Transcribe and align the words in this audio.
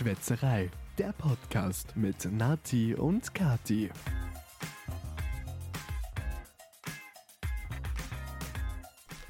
Schwätzerei, 0.00 0.68
der 0.98 1.14
Podcast 1.16 1.96
mit 1.96 2.30
Nati 2.30 2.94
und 2.94 3.32
Kati. 3.32 3.88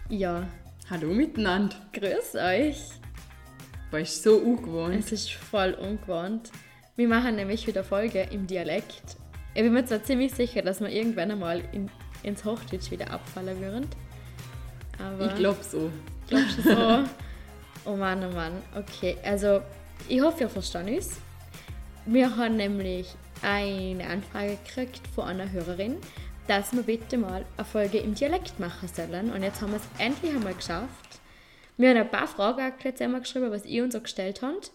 Ja, 0.08 0.48
Hallo 0.90 1.14
miteinander. 1.14 1.76
grüß 1.92 2.34
euch. 2.34 2.78
War 3.92 4.00
ich 4.00 4.10
so 4.10 4.38
ungewohnt. 4.38 4.96
Es 4.96 5.12
ist 5.12 5.30
voll 5.30 5.72
ungewohnt. 5.74 6.50
Wir 6.96 7.06
machen 7.06 7.36
nämlich 7.36 7.64
wieder 7.68 7.84
Folge 7.84 8.22
im 8.32 8.48
Dialekt. 8.48 9.16
Ich 9.54 9.62
bin 9.62 9.72
mir 9.72 9.84
zwar 9.86 10.02
ziemlich 10.02 10.34
sicher, 10.34 10.62
dass 10.62 10.80
wir 10.80 10.88
irgendwann 10.88 11.30
einmal 11.30 11.62
in, 11.70 11.88
ins 12.24 12.44
Hochdeutsch 12.44 12.90
wieder 12.90 13.12
abfallen 13.12 13.60
würden. 13.60 13.86
Aber 14.98 15.26
Ich 15.26 15.34
glaube 15.36 15.62
so. 15.62 15.92
glaubst 16.26 16.58
du 16.58 16.62
so? 16.62 17.04
oh 17.84 17.94
Mann, 17.94 18.24
oh 18.24 18.34
Mann. 18.34 18.52
Okay, 18.74 19.16
also 19.22 19.60
ich 20.08 20.20
hoffe, 20.20 20.42
ihr 20.44 20.48
versteht 20.48 20.86
uns. 20.88 21.10
Wir 22.04 22.36
haben 22.36 22.56
nämlich 22.56 23.08
eine 23.42 24.06
Anfrage 24.08 24.58
gekriegt 24.64 25.00
von 25.14 25.24
einer 25.24 25.50
Hörerin, 25.50 25.96
dass 26.46 26.72
wir 26.72 26.82
bitte 26.82 27.18
mal 27.18 27.44
eine 27.56 27.64
Folge 27.64 27.98
im 27.98 28.14
Dialekt 28.14 28.60
machen 28.60 28.88
sollen. 28.88 29.32
Und 29.32 29.42
jetzt 29.42 29.60
haben 29.60 29.72
wir 29.72 29.78
es 29.78 29.88
endlich 30.00 30.32
einmal 30.34 30.54
geschafft. 30.54 31.20
Wir 31.76 31.90
haben 31.90 31.96
ein 31.98 32.10
paar 32.10 32.26
Fragen 32.28 32.60
erklärt, 32.60 33.00
einmal 33.02 33.20
geschrieben, 33.20 33.50
was 33.50 33.66
ihr 33.66 33.84
uns 33.84 33.94
so 33.94 34.00
gestellt 34.00 34.40
habt. 34.42 34.70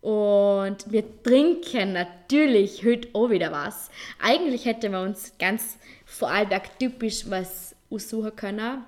Und 0.00 0.90
wir 0.90 1.22
trinken 1.22 1.92
natürlich 1.92 2.84
heute 2.84 3.08
auch 3.12 3.30
wieder 3.30 3.52
was. 3.52 3.90
Eigentlich 4.20 4.64
hätten 4.64 4.90
wir 4.92 5.00
uns 5.02 5.32
ganz 5.38 5.76
Vorarlberg 6.06 6.76
typisch 6.80 7.30
was 7.30 7.76
aussuchen 7.88 8.34
können, 8.34 8.84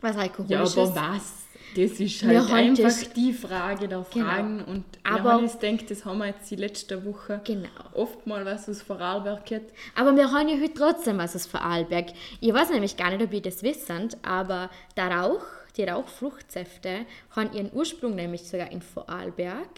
was 0.00 0.16
Ja, 0.16 0.22
alkoholisches. 0.22 0.78
aber 0.78 0.94
was? 0.94 1.32
Das 1.74 2.00
ist 2.00 2.26
Wir 2.26 2.48
halt 2.48 2.78
einfach 2.80 3.12
die 3.14 3.32
Frage 3.32 3.88
der 3.88 4.04
Genau. 4.10 4.26
Fragen. 4.26 4.62
Und 4.64 4.84
Aber- 5.02 5.32
Johannes 5.32 5.58
denkt, 5.58 5.90
das 5.90 6.04
haben 6.04 6.18
wir 6.18 6.26
jetzt 6.28 6.50
die 6.50 6.56
letzte 6.56 7.04
Woche 7.04 7.40
Genau. 7.44 7.68
oft 7.94 8.26
mal 8.26 8.44
was 8.46 8.68
aus 8.68 8.80
Vorarlberg 8.82 9.44
gehört. 9.44 9.72
Aber 9.94 10.14
wir 10.16 10.30
haben 10.30 10.48
ja 10.48 10.56
heute 10.56 10.74
trotzdem 10.74 11.18
was 11.18 11.34
aus 11.36 11.46
Vorarlberg. 11.46 12.06
Ich 12.40 12.52
weiß 12.52 12.70
nämlich 12.70 12.96
gar 12.96 13.10
nicht, 13.10 13.22
ob 13.22 13.32
ihr 13.32 13.42
das 13.42 13.62
wisst, 13.62 13.90
aber 14.22 14.70
der 14.96 15.10
Rauch, 15.10 15.44
die 15.76 15.84
Rauchfruchtsäfte, 15.84 17.04
haben 17.30 17.52
ihren 17.52 17.70
Ursprung 17.74 18.14
nämlich 18.14 18.48
sogar 18.48 18.70
in 18.72 18.80
Vorarlberg. 18.80 19.68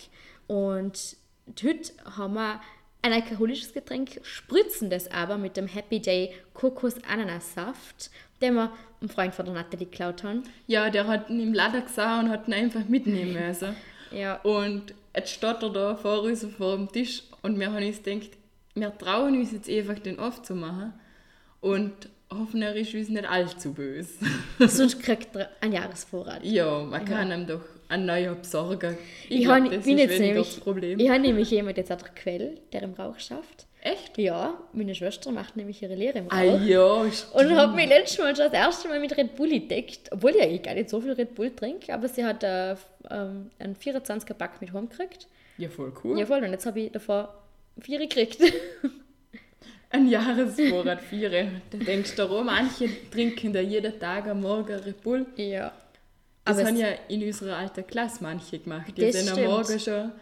Und 0.46 1.16
heute 1.62 1.92
haben 2.16 2.34
wir 2.34 2.60
ein 3.02 3.12
alkoholisches 3.12 3.72
Getränk, 3.72 4.20
spritzen 4.22 4.90
das 4.90 5.10
aber 5.10 5.38
mit 5.38 5.56
dem 5.56 5.66
Happy 5.66 6.00
Day 6.00 6.34
Kokos-Ananas-Saft, 6.54 8.10
den 8.40 8.54
wir 8.54 8.72
einem 9.00 9.08
Freund 9.08 9.34
von 9.34 9.44
der 9.46 9.54
Natalie 9.54 9.86
geklaut 9.86 10.24
haben. 10.24 10.42
Ja, 10.66 10.90
der 10.90 11.06
hat 11.06 11.30
ihn 11.30 11.40
im 11.40 11.54
Laden 11.54 11.84
gesehen 11.84 12.20
und 12.20 12.30
hat 12.30 12.48
ihn 12.48 12.54
einfach 12.54 12.84
mitnehmen 12.88 13.34
müssen. 13.34 13.76
Ja. 14.10 14.36
Und 14.36 14.94
jetzt 15.14 15.32
steht 15.32 15.62
er 15.62 15.68
da 15.68 15.94
vor 15.94 16.22
uns 16.22 16.42
vor 16.56 16.76
dem 16.76 16.90
Tisch 16.90 17.24
und 17.42 17.60
wir 17.60 17.70
haben 17.70 17.86
uns 17.86 18.02
gedacht, 18.02 18.30
wir 18.74 18.96
trauen 18.96 19.38
uns 19.38 19.52
jetzt 19.52 19.68
einfach 19.68 19.98
den 19.98 20.18
aufzumachen 20.18 20.94
und 21.60 21.92
hoffen, 22.32 22.62
er 22.62 22.74
ist 22.74 22.94
uns 22.94 23.10
nicht 23.10 23.28
allzu 23.28 23.74
böse. 23.74 24.14
Sonst 24.60 24.98
kriegt 25.02 25.36
er 25.36 25.50
einen 25.60 25.74
Jahresvorrat. 25.74 26.42
ja, 26.42 26.82
man 26.84 27.04
kann 27.04 27.30
ihm 27.30 27.46
doch 27.46 27.60
einen 27.88 28.06
neuen 28.06 28.38
besorgen. 28.38 28.96
Ich, 29.28 29.38
Ich, 29.38 29.44
glaub, 29.44 29.62
hab- 29.62 29.70
das 29.72 29.84
bin 29.84 29.98
ist 29.98 30.10
jetzt 30.10 30.20
nämlich, 30.20 30.46
das 30.48 30.60
Problem. 30.60 30.98
ich 30.98 31.08
habe 31.08 31.20
nämlich 31.20 31.50
jemanden 31.50 31.80
jetzt 31.80 31.90
an 31.90 31.98
der 31.98 32.08
Quelle, 32.10 32.54
der 32.72 32.82
im 32.82 32.92
Rauch 32.94 33.18
schafft. 33.18 33.66
Echt? 33.80 34.18
Ja, 34.18 34.58
meine 34.72 34.94
Schwester 34.94 35.30
macht 35.30 35.56
nämlich 35.56 35.80
ihre 35.82 35.94
Lehre 35.94 36.18
im 36.18 36.26
Rauch. 36.26 36.32
Ah 36.36 36.42
ja, 36.64 37.04
stimmt. 37.12 37.34
Und 37.34 37.56
habe 37.56 37.74
mich 37.76 37.88
letztes 37.88 38.18
Mal 38.18 38.34
schon 38.34 38.46
das 38.46 38.52
erste 38.52 38.88
Mal 38.88 38.98
mit 39.00 39.16
Red 39.16 39.36
Bull 39.36 39.52
entdeckt. 39.52 40.10
Obwohl 40.10 40.32
ich 40.32 40.42
eigentlich 40.42 40.62
gar 40.64 40.74
nicht 40.74 40.90
so 40.90 41.00
viel 41.00 41.12
Red 41.12 41.34
Bull 41.36 41.50
trinke, 41.54 41.94
aber 41.94 42.08
sie 42.08 42.24
hat 42.24 42.42
äh, 42.42 42.72
ähm, 43.10 43.50
einen 43.58 43.76
24er 43.76 44.34
Pack 44.34 44.60
mit 44.60 44.72
Home 44.72 44.88
gekriegt. 44.88 45.28
Ja, 45.58 45.68
voll 45.68 45.92
cool. 46.02 46.18
Ja, 46.18 46.26
voll. 46.26 46.42
Und 46.42 46.50
jetzt 46.50 46.66
habe 46.66 46.80
ich 46.80 46.90
davor 46.92 47.32
vier 47.80 48.00
gekriegt. 48.00 48.38
Ein 49.90 50.08
Jahresvorrat, 50.08 51.00
vier. 51.00 51.30
Da 51.70 51.78
denkst 51.78 52.14
du 52.16 52.24
auch, 52.24 52.44
manche 52.44 52.88
trinken 53.10 53.52
da 53.54 53.60
jeden 53.60 53.98
Tag 53.98 54.26
am 54.26 54.40
Morgen 54.42 54.74
Red 54.74 55.02
Bull. 55.02 55.24
ja. 55.36 55.72
Das 56.48 56.58
Aber 56.58 56.68
haben 56.68 56.76
ja 56.76 56.88
in 57.08 57.22
unserer 57.22 57.56
alten 57.56 57.86
Klasse 57.86 58.22
manche 58.22 58.58
gemacht. 58.58 58.96
Die 58.96 59.12
sind 59.12 59.30
am. 59.30 59.44
Morgen 59.44 59.78
schon 59.78 60.12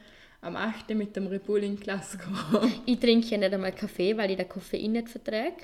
am 0.40 0.56
8. 0.56 0.90
mit 0.90 1.14
dem 1.14 1.26
Red 1.28 1.44
Bull 1.44 1.62
in 1.62 1.76
die 1.76 1.82
Klasse 1.82 2.18
gekommen. 2.18 2.72
Ich 2.86 2.98
trinke 2.98 3.26
ja 3.28 3.38
nicht 3.38 3.52
einmal 3.52 3.72
Kaffee, 3.72 4.16
weil 4.16 4.30
ich 4.30 4.36
den 4.36 4.48
Koffein 4.48 4.92
nicht 4.92 5.08
verträge. 5.08 5.56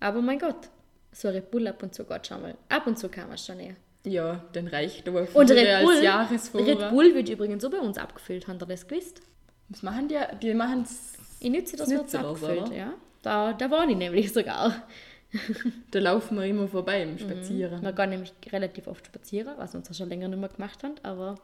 Aber 0.00 0.22
mein 0.22 0.38
Gott, 0.38 0.68
so 1.12 1.28
ein 1.28 1.34
Red 1.34 1.50
Bull 1.50 1.66
ab 1.66 1.82
und 1.82 1.94
zu 1.94 2.04
geht 2.04 2.26
schon 2.26 2.42
mal. 2.42 2.54
Ab 2.68 2.86
und 2.86 2.98
zu 2.98 3.08
kann 3.08 3.28
man 3.28 3.38
schon 3.38 3.58
eher. 3.58 3.74
Ja, 4.04 4.44
dann 4.52 4.66
reicht 4.66 5.08
aber 5.08 5.26
Und 5.32 5.50
vier 5.50 5.56
Red 5.56 5.84
Bull, 5.84 5.94
als 5.94 6.04
Jahresvorrat. 6.04 6.68
Red 6.68 6.90
Bull 6.90 7.14
wird 7.14 7.28
übrigens 7.28 7.62
so 7.62 7.70
bei 7.70 7.78
uns 7.78 7.98
abgefüllt, 7.98 8.48
habt 8.48 8.62
ihr 8.62 8.66
das 8.66 8.86
gewusst? 8.86 9.20
Was 9.68 9.82
machen 9.82 10.08
die? 10.08 10.18
Die 10.40 10.54
machen 10.54 10.82
es. 10.82 11.14
Ich 11.40 11.50
nütze 11.50 11.76
das, 11.76 11.90
wird 11.90 12.14
abgefüllt, 12.14 12.68
oder? 12.68 12.74
ja. 12.74 12.94
Da, 13.22 13.52
da 13.52 13.70
war 13.70 13.88
ich 13.88 13.96
nämlich 13.96 14.32
sogar. 14.32 14.86
Da 15.90 15.98
laufen 15.98 16.36
wir 16.38 16.44
immer 16.44 16.68
vorbei 16.68 17.04
Mhm. 17.04 17.12
im 17.12 17.18
Spazieren. 17.18 17.82
Wir 17.82 17.92
gehen 17.92 18.10
nämlich 18.10 18.32
relativ 18.52 18.86
oft 18.86 19.06
spazieren, 19.06 19.54
was 19.56 19.72
wir 19.74 19.78
uns 19.78 19.96
schon 19.96 20.08
länger 20.08 20.28
nicht 20.28 20.38
mehr 20.40 20.48
gemacht 20.48 20.82
haben, 20.82 20.94
aber 21.02 21.36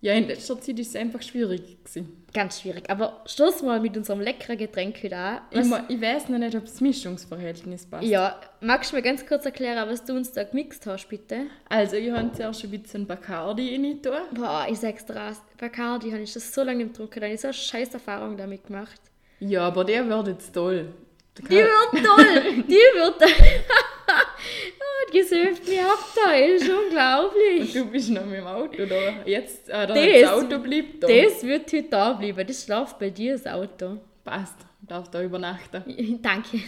Ja, 0.00 0.14
in 0.14 0.26
letzter 0.26 0.60
Zeit 0.60 0.78
ist 0.80 0.88
es 0.88 0.96
einfach 0.96 1.22
schwierig 1.22 1.78
gewesen. 1.84 2.24
ganz 2.34 2.60
schwierig. 2.60 2.90
Aber 2.90 3.22
stoß 3.24 3.62
mal 3.62 3.78
mit 3.78 3.96
unserem 3.96 4.20
leckeren 4.20 4.58
Getränk 4.58 5.00
wieder 5.02 5.16
an. 5.18 5.40
Ich, 5.52 5.58
Was, 5.60 5.66
ma- 5.68 5.84
ich 5.88 6.00
weiß 6.00 6.28
noch 6.28 6.38
nicht, 6.40 6.56
ob 6.56 6.64
das 6.64 6.80
Mischungsverhältnis 6.80 7.86
passt. 7.86 8.04
ja, 8.04 8.40
magst 8.60 8.90
du 8.90 8.96
mir 8.96 9.02
ganz 9.02 9.24
kurz 9.24 9.44
erklären, 9.44 9.88
was 9.88 10.04
du 10.04 10.14
uns 10.14 10.32
da 10.32 10.42
gemixt 10.42 10.86
hast, 10.86 11.08
bitte? 11.08 11.46
Also, 11.68 11.96
ich 11.96 12.10
habe 12.10 12.32
zuerst 12.32 12.64
ein 12.64 12.70
bisschen 12.72 13.06
Bacardi 13.06 13.76
rein 13.76 14.02
tun. 14.02 14.12
Boah, 14.34 14.66
ich 14.68 14.78
sag's 14.80 15.06
dir, 15.06 15.36
Bacardi 15.56 16.10
habe 16.10 16.22
ich 16.22 16.32
das 16.32 16.52
so 16.52 16.64
lange 16.64 16.78
nicht 16.84 16.94
getrunken, 16.94 17.20
da 17.20 17.26
habe 17.26 17.34
ich 17.36 17.40
so 17.40 17.46
eine 17.48 17.54
scheiß 17.54 17.94
Erfahrung 17.94 18.36
damit 18.36 18.66
gemacht. 18.66 19.00
Ja, 19.38 19.68
aber 19.68 19.84
der 19.84 20.08
wird 20.08 20.26
jetzt 20.28 20.52
toll. 20.52 20.92
Die 21.38 21.48
wird 21.50 22.04
toll! 22.04 22.62
Die 22.68 22.74
wird... 22.74 23.16
oh, 23.22 25.10
die 25.12 25.22
süfft 25.22 25.66
mich 25.66 25.80
ab, 25.80 25.98
da 26.14 26.32
ist 26.32 26.68
unglaublich. 26.68 27.72
Du 27.72 27.86
bist 27.86 28.10
noch 28.10 28.24
mit 28.26 28.38
dem 28.38 28.46
Auto 28.46 28.84
da. 28.86 29.24
Jetzt, 29.24 29.68
äh, 29.68 29.86
da 29.86 29.94
Das- 29.94 30.20
das 30.20 30.30
Auto 30.30 30.58
bleibt 30.58 31.02
da. 31.02 31.06
Das 31.08 31.42
wird 31.42 31.72
heute 31.72 31.82
da 31.88 32.12
bleiben, 32.12 32.46
das 32.46 32.64
schlaft 32.64 32.98
bei 32.98 33.10
dir, 33.10 33.32
das 33.32 33.46
Auto. 33.46 33.98
Passt. 34.24 34.56
Darf 34.82 35.10
da 35.10 35.22
übernachten. 35.22 36.20
Danke. 36.22 36.60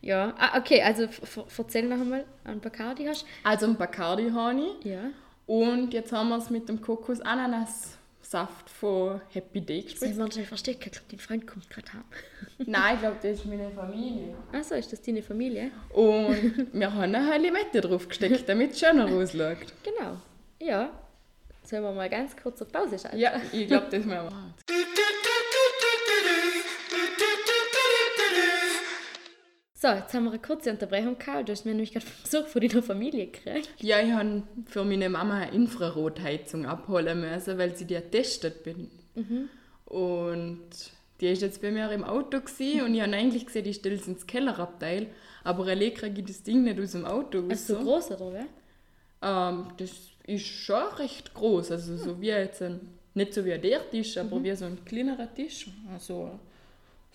Ja, 0.00 0.34
ah, 0.38 0.58
okay, 0.58 0.82
also 0.82 1.08
erzähl 1.58 1.82
noch 1.88 1.96
einmal, 2.00 2.24
an 2.44 2.60
Bacardi 2.60 3.04
hast 3.06 3.26
Also, 3.42 3.66
ein 3.66 3.76
Bacardi 3.76 4.30
habe 4.30 4.60
ich. 4.80 4.84
Ja. 4.86 5.00
Und 5.46 5.92
jetzt 5.92 6.12
haben 6.12 6.28
wir 6.28 6.36
es 6.38 6.50
mit 6.50 6.68
dem 6.68 6.80
Kokos-Ananas-Saft 8.26 8.70
von 8.70 9.20
Happy 9.32 9.60
Day 9.60 9.82
gespritzt. 9.82 10.16
wir 10.16 10.24
uns 10.24 10.34
schnell 10.34 10.46
verstecken? 10.46 10.82
Ich 10.86 10.92
glaube, 10.92 11.06
dein 11.10 11.18
Freund 11.18 11.46
kommt 11.46 11.70
gerade 11.70 11.92
heim. 11.92 12.04
Nein, 12.58 12.94
ich 12.94 13.00
glaube, 13.00 13.16
das 13.22 13.38
ist 13.38 13.46
meine 13.46 13.70
Familie. 13.70 14.34
Achso, 14.52 14.74
ist 14.74 14.92
das 14.92 15.02
deine 15.02 15.22
Familie? 15.22 15.70
Und 15.90 16.68
wir 16.72 16.92
haben 16.92 17.14
eine 17.14 17.38
Limette 17.38 17.80
draufgesteckt, 17.80 18.48
damit 18.48 18.72
es 18.72 18.80
schöner 18.80 19.06
ausschaut. 19.06 19.72
Genau. 19.82 20.16
Ja. 20.60 20.90
Sollen 21.64 21.82
wir 21.82 21.92
mal 21.92 22.08
ganz 22.08 22.36
kurz 22.36 22.62
auf 22.62 22.70
Pause 22.70 22.98
schalten? 22.98 23.18
Ja, 23.18 23.40
ich 23.52 23.66
glaube, 23.66 23.88
das 23.90 24.04
machen 24.04 24.28
wir. 24.28 24.76
So, 29.78 29.88
jetzt 29.88 30.14
haben 30.14 30.24
wir 30.24 30.30
eine 30.30 30.40
kurze 30.40 30.70
Unterbrechung 30.70 31.18
gehabt. 31.18 31.48
Du 31.48 31.52
hast 31.52 31.66
mir 31.66 31.72
nämlich 31.72 31.92
gerade 31.92 32.06
Besuch 32.22 32.46
von 32.46 32.62
deiner 32.62 32.82
Familie 32.82 33.26
gekriegt. 33.26 33.68
Ja, 33.78 34.00
ich 34.00 34.10
habe 34.10 34.42
für 34.64 34.84
meine 34.84 35.10
Mama 35.10 35.40
eine 35.40 35.52
Infrarotheizung 35.54 36.64
abholen 36.64 37.20
müssen, 37.20 37.58
weil 37.58 37.76
sie 37.76 37.84
die 37.84 37.94
getestet 37.94 38.62
bin. 38.64 38.90
Und 39.84 40.62
die 41.20 41.26
ist 41.28 41.42
jetzt 41.42 41.60
bei 41.60 41.70
mir 41.70 41.90
im 41.92 42.04
Auto 42.04 42.40
gewesen, 42.40 42.86
und 42.86 42.94
ich 42.94 43.02
habe 43.02 43.12
eigentlich 43.12 43.44
gesehen, 43.44 43.66
ich 43.66 43.76
stelle 43.76 43.96
es 43.96 44.08
ins 44.08 44.26
Kellerabteil, 44.26 45.08
aber 45.44 45.66
allein 45.66 45.92
kriege 45.92 46.20
ich 46.20 46.26
das 46.26 46.42
Ding 46.42 46.64
nicht 46.64 46.80
aus 46.80 46.92
dem 46.92 47.04
Auto. 47.04 47.40
Ist 47.48 47.66
so 47.66 47.76
groß, 47.76 48.12
oder 48.12 48.32
wer? 48.32 48.46
Ähm, 49.22 49.68
das 49.76 49.90
ist 50.26 50.46
schon 50.46 50.84
recht 50.96 51.34
groß, 51.34 51.70
also 51.72 51.96
so 51.98 52.20
wie 52.20 52.28
jetzt 52.28 52.62
ein, 52.62 52.80
nicht 53.12 53.34
so 53.34 53.44
wie 53.44 53.52
ein 53.52 53.60
der 53.60 53.88
Tisch, 53.90 54.16
aber 54.16 54.42
wie 54.42 54.54
so 54.56 54.64
ein 54.64 54.82
kleinerer 54.86 55.32
Tisch, 55.34 55.68
also 55.92 56.38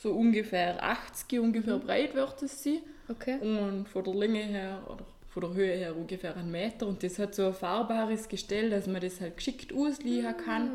so 0.02 0.12
ungefähr 0.12 0.82
80 0.84 1.40
ungefähr 1.40 1.78
breit 1.78 2.16
wird 2.16 2.42
es 2.44 2.64
sein 2.64 2.80
Okay. 3.10 3.38
und 3.42 3.88
von 3.90 4.04
der 4.04 4.14
Länge 4.14 4.40
her 4.40 4.82
oder 4.88 5.06
von 5.30 5.42
der 5.44 5.54
Höhe 5.54 5.76
her 5.76 5.96
ungefähr 5.96 6.36
einen 6.38 6.52
Meter 6.52 6.88
und 6.88 7.04
das 7.04 7.20
hat 7.20 7.36
so 7.36 7.48
ein 7.48 7.54
fahrbares 7.54 8.28
Gestell, 8.30 8.70
dass 8.70 8.88
man 8.88 9.02
das 9.02 9.20
halt 9.22 9.38
geschickt 9.38 9.74
ausliehen 9.74 10.36
kann 10.46 10.72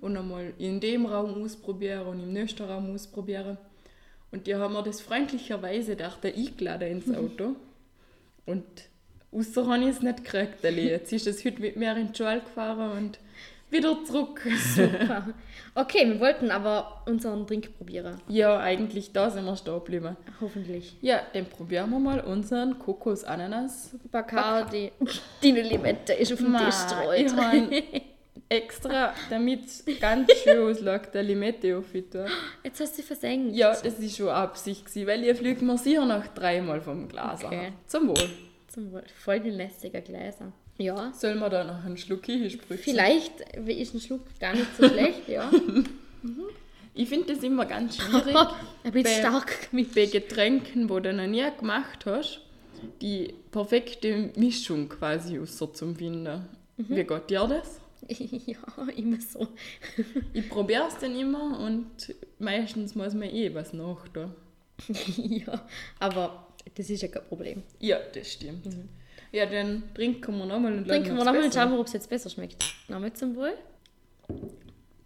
und 0.00 0.16
einmal 0.16 0.52
in 0.58 0.80
dem 0.80 1.06
Raum 1.06 1.42
ausprobieren 1.42 2.06
und 2.06 2.20
im 2.20 2.32
nächsten 2.32 2.62
Raum 2.64 2.94
ausprobieren. 2.94 3.58
Und 4.30 4.46
die 4.46 4.54
haben 4.54 4.74
mir 4.74 4.82
das 4.82 5.00
freundlicherweise 5.00 5.96
dachte 5.96 6.28
eingeladen 6.28 6.88
ins 7.02 7.14
Auto. 7.16 7.56
Und 8.46 8.64
außer 9.32 9.66
habe 9.66 9.84
ich 9.84 9.90
es 9.90 10.02
nicht 10.02 10.24
gekriegt. 10.24 10.62
Eli. 10.64 10.88
Jetzt 10.88 11.12
ist 11.12 11.26
es 11.26 11.44
heute 11.44 11.60
mit 11.60 11.76
mir 11.76 11.96
in 11.96 12.12
die 12.12 12.16
Schule 12.16 12.40
gefahren 12.40 12.96
und 12.98 13.18
wieder 13.70 13.96
zurück. 14.04 14.40
Super. 14.74 15.28
Okay, 15.74 16.06
wir 16.08 16.20
wollten 16.20 16.50
aber 16.50 17.02
unseren 17.06 17.46
Drink 17.46 17.76
probieren. 17.76 18.20
Ja, 18.28 18.58
eigentlich 18.58 19.12
da 19.12 19.30
sind 19.30 19.44
wir 19.44 19.56
stehen 19.56 19.74
geblieben. 19.74 20.16
Hoffentlich. 20.40 20.96
Ja, 21.00 21.20
dann 21.32 21.46
probieren 21.46 21.90
wir 21.90 21.98
mal 21.98 22.20
unseren 22.20 22.78
Kokos-Ananas. 22.78 23.94
Bacardi. 24.10 24.92
Deine 25.42 25.62
Limette 25.62 26.14
ist 26.14 26.32
auf 26.32 26.38
dem 26.38 26.56
Tisch 26.56 26.68
ich 26.68 26.74
streut. 26.74 27.36
habe 27.36 27.82
extra, 28.48 29.12
damit 29.30 29.60
ganz 30.00 30.32
schön 30.42 30.58
ausschaut, 30.70 31.14
eine 31.14 31.22
Limette 31.28 31.76
aufgetan. 31.76 32.28
Jetzt 32.64 32.80
hast 32.80 32.92
du 32.92 33.02
sie 33.02 33.06
versenkt. 33.06 33.54
Ja, 33.54 33.70
das 33.72 34.00
war 34.02 34.08
schon 34.08 34.28
Absicht, 34.30 34.86
gewesen, 34.86 35.06
weil 35.06 35.22
ihr 35.24 35.36
fliegt 35.36 35.60
mir 35.62 35.76
sicher 35.76 36.04
noch 36.06 36.26
dreimal 36.28 36.80
vom 36.80 37.08
Glas 37.08 37.44
Okay. 37.44 37.66
an. 37.68 37.72
Zum 37.86 38.08
Wohl. 38.08 38.28
Zum 38.68 38.90
Wohl. 38.92 39.04
Voll 39.22 39.40
die 39.40 39.50
lästiger 39.50 40.00
Gläser. 40.00 40.52
Ja. 40.78 41.12
Sollen 41.12 41.38
wir 41.40 41.48
da 41.50 41.64
noch 41.64 41.84
einen 41.84 41.96
Schluck 41.96 42.26
hinspritzen? 42.26 42.78
Vielleicht 42.78 43.40
ist 43.66 43.94
ein 43.94 44.00
Schluck 44.00 44.22
gar 44.38 44.54
nicht 44.54 44.76
so 44.76 44.88
schlecht, 44.88 45.28
ja. 45.28 45.50
Ich 46.94 47.08
finde 47.08 47.32
das 47.32 47.44
immer 47.44 47.64
ganz 47.64 47.96
schwierig. 47.96 48.34
Ein 48.82 48.90
bisschen 48.92 49.04
Bei- 49.04 49.20
stark 49.20 49.70
gemischt. 49.70 49.94
bei 49.94 50.06
Getränken, 50.06 50.90
wo 50.90 50.98
du 50.98 51.12
noch 51.12 51.28
nie 51.28 51.44
gemacht 51.56 52.06
hast, 52.06 52.40
die 53.00 53.32
perfekte 53.52 54.32
Mischung 54.34 54.88
quasi 54.88 55.38
außer 55.38 55.72
zum 55.74 55.94
Finden. 55.94 56.44
Wie 56.76 57.04
geht 57.04 57.30
dir 57.30 57.46
das? 57.46 57.80
Ja, 58.46 58.58
immer 58.96 59.18
so. 59.20 59.46
Ich 60.32 60.48
probiere 60.48 60.86
es 60.88 60.98
dann 60.98 61.14
immer 61.16 61.60
und 61.60 61.86
meistens 62.40 62.94
muss 62.96 63.12
man 63.14 63.28
eh 63.32 63.54
was 63.54 63.72
nachtun. 63.72 64.32
ja, 65.16 65.66
aber 66.00 66.46
das 66.74 66.90
ist 66.90 67.02
ja 67.02 67.08
kein 67.08 67.24
Problem. 67.28 67.62
Ja, 67.80 67.98
das 68.14 68.32
stimmt. 68.32 68.64
Ja, 69.32 69.46
dann 69.46 69.82
trinken 69.94 70.38
wir 70.38 70.46
nochmal 70.46 70.72
und. 70.72 70.88
Trinken 70.88 71.16
wir 71.16 71.24
nochmal 71.24 71.42
und 71.42 71.52
schauen 71.54 71.70
wir, 71.72 71.78
ob 71.80 71.86
es 71.86 71.92
jetzt 71.92 72.08
besser 72.08 72.30
schmeckt. 72.30 72.64
Nochmal 72.88 73.12
zum 73.12 73.36
Wohl. 73.36 73.54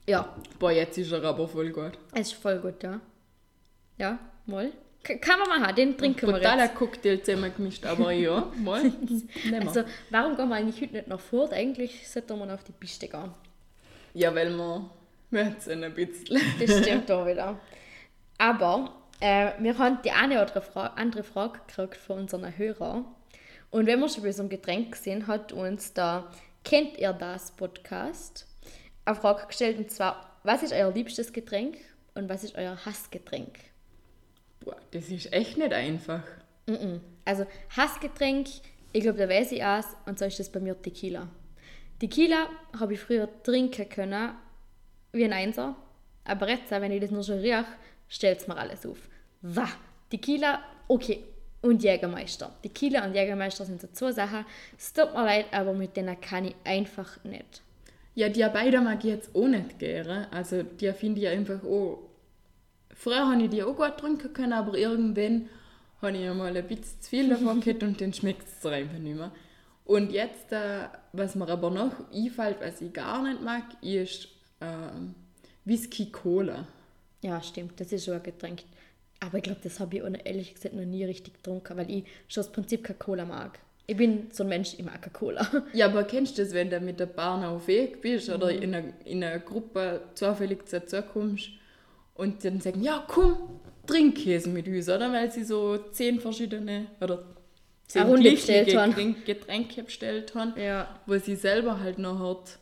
Ja, 0.08 0.34
Boah, 0.58 0.72
jetzt 0.72 0.98
ist 0.98 1.12
er 1.12 1.22
aber 1.24 1.46
voll 1.46 1.70
gut. 1.70 1.92
es 2.12 2.32
ist 2.32 2.32
voll 2.34 2.58
gut, 2.58 2.82
ja. 2.82 3.00
Ja, 3.98 4.18
mal. 4.46 4.72
K 5.02 5.16
kann 5.16 5.38
man 5.40 5.60
machen, 5.60 5.74
den 5.74 5.96
trinken 5.96 6.26
wir 6.28 6.34
Totaler 6.34 6.64
jetzt. 6.64 6.74
Cocktail 6.76 7.18
zusammengemischt, 7.18 7.84
aber 7.86 8.12
ja, 8.12 8.52
mal. 8.62 8.92
Also, 9.60 9.82
warum 10.10 10.36
gehen 10.36 10.48
wir 10.48 10.56
eigentlich 10.56 10.80
heute 10.80 10.92
nicht 10.94 11.08
nach 11.08 11.20
fort? 11.20 11.52
Eigentlich 11.52 12.08
sollten 12.08 12.38
wir 12.38 12.54
auf 12.54 12.64
die 12.64 12.72
Piste 12.72 13.08
gehen. 13.08 13.30
ja, 14.14 14.34
weil 14.34 14.50
wir 14.56 14.90
müssen 15.30 15.84
ein 15.84 15.94
bisschen. 15.94 16.40
Das 16.60 16.78
stimmt 16.80 17.10
auch 17.10 17.26
wieder. 17.26 17.58
Aber 18.38 18.92
äh, 19.20 19.52
wir 19.60 19.78
haben 19.78 19.98
die 20.04 20.10
eine 20.10 20.42
oder 20.42 20.98
andere 20.98 21.22
Frage 21.22 21.60
gekriegt 21.66 21.96
von 21.96 22.20
unseren 22.20 22.56
Hörern. 22.56 23.04
Und 23.72 23.86
wenn 23.86 24.00
wir 24.00 24.08
schon 24.10 24.22
bei 24.22 24.32
so 24.32 24.42
einem 24.42 24.50
Getränk 24.50 24.94
sind, 24.96 25.26
hat 25.26 25.52
uns 25.52 25.92
da 25.94 26.30
Kennt 26.64 26.96
ihr 26.98 27.12
das 27.12 27.50
Podcast 27.50 28.46
eine 29.04 29.16
Frage 29.16 29.46
gestellt 29.48 29.78
und 29.78 29.90
zwar, 29.90 30.38
was 30.44 30.62
ist 30.62 30.72
euer 30.72 30.92
liebstes 30.92 31.32
Getränk 31.32 31.76
und 32.14 32.28
was 32.28 32.44
ist 32.44 32.54
euer 32.54 32.76
Hassgetränk? 32.84 33.58
Boah, 34.60 34.76
das 34.92 35.08
ist 35.08 35.32
echt 35.32 35.56
nicht 35.56 35.72
einfach. 35.72 36.22
Mhm. 36.68 37.00
Also 37.24 37.46
Hassgetränk, 37.76 38.46
ich 38.92 39.02
glaube, 39.02 39.18
da 39.18 39.28
weiß 39.28 39.50
ich 39.52 39.64
auch, 39.64 39.82
und 40.06 40.18
so 40.20 40.24
ist 40.24 40.38
das 40.38 40.50
bei 40.50 40.60
mir 40.60 40.80
Tequila. 40.80 41.28
Tequila 41.98 42.48
habe 42.78 42.94
ich 42.94 43.00
früher 43.00 43.28
trinken 43.42 43.88
können, 43.88 44.34
wie 45.12 45.24
ein 45.24 45.32
Einser, 45.32 45.74
aber 46.24 46.48
jetzt, 46.48 46.70
wenn 46.70 46.92
ich 46.92 47.00
das 47.00 47.10
nur 47.10 47.24
schon 47.24 47.38
rieche, 47.38 47.64
stellt 48.08 48.40
es 48.40 48.46
mir 48.46 48.56
alles 48.56 48.86
auf. 48.86 49.08
Wah, 49.40 49.70
Tequila, 50.10 50.62
okay, 50.86 51.24
und 51.62 51.82
Jägermeister. 51.82 52.52
Tequila 52.62 53.06
und 53.06 53.14
Jägermeister 53.14 53.64
sind 53.64 53.80
so 53.80 53.88
zwei 53.92 54.12
Sachen. 54.12 54.44
Es 54.76 54.92
tut 54.92 55.14
mir 55.14 55.24
leid, 55.24 55.46
aber 55.52 55.72
mit 55.72 55.96
denen 55.96 56.20
kann 56.20 56.44
ich 56.44 56.54
einfach 56.64 57.22
nicht. 57.24 57.62
Ja, 58.14 58.28
die 58.28 58.46
beide 58.52 58.80
mag 58.80 58.98
ich 58.98 59.10
jetzt 59.10 59.34
auch 59.34 59.48
nicht 59.48 59.78
gerne. 59.78 60.28
Also, 60.32 60.62
die 60.62 60.92
finde 60.92 61.22
ich 61.22 61.28
einfach 61.28 61.62
auch. 61.64 62.10
Früher 62.94 63.26
habe 63.26 63.42
ich 63.42 63.50
die 63.50 63.62
auch 63.62 63.74
gut 63.74 63.96
trinken 63.96 64.32
können, 64.32 64.52
aber 64.52 64.76
irgendwann 64.76 65.48
habe 66.02 66.16
ich 66.16 66.34
mal 66.34 66.54
ein 66.54 66.66
bisschen 66.66 67.00
zu 67.00 67.08
viel 67.08 67.28
davon 67.30 67.60
gehabt 67.64 67.82
und 67.82 68.00
dann 68.00 68.12
schmeckt 68.12 68.46
es 68.46 68.66
einfach 68.66 68.98
nicht 68.98 69.16
mehr. 69.16 69.32
Und 69.84 70.12
jetzt, 70.12 70.52
äh, 70.52 70.88
was 71.12 71.34
mir 71.34 71.48
aber 71.48 71.70
noch 71.70 71.92
einfällt, 72.12 72.58
was 72.60 72.80
ich 72.80 72.92
gar 72.92 73.22
nicht 73.22 73.42
mag, 73.42 73.64
ist 73.82 74.28
ähm, 74.60 75.14
Whisky 75.64 76.10
Cola. 76.10 76.66
Ja, 77.22 77.40
stimmt, 77.42 77.80
das 77.80 77.92
ist 77.92 78.04
schon 78.04 78.14
ein 78.14 78.22
Getränk. 78.22 78.62
Aber 79.24 79.38
ich 79.38 79.44
glaube, 79.44 79.60
das 79.62 79.78
habe 79.80 79.96
ich 79.96 80.02
ehrlich 80.24 80.54
gesagt 80.54 80.74
noch 80.74 80.84
nie 80.84 81.04
richtig 81.04 81.34
getrunken, 81.34 81.76
weil 81.76 81.90
ich 81.90 82.04
schon 82.28 82.42
das 82.42 82.50
Prinzip 82.52 82.82
keine 82.84 82.98
Cola 82.98 83.24
mag. 83.24 83.58
Ich 83.86 83.96
bin 83.96 84.28
so 84.32 84.42
ein 84.42 84.48
Mensch, 84.48 84.74
ich 84.76 84.84
mag 84.84 85.00
keine 85.00 85.12
Cola. 85.12 85.46
Ja, 85.72 85.86
aber 85.86 86.04
kennst 86.04 86.38
du 86.38 86.42
das, 86.42 86.52
wenn 86.52 86.70
du 86.70 86.80
mit 86.80 86.98
der 87.00 87.06
Bahn 87.06 87.44
auf 87.44 87.66
Weg 87.68 88.00
bist 88.00 88.28
oder 88.30 88.50
in 88.50 88.74
einer, 88.74 88.88
in 89.04 89.22
einer 89.22 89.38
Gruppe 89.38 90.02
zufällig 90.14 90.64
dazu 90.70 91.02
kommst 91.02 91.50
und 92.14 92.44
dann 92.44 92.60
sagen, 92.60 92.82
ja 92.82 93.04
komm, 93.06 93.36
trink 93.86 94.16
Käse 94.18 94.48
mit 94.48 94.66
uns, 94.66 94.88
oder? 94.88 95.12
Weil 95.12 95.30
sie 95.30 95.44
so 95.44 95.78
zehn 95.92 96.20
verschiedene 96.20 96.86
oder 97.00 97.22
zehn 97.86 98.02
Runde 98.02 98.22
gleiche 98.22 98.36
bestellt 98.36 98.76
haben. 98.76 98.92
Getränk- 98.92 99.24
Getränke 99.24 99.82
bestellt 99.84 100.34
haben, 100.34 100.54
Ja. 100.60 101.00
wo 101.06 101.16
sie 101.18 101.36
selber 101.36 101.80
halt 101.80 101.98
noch 101.98 102.18
halt 102.18 102.58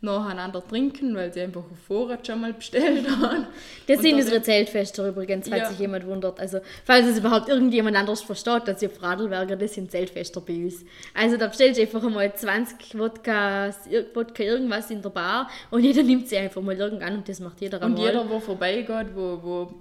nacheinander 0.00 0.62
trinken, 0.64 1.16
weil 1.16 1.32
sie 1.32 1.40
einfach 1.40 1.62
auf 1.62 1.78
Vorrat 1.88 2.24
schon 2.24 2.40
mal 2.40 2.52
bestellt 2.52 3.04
haben. 3.20 3.46
Das 3.88 3.96
Und 3.96 4.02
sind 4.04 4.14
unsere 4.14 4.40
Zeltfester 4.42 5.08
übrigens, 5.08 5.48
falls 5.48 5.62
Ja. 5.62 5.68
sich 5.70 5.78
jemand 5.80 6.06
wundert. 6.06 6.38
Also, 6.38 6.60
falls 6.84 7.06
es 7.06 7.18
überhaupt 7.18 7.48
irgendjemand 7.48 7.96
anders 7.96 8.22
versteht, 8.22 8.68
dass 8.68 8.80
ihr 8.80 8.90
Radlberger, 9.00 9.56
das 9.56 9.74
sind 9.74 9.90
Zeltfester 9.90 10.40
bei 10.40 10.54
uns. 10.54 10.84
Also, 11.14 11.36
da 11.36 11.48
bestellst 11.48 11.78
du 11.78 11.82
einfach 11.82 12.04
einmal 12.04 12.32
20 12.32 12.96
Wodkas, 12.96 13.86
ir- 13.90 14.06
Wodka 14.14 14.42
irgendwas 14.44 14.88
in 14.90 15.02
der 15.02 15.10
Bar 15.10 15.50
und 15.70 15.82
jeder 15.82 16.04
nimmt 16.04 16.28
sie 16.28 16.36
einfach 16.38 16.62
mal 16.62 16.76
irgendwann 16.76 17.16
und 17.16 17.28
das 17.28 17.40
macht 17.40 17.60
jeder 17.60 17.78
Und 17.78 17.84
einmal. 17.84 18.06
jeder, 18.06 18.24
der 18.24 18.40
vorbeigeht, 18.40 19.08
wo, 19.16 19.38
wo 19.42 19.74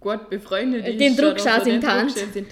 gut 0.00 0.30
befreundet 0.30 0.84
Äh, 0.84 0.90
ist, 0.92 1.00
den 1.00 1.16
aus 1.24 1.64
den 1.64 1.74
in 1.74 1.80
die 1.80 1.86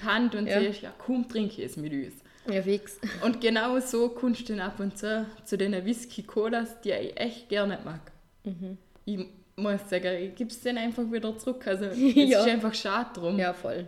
Hand. 0.03 0.35
und 0.35 0.47
Ja. 0.47 0.61
sagst, 0.61 0.81
ja 0.81 0.93
komm, 0.97 1.27
trink 1.29 1.57
es 1.59 1.77
mit 1.77 1.93
uns. 1.93 2.13
Ja, 2.47 2.61
fix. 2.61 2.99
Und 3.23 3.41
genau 3.41 3.79
so 3.79 4.09
kommst 4.09 4.41
du 4.49 4.53
dann 4.55 4.59
ab 4.67 4.79
und 4.79 4.97
zu 4.97 5.25
zu 5.43 5.57
den 5.57 5.73
Whisky-Colas, 5.85 6.81
die 6.81 6.91
ich 6.91 7.19
echt 7.19 7.49
gerne 7.49 7.79
mag. 7.83 8.11
Mhm. 8.43 8.77
Ich 9.05 9.19
muss 9.55 9.89
sagen, 9.89 10.15
ich 10.21 10.35
gebe 10.35 10.49
es 10.49 10.61
dann 10.61 10.77
einfach 10.77 11.03
wieder 11.11 11.37
zurück. 11.37 11.65
Also 11.67 11.85
es 11.85 11.97
Ja. 12.15 12.39
ist 12.41 12.47
einfach 12.47 12.73
schade 12.73 13.09
drum. 13.13 13.37
Ja, 13.39 13.53
voll. 13.53 13.87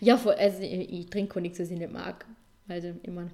Ja, 0.00 0.16
voll. 0.16 0.34
Also, 0.34 0.60
ich, 0.62 0.92
ich 0.92 1.06
trinke 1.06 1.36
auch 1.38 1.40
nichts, 1.42 1.60
was 1.60 1.70
ich 1.70 1.78
nicht 1.78 1.92
mag. 1.92 2.24
Also, 2.68 2.92
immer. 3.04 3.28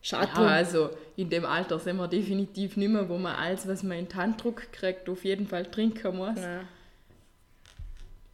Schade 0.00 0.28
Ja, 0.28 0.34
drum. 0.34 0.46
also 0.46 0.90
in 1.16 1.28
dem 1.28 1.44
Alter 1.44 1.78
sind 1.78 1.96
wir 1.96 2.08
definitiv 2.08 2.76
nicht 2.76 2.88
mehr, 2.88 3.08
wo 3.08 3.18
man 3.18 3.34
alles, 3.36 3.66
was 3.68 3.82
man 3.82 3.98
in 3.98 4.08
die 4.08 4.14
Hand 4.14 4.42
drückt, 4.42 4.72
kriegt, 4.72 5.08
auf 5.08 5.24
jeden 5.24 5.46
Fall 5.46 5.64
trinken 5.66 6.16
muss. 6.16 6.38
Ja, 6.40 6.62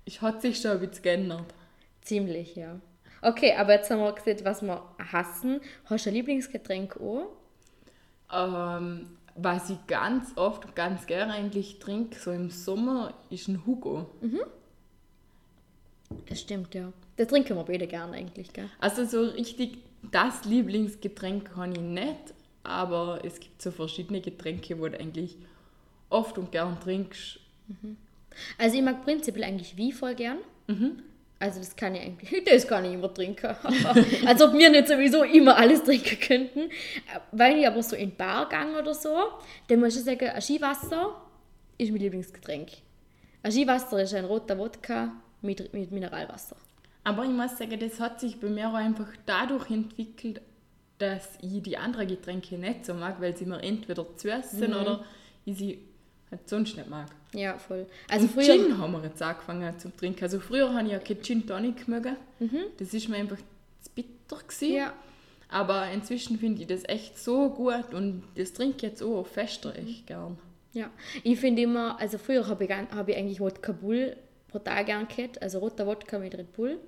Es 0.07 0.21
hat 0.23 0.41
sich 0.43 0.59
schon 0.61 0.71
ein 0.73 0.81
bisschen 0.81 1.03
geändert. 1.03 1.45
ziemlich, 2.03 2.55
ja. 2.57 2.81
Okay, 3.23 3.55
aber 3.57 3.75
jetzt 3.75 3.91
haben 3.91 4.01
wir 4.01 4.13
gesehen, 4.13 4.39
was 4.45 4.63
wir 4.63 4.83
hassen. 5.13 5.61
Hast 5.87 6.07
du 6.07 6.11
ein 6.11 6.15
Lieblingsgetränk 6.15 6.97
auch? 7.01 7.29
Ähm, 8.33 9.19
was 9.35 9.71
ich 9.71 9.87
ganz 9.87 10.37
oft 10.37 10.65
und 10.65 10.77
ganz 10.77 11.07
gerne 11.07 11.35
eigentlich 11.35 11.79
trinke, 11.79 12.19
so 12.19 12.31
im 12.31 12.51
Sommer, 12.51 13.15
ist 13.31 13.49
ein 13.49 13.65
Hugo. 13.67 14.07
Das 16.27 16.41
stimmt, 16.41 16.75
ja. 16.75 16.93
Das 17.17 17.29
trinken 17.29 17.57
wir 17.57 17.65
beide 17.65 17.87
gerne 17.87 18.17
eigentlich, 18.17 18.53
gell? 18.53 18.69
Also 18.81 19.05
so 19.05 19.23
richtig 19.23 19.79
das 20.11 20.45
Lieblingsgetränk 20.45 21.53
kann 21.55 21.73
ich 21.73 21.81
nicht, 21.81 22.35
aber 22.63 23.21
es 23.25 23.41
gibt 23.41 23.61
so 23.61 23.71
verschiedene 23.71 24.21
Getränke, 24.21 24.79
wo 24.79 24.89
du 24.89 24.99
eigentlich 24.99 25.37
oft 26.09 26.39
und 26.39 26.53
gern 26.53 26.79
trinkst. 26.81 27.41
Also 28.57 28.77
ich 28.77 28.83
mag 28.83 29.05
prinzipiell 29.05 29.45
eigentlich 29.45 29.77
Wie 29.77 29.93
voll 29.93 30.15
gern. 30.15 30.39
Also 31.41 31.61
das 31.61 31.77
kann 31.77 31.95
ich 31.95 32.03
eigentlich, 32.03 32.45
das 32.47 32.67
kann 32.67 32.85
ich 32.85 32.95
immer 32.95 33.13
trinken. 33.13 33.47
Als 34.27 34.43
ob 34.43 34.53
wir 34.55 34.71
nicht 34.71 34.89
sowieso 34.89 35.23
immer 35.23 35.57
alles 35.57 35.85
trinken 35.85 36.19
könnten. 36.21 36.71
Weil 37.33 37.59
ich 37.59 37.67
aber 37.67 37.83
so 37.83 37.95
in 37.95 38.15
Bar 38.15 38.49
gehe 38.49 38.79
oder 38.79 38.95
so, 38.95 39.17
dann 39.69 39.81
muss 39.81 39.97
ich 39.97 40.05
sagen, 40.05 40.29
ein 40.29 40.43
Skiwasser 40.43 41.15
ist 41.79 41.91
mein 41.91 42.01
Lieblingsgetränk. 42.01 42.69
Ein 43.43 43.53
Skiwasser 43.53 44.03
ist 44.03 44.15
ein 44.15 44.25
roter 44.25 44.59
Wodka 44.59 45.13
mit, 45.43 45.73
mit 45.73 45.93
Mineralwasser. 45.93 46.57
Aber 47.05 47.25
ich 47.25 47.31
muss 47.31 47.57
sagen, 47.57 47.79
das 47.79 48.01
hat 48.01 48.21
sich 48.21 48.41
bei 48.41 48.49
mir 48.49 48.69
auch 48.69 48.75
einfach 48.75 49.09
dadurch 49.25 49.71
entwickelt, 49.71 50.41
dass 50.99 51.39
ich 51.41 51.63
die 51.63 51.79
anderen 51.79 52.09
Getränke 52.09 52.59
nicht 52.59 52.85
so 52.85 52.95
mag, 52.95 53.21
weil 53.21 53.37
sie 53.37 53.47
mir 53.47 53.63
entweder 53.63 54.05
zu 54.17 54.29
süß 54.29 54.51
sind 54.51 54.75
oder 54.75 55.05
ich 55.45 55.57
sie 55.57 55.88
halt 56.31 56.49
sonst 56.49 56.77
nicht 56.77 56.89
mag. 56.89 57.07
Ja, 57.35 57.59
voll. 57.59 57.87
Also 58.09 58.27
und 58.27 58.33
früher... 58.33 58.45
Gin 58.45 58.79
haben 58.79 58.93
wir 58.93 59.03
jetzt 59.03 59.23
angefangen 59.23 59.79
zu 59.79 59.95
trinken. 59.95 60.23
Also 60.25 60.41
früher 60.41 60.73
habe 60.73 60.87
ich 60.87 60.93
ja 60.93 60.99
kein 60.99 61.23
Gin 61.23 61.47
Tonic 61.47 61.89
mögen. 61.89 62.17
Das 62.79 62.95
ist 62.95 63.09
mir 63.09 63.17
einfach 63.17 63.39
zu 63.83 63.91
bitter 63.95 64.37
gewesen. 64.37 64.75
Ja. 64.75 64.93
Aber 65.49 65.91
inzwischen 65.91 66.39
finde 66.39 66.63
ich 66.63 66.69
das 66.69 66.85
echt 66.85 67.19
so 67.19 67.49
gut 67.51 67.95
und 67.95 68.23
das 68.37 68.53
trinke 68.53 68.77
ich 68.77 68.83
jetzt 68.83 69.03
auch 69.03 69.27
fester 69.27 69.75
echt 69.77 70.07
gern. 70.07 70.39
Ja, 70.75 70.91
ich 71.23 71.41
finde 71.41 71.63
immer, 71.63 71.99
also 71.99 72.19
früher 72.19 72.47
habe 72.47 72.65
ich, 72.65 72.71
habe 72.71 73.11
ich 73.11 73.17
eigentlich 73.17 73.41
Wodka 73.41 73.73
Bull 73.73 74.17
pro 74.49 74.59
Tag 74.59 74.87
gern 74.87 75.09
gehabt, 75.09 75.41
also 75.41 75.59
roter 75.59 75.87
Wodka 75.87 76.19
mit 76.19 76.37
Red 76.37 76.53
Bull. 76.53 76.79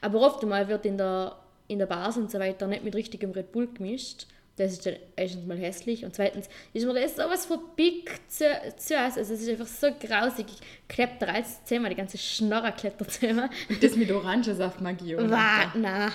Aber 0.00 0.20
oft 0.20 0.42
einmal 0.42 0.66
wird 0.68 0.84
in 0.86 0.98
der, 0.98 1.36
in 1.68 1.78
der 1.78 1.86
Bars 1.86 2.16
und 2.16 2.30
so 2.30 2.40
weiter 2.40 2.66
nicht 2.66 2.82
mit 2.82 2.96
richtigem 2.96 3.30
Red 3.30 3.52
Bull 3.52 3.68
gemischt. 3.72 4.26
Das 4.58 4.72
ist 4.72 4.84
dann 4.86 4.96
erstens 5.16 5.46
mal 5.46 5.56
hässlich 5.56 6.04
und 6.04 6.14
zweitens 6.14 6.48
ist 6.72 6.84
mir 6.86 6.94
das 6.94 7.16
sowas 7.16 7.46
verbickt 7.46 8.30
zu, 8.30 8.44
zu 8.76 8.98
also 8.98 9.20
es 9.20 9.30
ist 9.30 9.48
einfach 9.48 9.66
so 9.66 9.88
grausig. 10.00 10.46
Ich 10.48 10.88
klebt 10.88 11.22
da 11.22 11.26
alles 11.26 11.64
zusammen, 11.64 11.88
die 11.90 11.96
ganze 11.96 12.18
Schnorrer 12.18 12.74
zusammen. 12.76 13.48
Und 13.68 13.82
das 13.82 13.96
mit 13.96 14.10
Orangensaft 14.10 14.80
mag 14.80 14.96
ich 15.04 15.16
auch. 15.16 15.30
Wa, 15.30 15.72
na. 15.74 16.10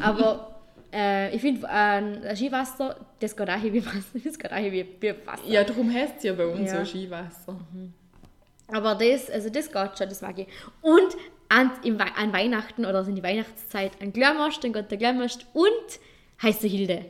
Aber 0.00 0.56
Äh, 0.92 1.36
ich 1.36 1.40
finde, 1.40 1.68
äh, 1.68 2.34
Skiwasser, 2.34 2.96
das 3.20 3.36
geht 3.36 3.48
auch 3.48 3.62
wie 3.62 3.86
Wasser. 3.86 4.18
Das 4.24 4.36
geht 4.36 4.52
auch 4.52 4.56
wie, 4.56 4.84
wie 4.98 5.14
Wasser. 5.24 5.46
Ja, 5.46 5.62
darum 5.62 5.92
heißt 5.92 6.14
es 6.18 6.24
ja 6.24 6.32
bei 6.32 6.46
uns 6.46 6.72
Ja. 6.72 6.84
so 6.84 6.90
Skiwasser. 6.90 7.56
Aber 8.66 8.96
das, 8.96 9.30
also 9.30 9.50
das 9.50 9.70
geht 9.70 9.98
schon, 9.98 10.08
das 10.08 10.20
mag 10.20 10.36
ich. 10.38 10.48
Und 10.80 11.16
an, 11.48 11.70
im, 11.84 12.00
an 12.00 12.32
Weihnachten 12.32 12.84
oder 12.84 12.98
also 12.98 13.10
in 13.10 13.16
die 13.16 13.22
Weihnachtszeit 13.22 13.92
ein 14.00 14.12
Glömmerst, 14.12 14.64
dann 14.64 14.72
geht 14.72 14.90
der 14.90 14.98
Glömmerst 14.98 15.46
und 15.52 16.00
heiße 16.42 16.66
Hilde. 16.66 17.04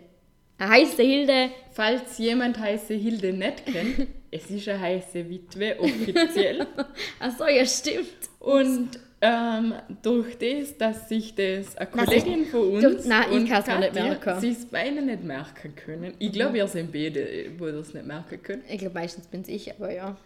Heiße 0.60 1.02
Hilde, 1.02 1.50
Falls 1.72 2.18
jemand 2.18 2.58
heiße 2.58 2.94
Hilde 2.94 3.32
nicht 3.32 3.64
kennt, 3.64 4.06
es 4.30 4.50
ist 4.50 4.68
eine 4.68 4.80
heiße 4.80 5.28
Witwe 5.30 5.78
offiziell. 5.80 6.66
achso, 7.20 7.46
ja 7.46 7.64
stimmt. 7.64 8.06
Und 8.38 8.90
ähm, 9.22 9.74
durch 10.02 10.36
das, 10.38 10.76
dass 10.76 11.08
sich 11.08 11.34
das 11.34 11.76
eine 11.76 11.90
Kollegin 11.90 12.46
von 12.46 12.72
uns 12.72 12.82
durch- 12.82 13.04
nein, 13.06 13.24
ich 13.30 13.36
und 13.36 13.42
mir 13.48 13.78
nicht 13.78 13.92
Katja 13.94 14.02
merken. 14.02 14.40
sich 14.40 14.56
beide 14.70 15.02
nicht 15.02 15.22
merken 15.24 15.74
können. 15.76 16.14
Ich 16.18 16.32
glaube, 16.32 16.58
ihr 16.58 16.66
seid 16.66 16.90
beide, 16.92 17.50
wo 17.58 17.66
ihr 17.66 17.74
es 17.74 17.94
nicht 17.94 18.06
merken 18.06 18.42
können. 18.42 18.62
Ich 18.68 18.78
glaube, 18.78 18.94
meistens 18.94 19.26
bin 19.26 19.42
es 19.42 19.48
ich, 19.48 19.70
aber 19.72 19.92
ja. 19.92 20.16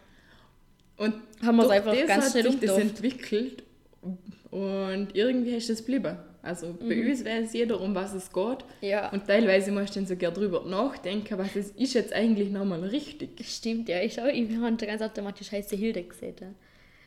Und 0.96 1.14
Haben 1.44 1.56
wir's 1.56 1.66
durch 1.66 1.76
einfach 1.78 1.94
das 1.94 2.06
ganz 2.06 2.24
hat 2.24 2.30
schnell 2.32 2.50
sich 2.52 2.60
das 2.60 2.78
entwickelt 2.78 3.62
und 4.50 5.08
irgendwie 5.14 5.56
ist 5.56 5.70
es 5.70 5.78
geblieben. 5.84 6.16
Also 6.44 6.76
bei 6.78 7.08
uns 7.08 7.24
weiß 7.24 7.54
jeder, 7.54 7.80
um 7.80 7.94
was 7.94 8.12
es 8.12 8.30
geht. 8.32 8.46
Mhm. 8.46 8.88
Ja. 8.88 9.08
Und 9.10 9.26
teilweise 9.26 9.72
musst 9.72 9.96
du 9.96 10.00
dann 10.00 10.06
sogar 10.06 10.30
drüber 10.30 10.62
nachdenken, 10.64 11.38
was 11.38 11.56
es 11.56 11.70
ist 11.70 11.94
jetzt 11.94 12.12
eigentlich 12.12 12.50
nochmal 12.50 12.84
richtig. 12.84 13.30
Stimmt, 13.42 13.88
ja. 13.88 14.02
Ich, 14.02 14.20
auch, 14.20 14.26
ich 14.26 14.54
habe 14.56 14.76
ganz 14.86 15.02
automatisch 15.02 15.50
heiße 15.50 15.74
Hilde 15.74 16.02
gesehen. 16.02 16.54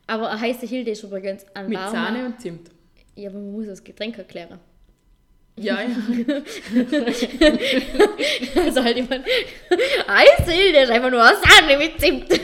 Aber 0.07 0.31
eine 0.31 0.41
heiße 0.41 0.65
Hilde 0.65 0.91
ist 0.91 1.03
übrigens 1.03 1.45
ein 1.53 1.69
Mit 1.69 1.77
warmer... 1.77 1.91
Sahne 1.91 2.25
und 2.25 2.41
Zimt. 2.41 2.71
Ja, 3.15 3.29
aber 3.29 3.39
man 3.39 3.51
muss 3.51 3.67
das 3.67 3.83
Getränk 3.83 4.17
erklären. 4.17 4.59
Ja, 5.55 5.81
ja. 5.81 5.87
Also 8.63 8.83
halt 8.83 8.95
jemand, 8.95 9.25
heiße 10.07 10.51
Hilde 10.51 10.79
ist 10.79 10.91
einfach 10.91 11.11
nur 11.11 11.23
eine 11.23 11.37
Sahne 11.37 11.77
mit 11.77 11.99
Zimt. 11.99 12.27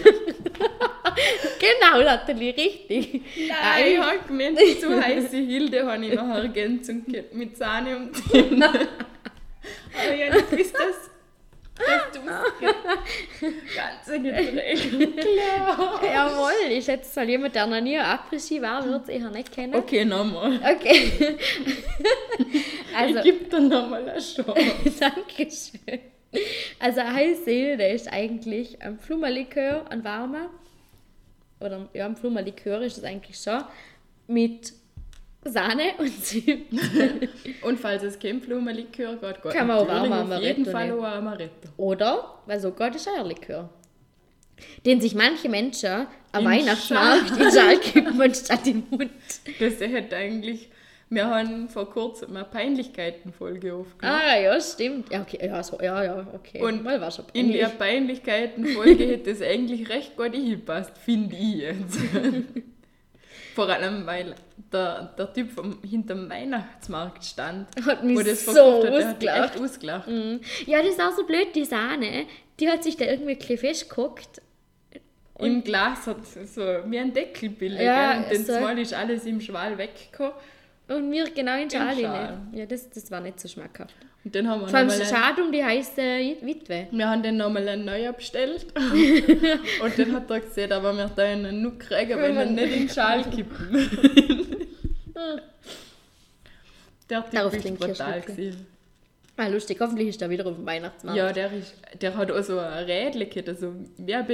genau, 1.60 2.03
natürlich, 2.03 2.58
richtig. 2.58 3.22
Nein, 3.48 3.86
ich 3.88 3.98
habe 3.98 4.20
gemeint, 4.27 4.60
zu 4.80 5.01
heiße 5.01 5.38
Hilde 5.38 5.86
habe 5.86 6.06
ich 6.06 6.13
noch 6.13 6.24
eine 6.24 6.42
Ergänzung 6.44 7.03
mit 7.34 7.58
Sahne 7.58 7.98
und 7.98 8.15
Zimt. 8.32 8.63
Aber 8.63 10.15
ja, 10.15 10.32
du 10.32 10.42
das 11.75 12.03
ganze 13.75 14.22
Getränk 14.22 15.18
klar. 15.20 16.01
Jawohl, 16.03 16.72
ich 16.72 16.86
schätze, 16.86 17.12
soll 17.12 17.30
jemand, 17.30 17.56
der 17.56 17.65
noch 17.65 17.82
nie 17.82 17.98
Après-Ski 17.98 18.62
war, 18.62 18.86
wird 18.86 19.03
es 19.03 19.10
eher 19.10 19.30
nicht 19.32 19.51
kennen. 19.51 19.75
Okay, 19.75 20.06
nochmal. 20.06 20.60
Okay. 20.63 21.12
also, 22.96 23.18
Ich 23.18 23.24
gebe 23.24 23.46
dir 23.46 23.60
nochmal 23.60 24.08
eine 24.08 24.20
Chance. 24.20 24.53
Dankeschön. 25.00 26.00
Also 26.80 27.01
heiße 27.01 27.50
Hilde 27.50 27.88
ist 27.88 28.12
eigentlich 28.12 28.82
ein 28.82 28.98
Pflummerlikör, 29.00 29.86
ein 29.89 30.03
warmer. 30.03 30.50
Oder 31.63 31.88
ja, 31.93 32.05
ein 32.05 32.15
Pflummerlikör 32.15 32.82
ist 32.82 32.98
es 32.98 33.03
eigentlich 33.03 33.38
schon. 33.38 33.63
Mit 34.27 34.74
Sahne 35.46 35.91
und 35.98 36.24
Zimt. 36.24 36.72
Und 37.62 37.79
falls 37.79 38.03
es 38.03 38.20
kein 38.20 38.39
Blumenlikör 38.39 39.15
geht, 39.15 39.41
geht 39.41 39.51
Kann 39.51 39.67
man 39.67 39.77
auch 39.77 39.88
warme 39.88 40.36
auf 40.36 40.41
jeden 40.41 40.63
Amaretto 40.63 40.72
Fall 40.72 40.88
nehmen. 40.88 41.00
auch 41.00 41.03
Amaretto. 41.03 41.70
Oder, 41.77 42.39
weil 42.46 42.60
so 42.60 42.72
geht 42.72 42.96
ist 42.96 43.08
Eierlikör. 43.08 43.70
Den 44.86 45.01
sich 45.01 45.15
manche 45.15 45.50
Menschen 45.50 46.08
am 46.32 46.43
Im 46.43 46.46
Weihnachtsmarkt 46.46 47.38
in 47.38 47.51
Schal 47.51 47.79
kippen 47.79 48.22
anstatt 48.22 48.67
im 48.67 48.84
Mund. 48.89 49.12
Das 49.60 49.79
hätte 49.79 50.15
eigentlich... 50.15 50.70
Wir 51.13 51.27
haben 51.27 51.70
vor 51.70 51.89
kurzem 51.89 52.36
eine 52.36 52.46
Peinlichkeiten-Folge 52.46 53.74
aufgenommen. 53.74 54.20
Ah, 54.22 54.38
ja, 54.39 54.60
stimmt. 54.60 55.12
Ja, 55.12 55.22
okay, 55.22 55.39
ja, 55.46 55.62
so, 55.62 55.79
ja, 55.82 56.03
ja, 56.03 56.27
okay. 56.34 56.62
Und 56.62 56.84
Mal 56.84 57.00
war 57.00 57.12
schon 57.12 57.25
In 57.34 57.48
peinlich. 57.48 57.62
der 57.62 57.70
Peinlichkeiten-Folge 57.70 59.05
hätte 59.08 59.32
es 59.32 59.41
eigentlich 59.41 59.89
recht 59.89 60.17
gut 60.17 60.34
hingepasst, 60.34 60.98
finde 60.98 61.36
ich 61.36 61.55
jetzt. 61.55 62.00
Vor 63.55 63.70
allem, 63.70 64.05
weil 64.08 64.34
der, 64.72 65.13
der 65.15 65.32
Typ 65.32 65.51
vom, 65.51 65.77
hinterm 65.88 66.27
Weihnachtsmarkt 66.27 67.24
stand. 67.24 67.67
Hat 67.86 68.03
mich 68.03 68.17
wo 68.17 68.24
das 68.24 68.46
so 68.46 68.82
verkauft 68.82 69.05
hat, 69.05 69.22
der 69.22 69.36
hat 69.36 69.53
mich 69.53 69.63
ausgelacht. 69.63 70.08
echt 70.08 70.08
ausgelacht. 70.08 70.08
Mhm. 70.08 70.41
Ja, 70.65 70.79
das 70.79 70.89
ist 70.89 71.01
auch 71.01 71.15
so 71.15 71.24
blöd, 71.24 71.53
die 71.53 71.65
Sahne. 71.65 72.25
Die 72.60 72.67
hat 72.67 72.84
sich 72.84 72.98
da 72.98 73.05
irgendwie 73.05 73.34
ein 73.34 73.38
bisschen 73.38 73.60
festgeguckt. 73.60 74.41
Im 75.39 75.63
Glas 75.63 76.08
hat 76.08 76.17
es 76.22 76.55
so 76.55 76.62
wie 76.62 76.98
ein 76.98 77.13
Deckelbild. 77.13 77.79
Ja, 77.79 78.17
und 78.17 78.48
dann 78.48 78.75
so. 78.75 78.82
ist 78.82 78.93
alles 78.93 79.25
im 79.25 79.41
Schwal 79.41 79.77
weggekommen. 79.77 80.34
Und 80.88 81.10
mir 81.10 81.30
genau 81.30 81.58
in. 81.58 81.70
Schal. 81.70 82.38
Ja, 82.52 82.66
das, 82.66 82.90
das 82.90 83.10
war 83.10 83.22
nicht 83.22 83.40
so 83.40 83.48
schmackhaft. 83.48 83.96
Und 84.25 84.34
dann 84.36 84.48
haben 84.48 84.62
wir 84.62 84.68
Vor 84.70 84.80
allem 84.80 84.90
schade 84.90 85.44
um 85.44 85.52
die 85.52 85.63
heiße 85.63 86.02
Witwe. 86.42 86.88
wir 86.92 87.10
haben 87.10 87.24
dann 87.24 87.38
nochmal 87.38 87.68
einen 87.68 87.84
neuen 87.86 88.13
bestellt. 88.16 88.68
und 88.75 90.00
dann 90.00 90.13
hat 90.13 90.30
er 90.30 90.40
gesagt, 90.40 90.72
aber 90.72 90.94
wir 90.94 91.10
da 91.13 91.24
einen 91.24 91.62
nur 91.62 91.78
kriegen, 91.78 92.18
wenn 92.18 92.36
wir 92.36 92.46
nicht 92.46 92.74
in 92.74 92.88
den 92.88 92.90
Schal 92.90 93.24
kippen. 93.24 93.90
Der 97.10 97.22
Typ 97.24 97.32
Darauf 97.34 97.54
ist 97.54 97.78
brutal 97.80 98.22
gewesen. 98.22 98.66
Ah, 99.36 99.48
lustig, 99.48 99.78
hoffentlich 99.80 100.10
ist 100.10 100.22
er 100.22 100.30
wieder 100.30 100.46
auf 100.46 100.56
dem 100.56 100.66
Weihnachtsmarkt. 100.66 101.18
Ja, 101.18 101.34
der, 101.34 101.52
ist, 101.52 101.75
der 102.02 102.16
hat 102.16 102.32
auch 102.32 102.44
so 102.44 102.60
ein 102.60 102.86
Rädchen 102.86 103.48
also, 103.48 103.74
Ja. 103.98 104.28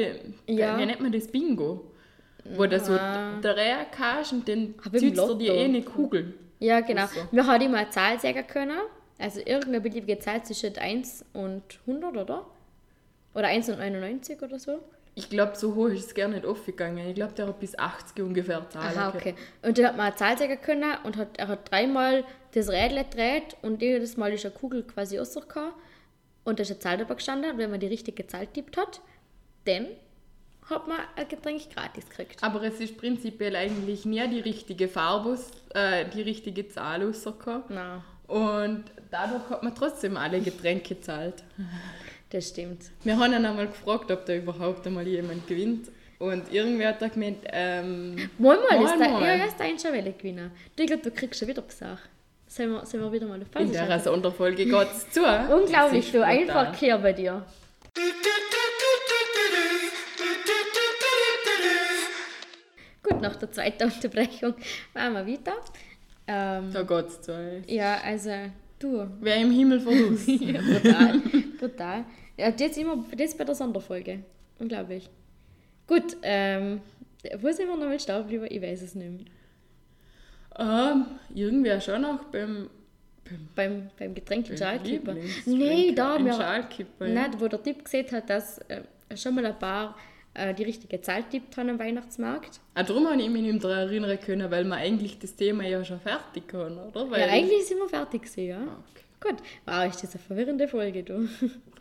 wie 0.78 0.86
nennt 0.86 1.00
man 1.00 1.12
das, 1.12 1.28
Bingo? 1.28 1.92
Wo 2.46 2.66
du 2.66 2.80
so 2.80 2.94
Ah. 2.94 3.40
drehen 3.42 3.86
kannst 3.92 4.34
und 4.34 4.48
dann 4.48 4.76
zündst 4.92 5.18
du 5.18 5.36
dir 5.36 5.54
Lotto. 5.54 5.64
eine 5.66 5.82
Kugel. 5.84 6.34
Ja, 6.60 6.80
genau. 6.82 7.04
Ach 7.06 7.14
so. 7.14 7.22
Wir 7.32 7.46
haben 7.46 7.62
immer 7.64 7.78
eine 7.80 7.90
Zahl 7.90 8.20
sagen 8.20 8.46
können. 8.48 8.80
Also 9.18 9.40
irgendeine 9.40 9.82
beliebige 9.82 10.18
Zahl 10.20 10.44
zwischen 10.44 10.78
1 10.78 11.26
und 11.34 11.64
100, 11.86 12.16
oder? 12.18 12.46
Oder 13.34 13.48
1 13.48 13.70
und 13.70 13.80
99 13.80 14.42
oder 14.42 14.58
so. 14.60 14.80
Ich 15.16 15.30
glaube, 15.30 15.56
so 15.56 15.76
hoch 15.76 15.88
ist 15.90 16.06
es 16.08 16.16
gar 16.16 16.30
nicht 16.30 16.46
aufgegangen. 16.46 17.06
Ich 17.10 17.16
glaube, 17.16 17.34
der 17.34 17.48
hat 17.48 17.60
bis 17.60 17.78
80 17.78 18.24
ungefähr 18.24 18.66
Zahlen 18.70 18.98
Aha, 18.98 19.10
okay. 19.14 19.36
Und 19.62 19.78
dann 19.78 19.86
hat 19.88 19.98
man 19.98 20.06
eine 20.08 20.16
Zahl 20.16 20.38
sagen 20.38 20.58
können 20.62 20.94
und 21.04 21.18
hat, 21.18 21.38
er 21.38 21.50
hat 21.50 21.70
dreimal 21.70 22.24
das 22.54 22.70
Rädchen 22.70 23.04
gedreht 23.10 23.58
und 23.62 23.82
jedes 23.82 24.16
Mal 24.16 24.32
ist 24.32 24.46
eine 24.46 24.54
Kugel 24.54 24.84
quasi 24.84 25.18
rausgekommen. 25.18 25.72
Und 26.46 26.60
da 26.60 26.62
ist 26.64 26.72
eine 26.72 26.80
Zahl 26.80 26.98
dabei 26.98 27.16
gestanden. 27.16 27.52
Und 27.52 27.58
wenn 27.58 27.70
man 27.70 27.80
die 27.82 27.88
richtige 27.88 28.26
Zahl 28.28 28.48
tippt 28.48 28.78
hat, 28.78 29.02
dann 29.66 29.88
hat 30.70 30.88
man 30.88 30.98
ein 31.16 31.28
Getränk 31.28 31.62
gratis 31.74 32.08
gekriegt. 32.10 32.44
Aber 32.44 32.62
es 32.64 32.80
ist 32.80 32.98
prinzipiell 32.98 33.56
eigentlich 33.56 34.06
nie 34.06 34.28
die 34.30 34.40
richtige 34.40 34.88
Farbe, 34.88 35.38
äh, 35.74 36.06
die 36.14 36.22
richtige 36.22 36.68
Zahl 36.68 37.04
rausgekommen. 37.04 37.64
Nein, 37.70 38.02
Und 38.28 38.84
dadurch 39.12 39.50
hat 39.50 39.64
man 39.64 39.74
trotzdem 39.76 40.18
alle 40.18 40.40
Getränke 40.40 40.96
gezahlt. 40.96 41.44
das 42.30 42.50
stimmt. 42.50 42.84
Wir 43.04 43.18
haben 43.18 43.34
ihn 43.34 43.46
einmal 43.46 43.68
gefragt, 43.68 44.12
ob 44.12 44.26
da 44.26 44.36
überhaupt 44.36 44.86
einmal 44.86 45.08
jemand 45.08 45.48
gewinnt. 45.48 45.88
Und 46.20 46.52
irgendwer 46.52 46.90
hat 46.90 47.02
da 47.02 47.08
gemeint, 47.08 47.38
ähm, 47.54 48.16
Mal, 48.38 48.58
mal, 48.58 48.84
ist 48.84 48.98
Mal, 48.98 49.00
da, 49.00 49.10
mal. 49.10 49.22
ja, 49.24 49.36
ja, 49.36 49.46
ist 49.46 49.60
dein 49.60 49.80
schon 49.80 49.94
Welle 49.94 50.12
gewinnen. 50.12 50.52
Du, 50.76 50.84
ich 50.84 50.88
glaube, 50.88 51.02
du 51.04 51.12
kriegst 51.12 51.40
schon 51.40 51.48
wieder 51.48 51.62
Besuch. 51.62 51.98
Sollen 52.46 52.72
wir, 52.72 52.86
sollen 52.86 53.04
wir 53.04 53.12
wieder 53.14 53.26
mal 53.28 53.36
eine 53.36 53.46
Pause 53.46 53.66
in 53.66 53.72
der? 53.72 54.00
Sonderfolge 54.00 54.66
geht 54.66 54.92
es 54.92 55.10
zu. 55.12 55.22
Unglaublich, 55.54 56.06
ist 56.08 56.14
du, 56.14 56.26
einfach 56.26 56.78
Kehr 56.78 56.98
bei 56.98 57.14
dir. 57.14 57.46
Gut, 63.10 63.22
nach 63.22 63.36
der 63.36 63.52
zweiten 63.52 63.84
Unterbrechung 63.92 64.54
machen 64.94 65.14
wir 65.14 65.28
weiter. 65.28 65.54
Ähm, 66.28 66.70
es 67.08 67.22
zu. 67.22 67.64
ja, 67.68 68.00
also, 68.04 68.32
du, 68.78 69.08
Wer 69.20 69.38
im 69.38 69.52
Himmel 69.52 69.80
verdusst. 69.80 70.28
ja, 70.28 70.62
brutal, 70.62 71.22
brutal. 71.60 72.06
Ja, 72.38 72.52
das 72.52 72.78
immer, 72.78 73.04
das 73.18 73.36
bei 73.36 73.44
der 73.44 73.56
Sonderfolge. 73.56 74.20
Unglaublich. 74.60 75.10
Gut, 75.88 76.18
ähm, 76.22 76.82
wo 77.42 77.52
sind 77.52 77.68
wir 77.68 77.76
noch 77.76 77.90
mit 77.90 78.02
stehen 78.02 78.22
geblieben? 78.22 78.46
Ich 78.50 78.62
weiß 78.62 78.82
es 78.84 78.96
nicht 78.96 79.10
mehr. 79.12 79.26
ähm, 80.60 81.06
irgendwer 81.34 81.82
schon 81.82 82.02
noch 82.02 82.26
beim, 82.26 82.70
beim 83.56 83.90
Beim, 83.98 84.14
Getränk 84.14 84.50
in 84.50 84.58
Schalkipper. 84.58 85.14
Lieblingsdrink 85.14 85.60
Nee, 85.60 85.92
da, 85.94 86.16
im 86.16 86.28
wir. 86.28 87.08
Nein, 87.14 87.32
wo 87.40 87.48
der 87.48 87.62
Typ 87.64 87.84
gesehen 87.84 88.12
hat, 88.12 88.30
dass 88.30 88.60
äh, 88.70 88.84
schon 89.16 89.36
mal 89.36 89.46
ein 89.46 89.58
paar 89.58 89.96
äh, 90.34 90.54
die 90.54 90.64
richtige 90.64 91.02
Zahl 91.02 91.24
tippt 91.24 91.58
haben 91.58 91.70
am 91.70 91.80
Weihnachtsmarkt. 91.80 92.60
Ah, 92.76 92.84
darum 92.84 93.08
habe 93.08 93.22
ich 93.22 93.30
mich 93.30 93.42
nicht 93.42 93.52
mehr 93.54 93.62
daran 93.62 93.88
erinnern 93.90 94.20
können, 94.20 94.50
weil 94.52 94.64
wir 94.66 94.76
eigentlich 94.76 95.20
das 95.20 95.36
Thema 95.36 95.64
ja 95.66 95.84
schon 95.84 96.00
fertig 96.00 96.44
haben, 96.54 96.78
oder? 96.78 97.10
Weil 97.10 97.22
ja, 97.22 97.28
eigentlich 97.28 97.66
sind 97.66 97.80
wir 97.80 97.90
fertig 97.90 98.22
gewesen, 98.24 98.46
ja. 98.48 98.62
Okay. 98.62 99.04
Gut. 99.22 99.38
Wow, 99.66 99.86
ist 99.90 100.02
das 100.04 100.14
eine 100.16 100.24
verwirrende 100.24 100.68
Folge, 100.68 101.04
du. 101.04 101.28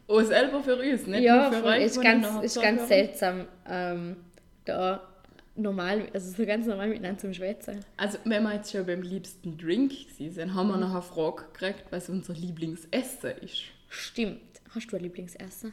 Auch 0.08 0.22
selber 0.22 0.60
für 0.62 0.76
uns, 0.76 1.06
nicht 1.06 1.20
ja, 1.22 1.50
nur 1.50 1.60
für 1.60 1.64
euch. 1.66 1.84
ist 1.84 2.00
ganz, 2.00 2.22
nachher 2.26 2.42
ist 2.42 2.60
ganz 2.62 2.88
seltsam, 2.88 3.44
ähm, 3.68 4.16
da 4.64 5.06
normal, 5.54 6.08
also 6.14 6.30
so 6.30 6.46
ganz 6.46 6.66
normal 6.66 6.88
miteinander 6.88 7.18
zum 7.18 7.34
Schwätzen. 7.34 7.80
Also, 7.96 8.18
wenn 8.24 8.42
wir 8.44 8.54
jetzt 8.54 8.72
schon 8.72 8.86
beim 8.86 9.02
liebsten 9.02 9.58
Drink 9.58 9.92
sind, 10.16 10.54
haben 10.54 10.68
wir 10.68 10.74
Mhm. 10.76 10.80
noch 10.80 10.92
eine 10.92 11.02
Frage 11.02 11.44
gekriegt, 11.52 11.84
was 11.90 12.08
unser 12.08 12.32
Lieblingsessen 12.32 13.32
ist. 13.42 13.62
Stimmt. 13.88 14.40
Hast 14.74 14.90
du 14.90 14.96
ein 14.96 15.02
Lieblingsessen? 15.02 15.72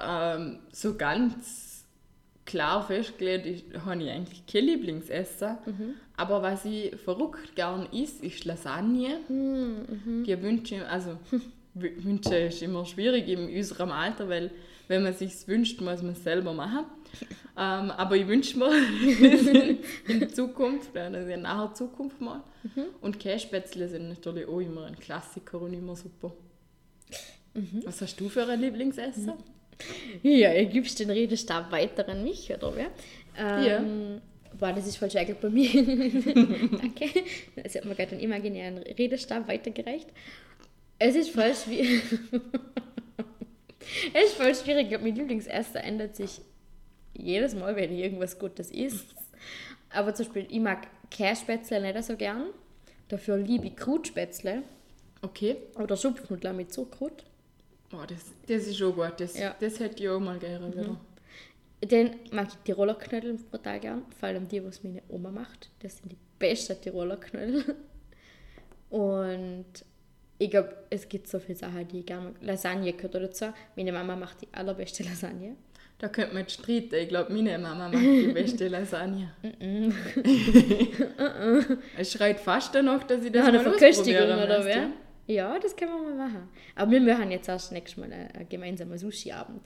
Ähm, 0.00 0.58
so 0.72 0.94
ganz 0.96 1.84
klar 2.44 2.86
festgelegt 2.86 3.46
ist, 3.46 3.64
habe 3.86 4.02
ich 4.02 4.10
eigentlich 4.10 4.46
kein 4.46 4.64
Lieblingsessen. 4.64 5.56
Aber 6.16 6.42
was 6.42 6.64
ich 6.64 6.94
verrückt 6.96 7.54
gern 7.56 7.86
isst, 7.92 8.22
ist 8.22 8.44
Lasagne. 8.44 9.18
Die 10.26 10.42
Wünsche, 10.42 10.86
also 10.88 11.16
W- 11.74 11.92
Wünsche 12.04 12.36
ist 12.36 12.62
immer 12.62 12.84
schwierig 12.84 13.28
in 13.28 13.48
unserem 13.48 13.90
Alter, 13.90 14.28
weil 14.28 14.50
wenn 14.88 15.02
man 15.02 15.14
sich 15.14 15.48
wünscht, 15.48 15.80
muss 15.80 16.02
man 16.02 16.12
es 16.12 16.22
selber 16.24 16.52
machen. 16.52 16.84
Ähm, 17.56 17.92
aber 17.92 18.16
ich 18.16 18.26
wünsche 18.26 18.58
mir 18.58 18.68
in 20.08 20.28
Zukunft, 20.30 20.96
also 20.96 21.30
in 21.30 21.42
naher 21.42 21.72
Zukunft 21.72 22.20
mal. 22.20 22.42
Und 23.00 23.20
Kässpätzle 23.20 23.88
sind 23.88 24.08
natürlich 24.08 24.48
auch 24.48 24.58
immer 24.58 24.86
ein 24.86 24.98
Klassiker 24.98 25.60
und 25.60 25.72
immer 25.72 25.94
super. 25.94 26.32
Was 27.84 28.00
hast 28.00 28.18
du 28.18 28.28
für 28.28 28.44
ein 28.48 28.60
Lieblingsessen? 28.60 29.32
Ja, 30.22 30.52
ihr 30.52 30.66
gibst 30.66 30.98
den 31.00 31.10
Redestab 31.10 31.70
weiter 31.72 32.08
an 32.08 32.22
mich, 32.24 32.50
oder 32.52 32.72
wer? 32.76 32.90
Ähm, 33.38 33.64
Ja. 33.64 33.84
Boah, 34.58 34.72
das 34.72 34.86
ist 34.86 34.96
voll 34.98 35.10
schwierig 35.10 35.40
bei 35.40 35.50
mir. 35.50 35.68
Danke. 36.78 37.06
Sie 37.68 37.78
hat 37.78 37.84
mir 37.84 37.96
gerade 37.96 38.12
einen 38.12 38.20
imaginären 38.20 38.78
Redestab 38.78 39.48
weitergereicht. 39.48 40.06
Es 41.00 41.16
ist 41.16 41.30
voll 41.30 41.52
schwierig. 41.56 42.02
es 44.14 44.24
ist 44.26 44.34
voll 44.36 44.54
schwierig. 44.54 44.84
Ich 44.84 44.88
glaube, 44.90 45.04
mein 45.04 45.16
Lieblingsessen 45.16 45.76
ändert 45.76 46.14
sich 46.16 46.40
jedes 47.16 47.54
Mal, 47.56 47.74
wenn 47.76 47.92
ich 47.92 48.00
irgendwas 48.00 48.38
Gutes 48.38 48.70
isst. 48.70 49.06
Aber 49.90 50.14
zum 50.14 50.26
Beispiel, 50.26 50.46
ich 50.48 50.60
mag 50.60 50.86
Kässpätzle 51.10 51.80
nicht 51.80 52.04
so 52.04 52.16
gern. 52.16 52.46
Dafür 53.08 53.36
liebe 53.36 53.66
ich 53.66 53.76
Krutspätzle 53.76 54.62
Okay. 55.22 55.56
oder 55.78 55.96
Schupfnudler 55.96 56.52
mit 56.52 56.72
Zuckerkrut. 56.72 57.24
Oh, 57.94 58.04
das, 58.06 58.32
das 58.48 58.66
ist 58.66 58.78
schon 58.78 58.94
gut. 58.94 59.12
Das, 59.18 59.38
Ja. 59.38 59.54
das 59.60 59.78
hätte 59.80 60.02
ich 60.02 60.08
auch 60.08 60.20
mal 60.20 60.38
gerne 60.38 60.72
wieder. 60.72 60.96
Den 61.82 62.16
mag 62.32 62.48
ich 62.48 62.54
Tiroler 62.64 62.94
Knödel 62.94 63.34
brutal 63.50 63.78
gern. 63.78 64.02
Vor 64.18 64.28
allem 64.28 64.48
die, 64.48 64.64
was 64.64 64.82
meine 64.82 65.02
Oma 65.08 65.30
macht. 65.30 65.68
Das 65.80 65.98
sind 65.98 66.10
die 66.12 66.16
besten 66.38 66.80
Tiroler 66.80 67.18
Knödel. 67.18 67.76
Und 68.90 69.66
ich 70.38 70.50
glaube, 70.50 70.74
es 70.90 71.08
gibt 71.08 71.28
so 71.28 71.38
viele 71.38 71.56
Sachen, 71.58 71.86
die 71.88 72.00
ich 72.00 72.06
gerne 72.06 72.30
mag. 72.30 72.34
Lasagne 72.40 72.92
gehört 72.92 73.14
dazu. 73.14 73.46
Meine 73.76 73.92
Mama 73.92 74.16
macht 74.16 74.40
die 74.42 74.48
allerbeste 74.52 75.02
Lasagne. 75.02 75.56
Da 75.98 76.08
könnte 76.08 76.34
man 76.34 76.42
jetzt 76.42 76.54
streiten. 76.54 76.94
Ich 76.96 77.08
glaube, 77.08 77.32
meine 77.32 77.58
Mama 77.58 77.88
macht 77.88 78.02
die 78.02 78.26
beste 78.34 78.68
Lasagne. 78.68 79.30
es 81.98 82.12
schreit 82.12 82.40
fast 82.40 82.74
danach, 82.74 83.04
dass 83.04 83.24
ich 83.24 83.32
das 83.32 83.46
Ja, 83.46 83.52
mal 83.52 83.66
ausprobieren 83.68 84.38
oder 84.42 84.64
wer? 84.64 84.90
Ja, 85.26 85.58
das 85.58 85.74
können 85.74 85.92
wir 85.92 86.14
mal 86.14 86.28
machen. 86.28 86.48
Aber 86.74 86.90
wir 86.90 87.00
machen 87.00 87.30
jetzt 87.30 87.48
erst 87.48 87.72
nächstes 87.72 87.96
Mal 87.98 88.12
einen 88.12 88.48
gemeinsamen 88.48 88.98
Sushi-Abend. 88.98 89.60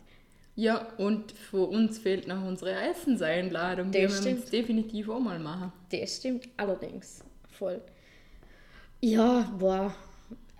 Ja, 0.54 0.88
und 0.98 1.32
für 1.32 1.68
uns 1.68 1.98
fehlt 1.98 2.26
noch 2.26 2.44
unsere 2.44 2.72
Essenseinladung. 2.72 3.90
Die 3.92 4.02
Das 4.02 4.12
werden 4.14 4.24
wir 4.24 4.30
jetzt 4.32 4.48
stimmt. 4.48 4.52
definitiv 4.52 5.08
auch 5.08 5.20
mal 5.20 5.38
machen. 5.38 5.72
Das 5.90 6.16
stimmt 6.16 6.48
allerdings. 6.56 7.24
Voll. 7.48 7.80
Ja, 9.00 9.52
boah. 9.58 9.94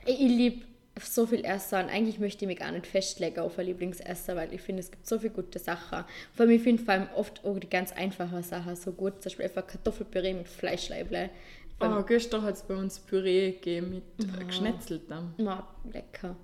Ich 0.07 0.19
liebe 0.21 0.64
so 1.00 1.26
viel 1.26 1.45
Essen 1.45 1.81
und 1.85 1.90
eigentlich 1.90 2.19
möchte 2.19 2.45
ich 2.45 2.49
mich 2.49 2.59
gar 2.59 2.73
nicht 2.73 2.87
festlegen 2.87 3.38
auf 3.40 3.59
ein 3.59 3.67
Lieblingsessen, 3.67 4.35
weil 4.37 4.52
ich 4.52 4.61
finde, 4.61 4.81
es 4.81 4.90
gibt 4.90 5.07
so 5.07 5.19
viele 5.19 5.33
gute 5.33 5.59
Sachen. 5.59 6.05
Vor 6.33 6.45
allem, 6.47 6.50
ich 6.50 6.62
finde 6.62 6.83
vor 6.83 6.95
allem 6.95 7.09
oft 7.14 7.45
auch 7.45 7.59
die 7.59 7.69
ganz 7.69 7.93
einfachen 7.93 8.43
Sachen 8.43 8.75
so 8.76 8.93
gut. 8.93 9.14
Zum 9.23 9.31
Beispiel 9.31 9.45
einfach 9.47 9.67
Kartoffelpüree 9.67 10.35
mit 10.35 10.49
Fleischleible. 10.49 11.31
Oh, 11.80 12.02
gestern 12.02 12.42
hat 12.42 12.56
es 12.56 12.62
bei 12.62 12.75
uns 12.75 12.99
Püree 12.99 13.52
gegeben 13.52 14.02
mit 14.18 14.47
geschnetzeltem. 14.47 15.35
Ja, 15.38 15.68
lecker. 15.92 16.37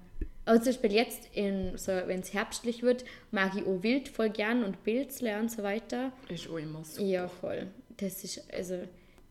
Aber 0.46 0.56
zum 0.60 0.72
Beispiel 0.72 0.92
jetzt, 0.92 1.30
so, 1.76 1.92
wenn 2.06 2.20
es 2.20 2.34
herbstlich 2.34 2.82
wird, 2.82 3.04
mag 3.30 3.56
ich 3.56 3.66
auch 3.66 3.82
Wild 3.82 4.08
voll 4.08 4.30
gern 4.30 4.62
und 4.62 4.84
Pilzle 4.84 5.38
und 5.40 5.50
so 5.50 5.62
weiter. 5.62 6.12
Ist 6.28 6.48
auch 6.48 6.58
immer 6.58 6.84
so. 6.84 7.02
Ja, 7.02 7.28
voll. 7.28 7.68
Das 7.96 8.22
ist, 8.22 8.42
also, 8.52 8.82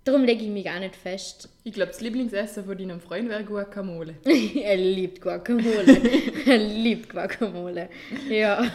darum 0.03 0.23
lege 0.23 0.43
ich 0.43 0.49
mich 0.49 0.65
gar 0.65 0.79
nicht 0.79 0.95
fest. 0.95 1.49
Ich 1.65 1.71
glaube, 1.73 1.91
das 1.93 2.01
Lieblingsessen 2.01 2.65
von 2.65 2.77
deinem 2.77 2.99
Freund 2.99 3.29
wäre 3.29 3.43
Guacamole. 3.45 4.15
er 4.25 4.75
liebt 4.75 5.21
Guacamole. 5.21 5.97
er 6.45 6.57
liebt 6.57 7.09
Guacamole. 7.09 7.87
Ja, 8.29 8.65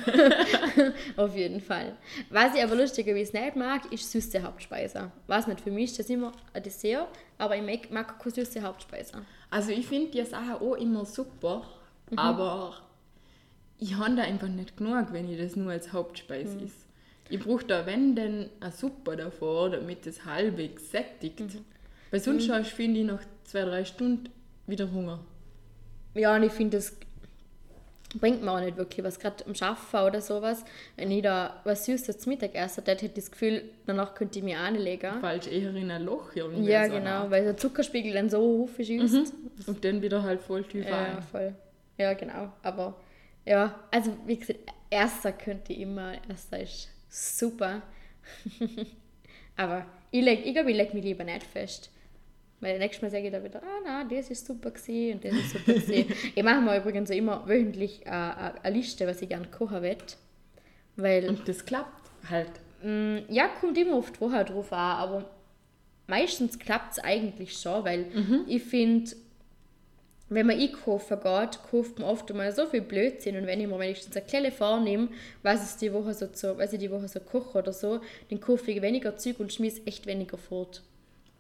auf 1.17 1.37
jeden 1.37 1.61
Fall. 1.61 1.97
Was 2.31 2.55
ich 2.55 2.63
aber 2.63 2.77
lustigerweise 2.77 3.37
nicht 3.37 3.57
mag, 3.57 3.93
ist 3.93 4.11
süße 4.11 4.43
Hauptspeise. 4.43 5.13
Weiß 5.27 5.47
nicht, 5.49 5.61
für 5.61 5.71
mich 5.71 5.91
ist 5.91 5.99
das 5.99 6.09
immer 6.09 6.33
ein 6.55 6.63
Dessert, 6.63 7.09
aber 7.37 7.57
ich 7.57 7.63
mag, 7.63 7.91
mag 7.91 8.19
keine 8.19 8.35
süße 8.35 8.63
Hauptspeise. 8.63 9.13
Also 9.51 9.71
ich 9.73 9.87
finde 9.87 10.11
die 10.13 10.25
Sachen 10.25 10.53
auch 10.55 10.75
immer 10.77 11.05
super, 11.05 11.63
aber 12.17 12.75
ich 13.79 13.95
habe 13.97 14.17
da 14.17 14.23
einfach 14.23 14.49
nicht 14.49 14.79
genug, 14.79 15.13
wenn 15.13 15.31
ich 15.31 15.39
das 15.39 15.57
nur 15.57 15.73
als 15.73 15.93
Hauptspeise 15.93 16.57
Mhm. 16.57 16.65
ist. 16.65 16.87
Ich 17.31 17.41
brauche 17.41 17.65
da, 17.65 17.87
wenn 17.87 18.15
denn, 18.15 18.49
eine 18.61 18.73
Suppe 18.73 19.17
davor, 19.17 19.71
damit 19.71 20.07
es 20.07 20.25
halbwegs 20.25 20.91
sättigt. 20.91 21.41
Mhm. 21.41 21.65
Weil 22.11 22.21
sonst 22.21 22.49
hast 22.49 22.71
finde 22.71 23.01
ich, 23.01 23.07
nach 23.07 23.23
zwei, 23.45 23.65
drei 23.65 23.85
Stunden 23.85 24.31
wieder 24.67 24.91
Hunger. 24.91 25.21
Ja, 26.15 26.35
und 26.35 26.43
ich 26.43 26.53
finde, 26.53 26.79
das 26.79 26.97
bringt 28.19 28.43
mir 28.43 28.51
auch 28.51 28.61
nicht 28.61 28.77
wirklich 28.77 29.05
was. 29.05 29.19
Gerade 29.19 29.45
am 29.47 29.55
Schaffen 29.55 30.01
oder 30.01 30.21
sowas, 30.21 30.65
wenn 30.97 31.11
ich 31.11 31.23
da 31.23 31.61
was 31.65 31.85
Süßes 31.85 32.19
zum 32.19 32.33
Mittag 32.33 32.55
esse, 32.55 32.81
dann 32.81 32.95
hätte 32.97 33.07
ich 33.07 33.13
das 33.13 33.31
Gefühl, 33.31 33.65
danach 33.87 34.15
könnte 34.15 34.39
ich 34.39 34.45
mich 34.45 34.57
anlegen. 34.57 35.21
Falsch 35.21 35.49
eher 35.49 35.75
in 35.75 35.91
ein 35.91 36.05
Loch 36.05 36.35
irgendwie. 36.35 36.71
Ja, 36.71 36.87
so 36.87 36.93
genau, 36.93 37.11
hart. 37.11 37.31
weil 37.31 37.45
der 37.45 37.57
Zuckerspiegel 37.57 38.15
dann 38.15 38.31
so 38.31 38.39
hoch 38.39 38.79
ist. 38.79 39.35
Und 39.67 39.85
dann 39.85 40.01
wieder 40.01 40.23
halt 40.23 40.41
voll 40.41 40.65
tief 40.65 40.87
Ja, 40.87 41.05
ein. 41.05 41.23
voll. 41.23 41.55
Ja, 41.99 42.15
genau. 42.15 42.53
Aber 42.63 42.95
ja, 43.45 43.79
also 43.91 44.17
wie 44.27 44.37
gesagt, 44.37 44.61
erster 44.89 45.33
könnte 45.33 45.73
ich 45.73 45.81
immer, 45.81 46.13
erster 46.29 46.61
ist 46.61 46.89
super. 47.09 47.83
Aber 49.57 49.85
ich, 50.11 50.23
leg, 50.23 50.45
ich 50.45 50.55
glaube, 50.55 50.71
ich 50.71 50.77
lege 50.77 50.95
mich 50.95 51.05
lieber 51.05 51.25
nicht 51.25 51.43
fest. 51.43 51.91
Weil 52.61 52.79
nächstes 52.79 53.03
Mal 53.03 53.11
sage 53.11 53.27
ich 53.27 53.33
da 53.33 53.43
wieder, 53.43 53.63
ah 53.63 53.81
nein, 53.85 54.09
das 54.09 54.31
ist 54.31 54.45
super 54.47 54.71
gewesen 54.73 55.15
und 55.15 55.25
das 55.25 55.33
ist 55.33 55.51
super 55.53 55.73
gewesen. 55.75 56.13
ich 56.35 56.43
mache 56.43 56.61
mir 56.61 56.77
übrigens 56.79 57.11
immer 57.11 57.47
wöchentlich 57.47 58.05
äh, 58.05 58.11
eine 58.11 58.65
eine 58.65 58.77
Liste, 58.77 59.07
was 59.07 59.23
ich 59.23 59.29
gerne 59.29 59.47
kochen 59.47 59.83
will. 59.83 59.97
Weil 60.97 61.29
Und 61.29 61.47
das 61.49 61.65
klappt 61.65 62.11
halt. 62.29 62.51
Mm, 62.83 63.19
Ja, 63.29 63.49
kommt 63.61 63.79
immer 63.79 64.01
die 64.03 64.21
Woche 64.21 64.45
drauf 64.45 64.73
an, 64.73 64.97
aber 64.97 65.31
meistens 66.09 66.59
klappt 66.59 66.93
es 66.93 66.99
eigentlich 66.99 67.57
schon, 67.57 67.85
weil 67.85 68.07
ich 68.49 68.63
finde, 68.65 69.13
wenn 70.31 70.47
man 70.47 70.59
einkaufen 70.59 71.19
geht, 71.21 71.63
kauft 71.71 71.99
man 71.99 72.09
oft 72.09 72.33
mal 72.35 72.53
so 72.53 72.67
viel 72.67 72.83
Blödsinn 72.83 73.37
und 73.37 73.47
wenn 73.47 73.61
ich 73.61 73.67
mir 73.67 73.79
wenigstens 73.79 74.17
eine 74.17 74.27
kleine 74.27 74.53
vornehme, 74.53 75.09
was 75.43 75.73
ich 75.73 75.79
die 75.79 75.93
Woche 75.93 76.13
so, 76.15 76.27
zu, 76.27 76.59
was 76.59 76.73
ich 76.73 76.79
die 76.79 76.91
Woche 76.91 77.09
so 77.09 77.21
koche 77.21 77.59
oder 77.59 77.73
so, 77.73 78.01
dann 78.29 78.41
kaufe 78.41 78.71
ich 78.71 78.83
weniger 78.83 79.17
Zeug 79.17 79.41
und 79.41 79.53
schmiss 79.53 79.81
echt 79.87 80.07
weniger 80.07 80.37
fort. 80.37 80.83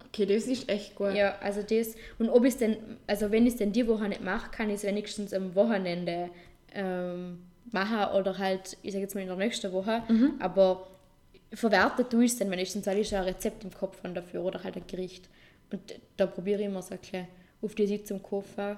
Okay, 0.06 0.24
das 0.24 0.46
ist 0.46 0.68
echt 0.70 0.94
gut. 0.94 1.12
Ja, 1.14 1.36
also 1.40 1.62
das. 1.62 1.94
Und 2.18 2.30
ob 2.30 2.44
ich 2.44 2.54
es 2.54 2.58
denn, 2.58 2.78
also 3.06 3.30
wenn 3.30 3.46
ich 3.46 3.52
es 3.52 3.58
denn 3.58 3.72
die 3.72 3.86
Woche 3.86 4.08
nicht 4.08 4.24
mache, 4.24 4.50
kann 4.50 4.70
ich 4.70 4.76
es 4.76 4.84
wenigstens 4.84 5.34
am 5.34 5.54
Wochenende 5.54 6.30
ähm, 6.74 7.40
machen 7.70 8.14
oder 8.18 8.38
halt, 8.38 8.78
ich 8.82 8.92
sage 8.92 9.02
jetzt 9.02 9.14
mal 9.14 9.20
in 9.20 9.26
der 9.26 9.36
nächsten 9.36 9.70
Woche. 9.72 10.02
Aber 10.38 10.88
verwertet 11.52 12.08
tue 12.10 12.24
ich 12.24 12.32
es 12.32 12.38
dann 12.38 12.50
wenigstens, 12.50 12.86
weil 12.86 12.98
ich 12.98 13.08
schon 13.08 13.18
ein 13.18 13.24
Rezept 13.24 13.64
im 13.64 13.72
Kopf 13.72 14.02
habe 14.02 14.14
dafür 14.14 14.42
oder 14.42 14.64
halt 14.64 14.76
ein 14.76 14.86
Gericht. 14.86 15.28
Und 15.70 15.80
da 16.16 16.26
probiere 16.26 16.60
ich 16.60 16.66
immer 16.66 16.80
so 16.80 16.94
ein 16.94 17.00
bisschen 17.00 17.26
auf 17.62 17.74
die 17.74 18.02
zum 18.04 18.22
Kochen. 18.22 18.76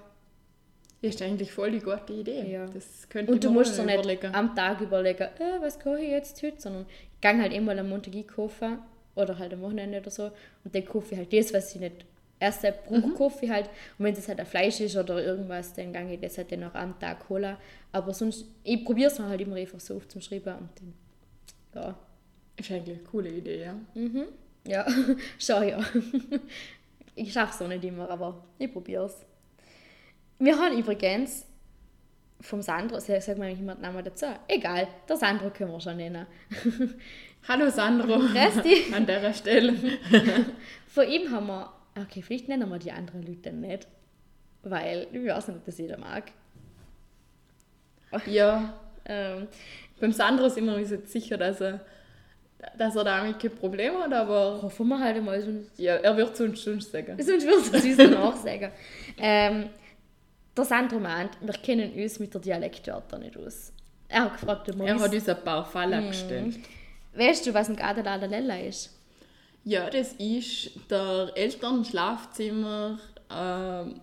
Das 1.03 1.15
ist 1.15 1.23
eigentlich 1.23 1.51
voll 1.51 1.71
die 1.71 1.79
gute 1.81 2.13
Idee. 2.13 2.53
Ja. 2.53 2.67
Das 2.67 3.09
könnte 3.09 3.33
Und 3.33 3.43
du 3.43 3.51
musst 3.51 3.75
so 3.75 3.83
nicht 3.85 4.25
am 4.35 4.55
Tag 4.55 4.81
überlegen, 4.83 5.23
äh, 5.39 5.61
was 5.61 5.79
koche 5.79 6.01
ich 6.01 6.11
jetzt 6.11 6.43
heute, 6.43 6.61
sondern 6.61 6.85
ich 7.15 7.21
gehe 7.21 7.41
halt 7.41 7.53
immer 7.55 7.77
am 7.79 7.89
Montag 7.89 8.15
einkaufen 8.15 8.79
oder 9.15 9.39
halt 9.39 9.53
am 9.55 9.63
Wochenende 9.63 9.99
oder 10.01 10.11
so 10.11 10.25
und 10.65 10.75
dann 10.75 10.85
kaufe 10.85 11.13
ich 11.15 11.19
halt 11.19 11.33
das, 11.33 11.53
was 11.55 11.75
ich 11.75 11.81
nicht 11.81 12.05
erst 12.39 12.63
brauche, 12.63 13.07
Mhm. 13.07 13.15
kaufe 13.15 13.45
ich 13.45 13.51
halt 13.51 13.67
und 13.99 14.05
wenn 14.05 14.15
es 14.15 14.29
halt 14.29 14.41
ein 14.41 14.47
Fleisch 14.47 14.81
ist 14.81 14.97
oder 14.97 15.23
irgendwas, 15.25 15.73
dann 15.73 15.93
gehe 15.93 16.15
ich 16.15 16.21
das 16.21 16.37
halt 16.39 16.53
dann 16.53 16.65
auch 16.65 16.75
am 16.75 16.99
Tag 16.99 17.29
holen. 17.29 17.57
Aber 17.93 18.13
sonst, 18.15 18.45
ich 18.65 18.85
probiere 18.85 19.11
es 19.11 19.19
mir 19.19 19.27
halt 19.29 19.41
immer 19.41 19.57
einfach 19.57 19.81
so 19.81 19.97
aufzuschreiben 19.97 20.55
und 20.55 20.69
dann, 20.77 20.95
ja, 21.83 21.99
Ist 22.59 22.71
eigentlich 22.71 22.97
eine 22.99 23.07
coole 23.07 23.31
Idee, 23.31 23.61
ja. 23.63 23.75
ja, 24.67 24.87
schau 25.39 25.63
ja. 25.63 25.79
ich 27.21 27.33
schaffe 27.33 27.53
es 27.55 27.63
auch 27.63 27.69
nicht 27.69 27.85
immer, 27.85 28.09
aber 28.09 28.43
ich 28.59 28.73
probiere 28.73 29.05
es. 29.05 29.27
Wir 30.39 30.59
haben 30.59 30.77
übrigens 30.79 31.47
vom 32.41 32.63
Sandro, 32.63 32.99
sag 32.99 33.23
sag 33.23 33.37
mal 33.37 33.51
immer 33.51 33.75
den 33.75 33.83
Namen 33.83 34.03
dazu, 34.03 34.27
egal, 34.49 34.89
der 35.07 35.17
Sandro 35.17 35.51
können 35.51 35.73
wir 35.73 35.81
schon 35.81 35.99
nennen. 35.99 36.27
Hallo 37.49 37.69
Sandro. 37.69 38.15
Resti. 38.15 38.93
An 38.95 39.05
der 39.05 39.35
Stelle. 39.35 39.75
Von 40.87 41.09
ihm 41.09 41.31
haben 41.31 41.47
wir, 41.47 41.71
okay, 42.01 42.23
vielleicht 42.23 42.49
nennen 42.49 42.69
wir 42.71 42.79
die 42.79 42.93
anderen 42.93 43.23
Leute 43.23 43.53
nicht, 43.53 43.87
weil 44.63 45.07
ich 45.13 45.27
weiß 45.27 45.49
nicht, 45.49 45.59
ob 45.59 45.65
das 45.67 45.79
jeder 45.79 45.99
mag. 45.99 46.33
Ja, 48.27 48.75
Ähm, 49.05 49.49
beim 49.99 50.13
Sandro 50.13 50.49
sind 50.49 50.67
wir 50.67 50.75
uns 50.75 50.91
jetzt 50.91 51.11
sicher, 51.11 51.37
dass 51.37 51.61
er, 51.61 51.81
dass 52.77 52.97
er 52.97 53.05
damit 53.05 53.39
kein 53.39 53.55
Problem 53.57 53.95
hat, 53.99 54.13
aber 54.13 54.61
hoffen 54.63 54.89
wir 54.89 54.99
halt 54.99 55.23
mal, 55.25 55.41
sonst, 55.41 55.79
ja, 55.79 55.95
er 55.97 56.17
wird 56.17 56.35
es 56.35 56.41
uns 56.41 56.63
schon 56.63 56.81
sagen. 56.81 57.17
sonst 57.23 57.47
würde 57.47 57.77
es 57.79 57.85
uns 57.85 57.97
danach 57.97 58.37
sagen. 58.37 58.71
Ähm, 59.19 59.71
der 60.57 60.65
Sandro 60.65 60.99
meint, 60.99 61.31
wir 61.41 61.53
kennen 61.55 61.93
uns 61.93 62.19
mit 62.19 62.35
der 62.35 62.41
Dialektwörter 62.41 63.19
nicht 63.19 63.37
aus. 63.37 63.73
Er 64.09 64.25
hat 64.25 64.33
gefragt, 64.41 64.69
ob 64.69 64.81
Er 64.81 64.99
hat 64.99 65.15
uns 65.15 65.29
ein 65.29 65.45
paar 65.45 65.65
Fallen 65.65 66.05
Mhm. 66.05 66.09
gestellt. 66.09 66.57
weißt 67.15 67.47
du, 67.47 67.55
was 67.55 67.69
ein 67.69 67.77
Gartenladelella 67.77 68.59
ist? 68.61 68.97
Ja, 69.65 69.89
das 69.91 70.15
ist 70.15 70.71
der 70.91 71.31
Elternschlafzimmer 71.37 72.99
ähm, 73.31 74.01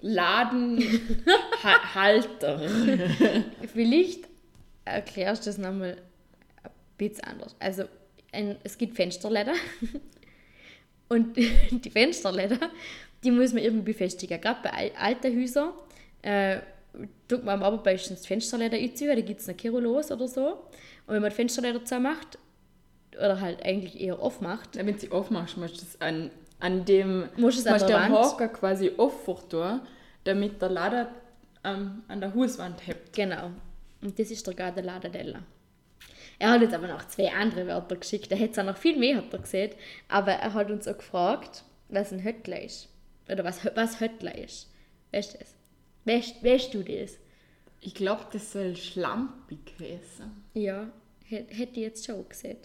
Ladenhalter. 0.00 2.60
Vielleicht 3.72 4.20
erklärst 4.84 5.46
du 5.46 5.50
das 5.50 5.58
nochmal 5.58 5.96
bisschen 6.98 7.24
anders. 7.24 7.56
Also, 7.58 7.84
ein, 8.32 8.56
es 8.64 8.76
gibt 8.76 8.96
Fensterläder. 8.96 9.54
Und 11.08 11.36
die 11.70 11.90
Fensterläder, 11.90 12.70
die 13.24 13.30
muss 13.30 13.52
man 13.52 13.62
irgendwie 13.62 13.92
befestigen. 13.92 14.40
Gerade 14.40 14.60
bei 14.62 14.92
alten 14.96 15.40
Häusern 15.40 15.72
äh, 16.22 16.58
tut 17.26 17.44
man 17.44 17.62
aber 17.62 17.82
meistens 17.82 18.26
Fensterläder 18.26 18.76
einziehen, 18.76 19.08
da 19.08 19.20
gibt 19.20 19.40
es 19.40 19.48
eine 19.48 19.78
los 19.78 20.10
oder 20.10 20.28
so. 20.28 20.48
Und 21.06 21.14
wenn 21.14 21.22
man 21.22 21.30
die 21.30 21.36
Fensterläder 21.36 21.84
zumacht, 21.84 22.38
oder 23.18 23.40
halt 23.40 23.64
eigentlich 23.64 24.00
eher 24.00 24.18
aufmacht. 24.18 24.76
Ja, 24.76 24.86
wenn 24.86 24.98
sie 24.98 25.10
aufmachst, 25.10 25.56
musst 25.56 25.80
du 25.80 25.84
es 25.84 26.00
an, 26.00 26.30
an 26.60 26.84
dem 26.84 27.28
musst 27.36 27.58
es 27.58 27.66
an 27.66 27.86
der 27.86 28.08
Haken 28.08 28.52
quasi 28.52 28.92
aufvertun, 28.96 29.80
damit 30.24 30.60
der 30.62 30.68
Lader 30.70 31.08
ähm, 31.64 32.02
an 32.08 32.20
der 32.20 32.34
Hauswand 32.34 32.86
hebt. 32.86 33.12
Genau. 33.12 33.50
Und 34.00 34.18
das 34.18 34.30
ist 34.30 34.46
der 34.46 34.54
gerade 34.54 34.80
Ladadella. 34.80 35.40
Er 36.38 36.50
hat 36.50 36.62
jetzt 36.62 36.74
aber 36.74 36.86
noch 36.86 37.06
zwei 37.08 37.32
andere 37.32 37.66
Wörter 37.66 37.96
geschickt. 37.96 38.30
Er 38.30 38.38
hätte 38.38 38.60
es 38.60 38.66
noch 38.66 38.76
viel 38.76 38.96
mehr 38.96 39.16
hat 39.16 39.32
er 39.32 39.40
gesehen. 39.40 39.72
Aber 40.08 40.32
er 40.32 40.54
hat 40.54 40.70
uns 40.70 40.86
auch 40.86 40.98
gefragt, 40.98 41.64
was 41.88 42.12
ein 42.12 42.22
Höttler 42.22 42.62
ist. 42.62 42.88
Oder 43.28 43.44
was, 43.44 43.64
was 43.74 44.00
Höttler 44.00 44.36
ist. 44.36 44.70
Weißt 45.12 45.34
du 45.34 45.38
das? 45.38 45.54
Weißt, 46.04 46.44
weißt 46.44 46.74
du 46.74 46.82
das? 46.82 47.18
Ich 47.80 47.94
glaube, 47.94 48.26
das 48.32 48.52
soll 48.52 48.76
schlampig 48.76 49.74
heißen. 49.80 50.30
Ja, 50.54 50.90
hätte 51.24 51.70
ich 51.72 51.76
jetzt 51.76 52.06
schon 52.06 52.28
gesehen. 52.28 52.58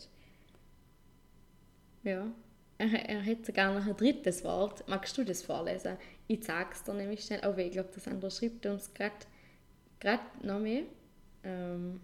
Ja. 2.03 2.27
Er, 2.77 3.09
er 3.09 3.21
hätte 3.21 3.45
sogar 3.45 3.73
noch 3.73 3.85
ein 3.85 3.95
drittes 3.97 4.43
Wort. 4.43 4.87
Magst 4.87 5.17
du 5.17 5.23
das 5.23 5.43
vorlesen? 5.43 5.97
Ich 6.27 6.43
sag's 6.43 6.83
dir 6.83 6.93
nämlich 6.93 7.23
schnell. 7.23 7.41
Oh, 7.45 7.57
ich 7.57 7.71
glaube, 7.71 7.89
das 7.93 8.07
andere 8.07 8.31
schreibt 8.31 8.65
uns 8.65 8.91
gerade 8.93 10.25
noch 10.41 10.59
mehr. 10.59 10.83
Ähm, 11.43 11.99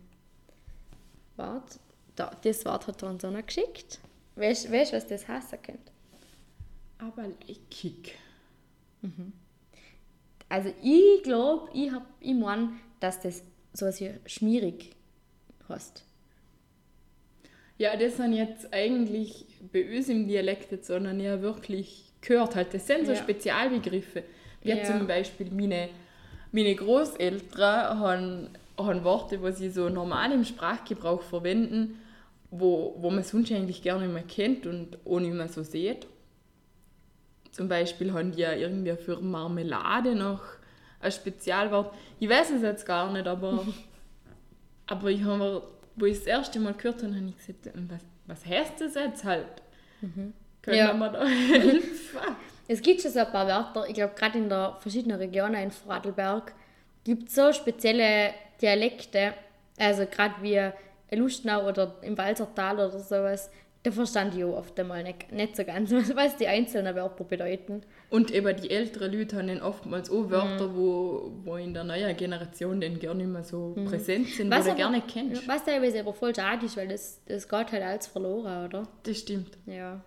warte. 1.40 1.80
Da, 2.16 2.32
das 2.44 2.66
Wort 2.66 2.86
hat 2.86 3.02
er 3.02 3.10
uns 3.10 3.26
auch 3.26 3.32
noch 3.32 3.46
geschickt. 3.46 4.00
Weißt 4.36 4.68
du, 4.68 4.72
was 4.72 5.08
das 5.08 5.28
heißen 5.28 5.62
könnte? 5.62 5.92
Aber 7.00 7.28
leckig. 7.48 8.16
Mhm. 9.02 9.34
Also 10.50 10.74
ich 10.82 11.24
glaube, 11.24 11.70
ich, 11.74 11.92
ich 12.20 12.34
meine, 12.36 12.72
dass 13.00 13.22
das 13.22 13.44
so 13.74 13.86
was 13.86 14.02
wie 14.02 14.12
schmierig 14.26 14.96
heißt. 15.68 16.04
Ja, 17.78 17.96
das 17.96 18.18
sind 18.18 18.34
jetzt 18.34 18.74
eigentlich 18.74 19.46
bei 19.72 19.96
uns 19.96 20.10
im 20.10 20.28
Dialekt 20.28 20.72
jetzt 20.72 20.88
so 20.88 21.00
noch 21.00 21.14
nie 21.14 21.30
wirklich 21.42 22.12
gehört. 22.20 22.56
Halt. 22.56 22.74
Das 22.74 22.86
sind 22.86 23.06
so 23.06 23.14
ja. 23.14 23.18
Spezialbegriffe. 23.18 24.24
Wie 24.62 24.70
ja. 24.70 24.84
zum 24.84 25.08
Beispiel 25.08 25.50
meine, 25.52 25.90
meine 26.52 26.76
Großeltern 26.76 28.00
haben, 28.00 28.50
haben 28.86 29.04
Worte, 29.04 29.38
die 29.38 29.52
sie 29.52 29.70
so 29.70 29.90
normal 29.90 30.32
im 30.32 30.44
Sprachgebrauch 30.44 31.22
verwenden, 31.22 32.00
wo, 32.52 32.96
wo 32.98 33.10
man 33.10 33.24
sonst 33.24 33.52
eigentlich 33.52 33.82
gerne 33.82 34.06
nicht 34.06 34.14
mehr 34.14 34.24
kennt 34.24 34.66
und 34.66 34.98
auch 35.06 35.20
nicht 35.20 35.34
mehr 35.34 35.48
so 35.48 35.64
sieht. 35.64 36.08
Zum 37.52 37.68
Beispiel 37.68 38.14
haben 38.14 38.32
die 38.32 38.42
ja 38.42 38.54
irgendwie 38.54 38.96
für 38.96 39.20
Marmelade 39.20 40.16
noch 40.16 40.42
ein 41.00 41.12
Spezialwort. 41.12 41.94
Ich 42.20 42.30
weiß 42.30 42.52
es 42.52 42.62
jetzt 42.62 42.86
gar 42.86 43.12
nicht, 43.12 43.28
aber, 43.28 43.66
aber 44.88 45.10
ich 45.10 45.24
habe 45.24 45.64
wo 46.00 46.06
ich 46.06 46.18
das 46.18 46.28
erste 46.28 46.60
Mal 46.60 46.74
gehört 46.74 47.04
habe, 47.04 47.14
habe 47.14 47.26
ich 47.26 47.38
gesagt, 47.38 47.76
ähm, 47.76 47.90
was, 47.90 48.02
was 48.26 48.46
heißt 48.46 48.82
das 48.82 48.96
jetzt 48.96 49.24
halt? 49.24 49.62
Mhm. 50.02 50.34
Können 50.62 50.78
ja. 50.78 50.94
wir 50.94 51.10
da 51.10 51.26
helfen? 51.26 52.20
Es 52.72 52.84
gibt 52.84 53.02
schon 53.02 53.10
so 53.10 53.18
ein 53.18 53.32
paar 53.32 53.48
Wörter, 53.48 53.90
ich 53.90 53.96
glaube 53.96 54.14
gerade 54.14 54.38
in 54.38 54.48
der 54.48 54.78
verschiedenen 54.80 55.18
Regionen 55.18 55.56
in 55.56 55.72
Vorarlberg 55.72 56.54
gibt 57.04 57.30
es 57.30 57.34
so 57.34 57.52
spezielle 57.52 58.32
Dialekte, 58.62 59.34
also 59.78 60.06
gerade 60.06 60.36
wie 60.42 60.72
Lustenau 61.16 61.68
oder 61.68 61.96
im 62.02 62.18
Walsertal 62.18 62.76
oder 62.76 63.00
sowas, 63.00 63.50
da 63.84 63.92
verstand 63.92 64.36
ich 64.36 64.44
auch 64.44 64.58
oft 64.58 64.78
einmal 64.78 65.04
nicht, 65.04 65.32
nicht 65.32 65.56
so 65.56 65.64
ganz, 65.64 65.92
was 66.16 66.36
die 66.36 66.48
einzelnen 66.48 66.96
Wörter 66.96 67.24
bedeuten. 67.24 67.82
Und 68.10 68.32
eben 68.32 68.56
die 68.62 68.70
älteren 68.70 69.14
Leute 69.14 69.38
haben 69.38 69.48
dann 69.48 69.62
oftmals 69.62 70.10
auch 70.10 70.30
Wörter, 70.30 70.68
mhm. 70.68 70.76
wo, 70.76 71.32
wo 71.44 71.56
in 71.56 71.74
der 71.74 71.86
neuen 71.86 72.16
Generation 72.18 72.82
dann 72.82 73.00
gar 73.00 73.14
nicht 73.14 73.28
mehr 73.30 73.44
so 73.44 73.74
mhm. 73.78 73.86
präsent 73.86 74.28
sind, 74.28 74.52
was 74.52 74.66
du 74.66 74.76
gerne 74.76 75.02
kennst. 75.02 75.48
Was 75.48 75.64
teilweise 75.64 76.02
aber 76.02 76.14
voll 76.14 76.36
schade 76.36 76.66
ist, 76.66 76.76
weil 76.76 76.90
das, 76.90 77.22
das 77.26 77.48
geht 77.48 77.72
halt 77.72 77.84
alles 77.84 78.08
verloren, 78.08 78.66
oder? 78.66 78.88
Das 79.04 79.18
stimmt. 79.18 79.58
Ja. 79.66 80.02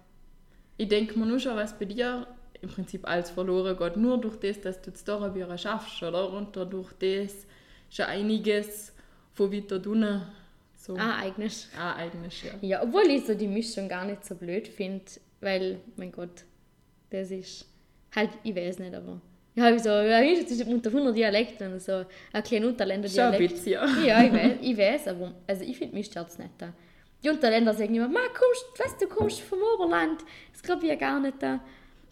Ich 0.76 0.88
denke 0.88 1.18
mir 1.18 1.26
nur 1.26 1.38
schon, 1.38 1.56
was 1.56 1.78
bei 1.78 1.86
dir 1.86 2.26
im 2.60 2.68
Prinzip 2.68 3.08
alles 3.08 3.30
verloren 3.30 3.76
geht, 3.76 3.96
nur 3.96 4.20
durch 4.20 4.36
das, 4.36 4.60
dass 4.60 4.82
du 4.82 4.90
es 4.90 5.04
da 5.04 5.58
schaffst, 5.58 6.02
oder? 6.02 6.30
Und 6.30 6.56
dadurch 6.56 6.92
das 6.92 7.46
schon 7.92 8.06
einiges 8.06 8.92
von 9.34 9.52
weiter 9.52 9.76
unten 9.76 10.22
so. 10.76 10.96
Ah, 10.96 11.18
eigentlich. 11.18 11.68
Ah, 11.78 11.94
eigentlich, 11.94 12.42
ja. 12.42 12.52
Ja, 12.60 12.82
obwohl 12.82 13.08
ich 13.08 13.24
so 13.24 13.34
die 13.34 13.46
Mischung 13.46 13.88
gar 13.88 14.04
nicht 14.04 14.24
so 14.24 14.34
blöd 14.34 14.66
finde, 14.66 15.04
weil, 15.40 15.78
mein 15.96 16.10
Gott, 16.10 16.44
das 17.10 17.30
ist 17.30 17.66
halt, 18.14 18.30
ich 18.42 18.56
weiß 18.56 18.80
nicht, 18.80 18.94
aber 18.94 19.20
ich 19.54 19.62
habe 19.62 19.78
so, 19.78 19.90
ja, 19.90 20.20
es 20.22 20.50
ist 20.50 20.66
unter 20.66 20.90
100 20.90 21.16
Dialekten 21.16 21.74
und 21.74 21.80
so 21.80 22.04
ein 22.32 22.42
kleiner 22.42 22.68
Unterländer-Dialekt. 22.68 23.36
Schon 23.36 23.42
ein 23.42 23.48
bisschen, 23.48 23.72
ja. 23.72 24.04
Ja, 24.04 24.24
ich 24.24 24.32
weiß, 24.32 24.52
ich 24.60 24.76
weiß 24.78 25.08
aber 25.08 25.34
also 25.46 25.62
ich 25.62 25.76
finde 25.76 25.94
mich 25.94 26.06
stört 26.06 26.36
nicht 26.38 26.50
da. 26.58 26.72
Die 27.22 27.28
Unterländer 27.28 27.74
sagen 27.74 27.94
immer, 27.94 28.08
Ma, 28.08 28.20
kommst, 28.28 28.66
was, 28.78 28.96
du 28.98 29.06
kommst 29.06 29.40
vom 29.40 29.58
Oberland. 29.74 30.22
Das 30.52 30.62
glaube 30.62 30.84
ich 30.84 30.88
ja 30.88 30.96
gar 30.96 31.20
nicht 31.20 31.40
da. 31.40 31.60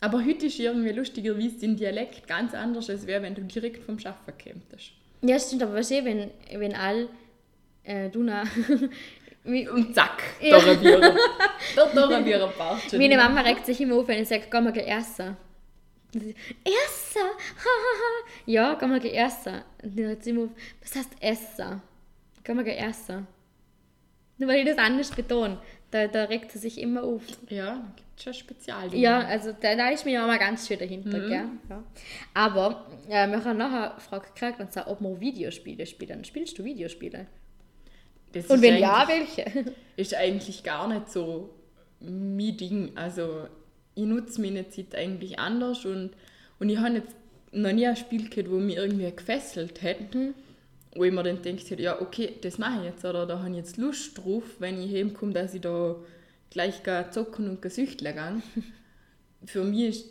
Aber 0.01 0.25
heute 0.25 0.47
ist 0.47 0.61
irgendwie 0.61 0.93
lustiger, 0.93 1.37
wie 1.37 1.49
es 1.49 1.59
den 1.59 1.77
Dialekt 1.77 2.29
ganz 2.29 2.55
anders 2.55 2.88
als 2.88 3.07
wäre, 3.07 3.23
wenn 3.23 3.35
du 3.35 3.43
direkt 3.43 3.83
vom 3.85 3.99
Schaffen 3.99 4.37
kämpfst. 4.38 4.93
Ja, 5.22 5.38
stimmt, 5.38 5.62
aber 5.62 5.74
weißt 5.74 5.90
du, 5.90 6.04
wenn, 6.04 6.30
wenn 6.52 6.74
all 6.74 7.09
äh, 7.85 8.09
Duna. 8.09 8.44
und 9.44 9.94
zack, 9.94 10.22
ja. 10.40 10.59
da 10.59 10.74
Bier. 10.74 11.16
Dort 11.76 11.94
noch 11.94 12.11
ein 12.11 12.24
Bier 12.24 12.52
Meine 12.92 13.16
Mama 13.16 13.40
regt 13.40 13.66
sich 13.66 13.80
immer 13.80 13.96
auf, 13.96 14.09
wenn 14.09 14.22
ich 14.22 14.28
sage, 14.28 14.44
geh 14.50 14.61
mal 14.61 14.76
essen. 14.76 15.37
Essen? 16.12 17.28
ja, 18.46 18.74
geh 18.74 18.87
mal 18.87 19.04
essen. 19.04 19.62
Und 19.83 19.98
dann 19.98 20.11
hat 20.11 20.24
sie 20.24 20.30
immer 20.30 20.44
auf, 20.44 20.50
was 20.83 20.96
heißt 20.96 21.11
essen? 21.20 21.83
Geh 22.42 22.54
mal 22.54 22.66
essen. 22.66 23.26
Nur 24.38 24.48
weil 24.48 24.61
ich 24.61 24.66
das 24.66 24.78
anders 24.78 25.11
betone. 25.11 25.59
Da, 25.90 26.07
da 26.07 26.24
regt 26.24 26.53
sie 26.53 26.59
sich 26.59 26.81
immer 26.81 27.03
auf. 27.03 27.22
Ja, 27.48 27.74
da 27.74 27.92
gibt 27.96 28.18
es 28.18 28.22
schon 28.24 28.35
Spezial. 28.35 28.94
Ja, 28.94 29.20
also 29.20 29.53
da, 29.53 29.74
da 29.74 29.88
ist 29.90 30.05
mir 30.05 30.22
auch 30.22 30.26
mal 30.26 30.38
ganz 30.38 30.68
schön 30.68 30.79
dahinter. 30.79 31.18
Mhm. 31.18 31.29
Gell? 31.29 31.48
Ja. 31.68 31.85
Aber 32.35 32.87
äh, 33.09 33.26
wir 33.29 33.44
haben 33.44 33.59
nachher 33.59 33.92
eine 33.92 34.00
Frage 34.00 34.29
gekriegt, 34.33 34.61
und 34.61 34.72
zwar, 34.72 34.88
ob 34.88 35.00
wir 35.00 35.20
Videospiele 35.20 35.85
spielen. 35.87 36.24
Spielst 36.24 36.59
du 36.59 36.64
Videospiele? 36.64 37.26
Das 38.33 38.46
Und 38.46 38.62
wenn 38.62 38.79
ja, 38.79 39.07
welche? 39.09 39.72
Ist 39.96 40.14
eigentlich 40.14 40.62
gar 40.62 40.87
nicht 40.87 41.11
so 41.11 41.50
mein 42.00 42.57
Ding. 42.57 42.92
Also 42.94 43.48
ich 43.94 44.05
nutze 44.05 44.40
meine 44.40 44.68
Zeit 44.68 44.94
eigentlich 44.94 45.38
anders 45.38 45.85
und, 45.85 46.11
und 46.59 46.68
ich 46.68 46.79
habe 46.79 46.94
jetzt 46.96 47.16
noch 47.53 47.72
nie 47.72 47.87
ein 47.87 47.96
Spiel 47.96 48.29
gehabt, 48.29 48.50
wo 48.50 48.57
mich 48.57 48.76
irgendwie 48.76 49.11
gefesselt 49.11 49.83
hat. 49.83 50.14
Mhm. 50.14 50.35
Wo 50.94 51.05
ich 51.05 51.12
mir 51.12 51.22
dann 51.22 51.40
denke, 51.42 51.81
ja 51.81 52.00
okay, 52.00 52.35
das 52.40 52.59
mache 52.59 52.81
ich 52.81 52.87
jetzt 52.87 53.05
oder 53.05 53.26
da 53.26 53.38
habe 53.38 53.50
ich 53.50 53.57
jetzt 53.57 53.76
Lust 53.76 54.18
drauf, 54.18 54.44
wenn 54.59 54.81
ich 54.81 54.92
heimkomme, 54.92 55.33
dass 55.33 55.55
ich 55.55 55.61
da 55.61 55.96
gleich 56.50 56.83
zocken 57.11 57.48
und 57.48 57.62
gesüchteln 57.62 58.16
kann. 58.16 58.42
Für 59.44 59.64
mich 59.64 59.88
ist, 59.88 60.07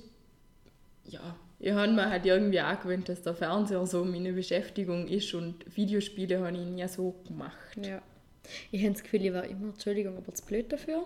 ja, 1.06 1.36
ich 1.60 1.72
habe 1.72 1.92
mir 1.92 2.10
halt 2.10 2.26
irgendwie 2.26 2.62
auch 2.62 2.80
gewöhnt, 2.80 3.10
dass 3.10 3.22
der 3.22 3.36
Fernseher 3.36 3.86
so 3.86 4.06
meine 4.06 4.32
Beschäftigung 4.32 5.08
ist 5.08 5.34
und 5.34 5.66
Videospiele 5.76 6.40
habe 6.40 6.58
ich 6.58 6.66
nie 6.66 6.88
so 6.88 7.14
gemacht. 7.28 7.78
Ja. 7.86 8.02
Ich 8.72 8.82
habe 8.82 8.94
das 8.94 9.04
Gefühl, 9.04 9.26
ich 9.26 9.34
war 9.34 9.44
immer, 9.44 9.70
Entschuldigung, 9.70 10.18
aber 10.18 10.34
zu 10.34 10.46
blöd 10.46 10.72
dafür. 10.72 11.06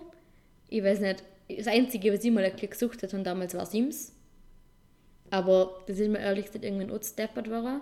Ich 0.68 0.82
weiß 0.82 1.00
nicht, 1.00 1.24
das 1.48 1.66
Einzige, 1.66 2.12
was 2.12 2.24
ich 2.24 2.30
mal 2.30 2.48
gesucht 2.50 3.02
habe, 3.02 3.22
damals 3.22 3.54
war 3.54 3.66
Sims. 3.66 4.12
Aber 5.30 5.82
das 5.86 5.98
ist 5.98 6.08
mir 6.08 6.20
ehrlich 6.20 6.46
gesagt 6.46 6.64
irgendwann 6.64 6.90
auch 6.90 7.64
war. 7.64 7.80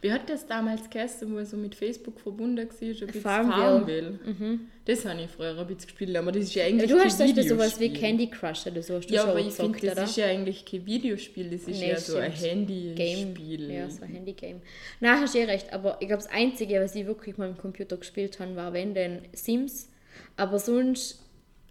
Wie 0.00 0.12
hat 0.12 0.28
das 0.28 0.46
damals 0.46 0.88
geheißen, 0.90 1.32
wo 1.32 1.38
er 1.38 1.46
so 1.46 1.56
mit 1.56 1.74
Facebook 1.74 2.20
verbunden 2.20 2.56
war? 2.58 2.64
Ein 2.64 2.68
bisschen 2.68 3.08
Farmville. 3.08 3.56
Farmville. 3.56 4.18
Mhm. 4.24 4.60
Das 4.84 5.04
habe 5.04 5.20
ich 5.20 5.30
früher 5.30 5.58
ein 5.58 5.66
bisschen 5.66 5.86
gespielt, 5.86 6.16
aber 6.16 6.30
das 6.30 6.44
ist 6.44 6.54
ja 6.54 6.64
eigentlich 6.64 6.90
Du 6.90 6.98
hast 6.98 7.18
zum 7.18 7.42
sowas 7.42 7.80
wie 7.80 7.92
Candy 7.92 8.30
Crush 8.30 8.66
oder 8.66 8.82
so. 8.82 8.94
Hast 8.94 9.10
du 9.10 9.14
ja, 9.14 9.24
aber 9.24 9.40
ich 9.40 9.52
finde, 9.52 9.80
das 9.80 9.92
oder? 9.92 10.04
ist 10.04 10.16
ja 10.16 10.26
eigentlich 10.26 10.64
kein 10.64 10.86
Videospiel, 10.86 11.50
das 11.50 11.62
ist 11.62 11.80
nee, 11.80 11.90
ja 11.90 11.98
so 11.98 12.16
ein 12.18 12.30
Handy-Spiel. 12.30 13.70
Ja, 13.70 13.90
so 13.90 14.04
ein 14.04 14.10
Handy-Game. 14.10 14.60
Nein, 15.00 15.20
hast 15.20 15.34
du 15.34 15.38
eh 15.38 15.44
recht, 15.44 15.72
aber 15.72 15.96
ich 16.00 16.06
glaube, 16.06 16.22
das 16.22 16.32
Einzige, 16.32 16.80
was 16.80 16.94
ich 16.94 17.06
wirklich 17.06 17.36
mal 17.36 17.48
im 17.48 17.58
Computer 17.58 17.96
gespielt 17.96 18.38
habe, 18.38 18.54
war 18.54 18.72
wenn 18.72 18.94
denn 18.94 19.22
Sims. 19.32 19.90
Aber 20.36 20.58
sonst, 20.58 21.20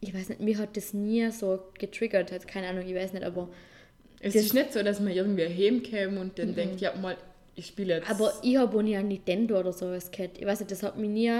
ich 0.01 0.13
weiß 0.13 0.30
nicht, 0.30 0.41
mir 0.41 0.58
hat 0.58 0.75
das 0.75 0.93
nie 0.93 1.32
so 1.32 1.60
getriggert, 1.80 2.32
hat 2.32 2.47
keine 2.47 2.67
Ahnung, 2.67 2.86
ich 2.88 2.95
weiß 2.95 3.13
nicht, 3.13 3.23
aber... 3.23 3.49
Es 4.19 4.36
ist 4.36 4.54
nicht 4.54 4.73
so, 4.73 4.82
dass 4.82 4.99
man 4.99 5.13
irgendwie 5.13 5.45
heimkäme 5.45 6.19
und 6.19 6.39
dann 6.39 6.49
mhm. 6.49 6.56
denkt, 6.56 6.82
ja, 6.82 6.95
mal 6.95 7.15
ich 7.56 7.68
spiele 7.68 7.96
jetzt. 7.96 8.10
Aber 8.10 8.34
ich 8.44 8.58
habe 8.58 8.78
auch 8.78 8.82
nie 8.82 8.96
ein 8.98 9.08
Nintendo 9.08 9.60
oder 9.60 9.72
sowas 9.74 10.12
gehabt. 10.12 10.38
Ich 10.39 10.46
weiß 10.46 10.60
nicht, 10.60 10.72
das 10.72 10.84
hat 10.84 10.98
mich 10.98 11.10
nie. 11.10 11.32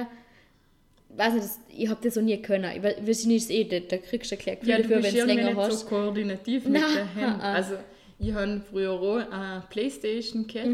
weiß 1.10 1.34
nicht, 1.34 1.46
das, 1.46 1.60
ich 1.70 1.90
habe 1.90 2.00
das 2.04 2.16
noch 2.16 2.24
nie 2.24 2.42
können. 2.42 2.72
Ich 2.76 2.84
weiß, 2.84 3.26
ist 3.26 3.26
es 3.26 3.50
eh, 3.50 3.64
da, 3.66 3.80
da 3.80 3.98
kriegst 3.98 4.32
du 4.32 4.36
erklärt 4.36 4.64
Ja, 4.66 4.78
du 4.78 4.84
dafür, 4.84 5.04
wenn 5.04 5.12
du 5.14 5.18
irgendwie 5.20 5.36
länger 5.36 5.50
nicht 5.50 5.58
hast. 5.58 5.80
so 5.82 5.86
koordinativ 5.88 6.66
mit 6.66 6.82
Nein, 6.82 6.94
den 6.96 7.08
Händen. 7.24 7.42
Also, 7.42 7.76
ich 8.20 8.34
habe 8.34 8.62
früher 8.70 8.92
auch 8.92 9.16
eine 9.18 9.64
Playstation 9.70 10.48
gehabt 10.48 10.68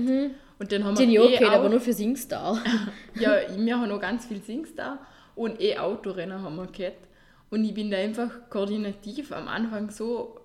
und 0.59 0.71
dann 0.71 0.83
haben 0.83 0.95
Den 0.95 1.09
ich 1.09 1.15
wir 1.15 1.23
auch 1.23 1.29
eh 1.29 1.37
kennt, 1.37 1.49
aber 1.51 1.65
auch- 1.65 1.69
nur 1.71 1.79
für 1.81 1.93
Singstar. 1.93 2.61
Ja, 3.19 3.35
wir 3.57 3.79
haben 3.79 3.89
noch 3.89 3.99
ganz 3.99 4.25
viel 4.25 4.41
Singstar 4.41 4.99
und 5.35 5.59
eh 5.59 5.77
Autorennen 5.77 6.41
haben 6.41 6.55
wir 6.55 6.67
gehabt. 6.67 7.07
Und 7.49 7.65
ich 7.65 7.73
bin 7.73 7.91
da 7.91 7.97
einfach 7.97 8.29
koordinativ 8.49 9.31
am 9.33 9.47
Anfang 9.47 9.89
so, 9.89 10.39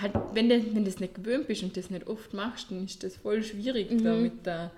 halt, 0.00 0.12
wenn 0.34 0.48
du 0.48 0.74
wenn 0.74 0.84
das 0.84 0.98
nicht 1.00 1.14
gewöhnt 1.14 1.46
bist 1.46 1.62
und 1.62 1.76
das 1.76 1.90
nicht 1.90 2.06
oft 2.06 2.32
machst, 2.34 2.70
dann 2.70 2.84
ist 2.84 3.02
das 3.02 3.16
voll 3.16 3.42
schwierig 3.42 3.88
da 4.02 4.12
mit 4.14 4.44
der 4.46 4.70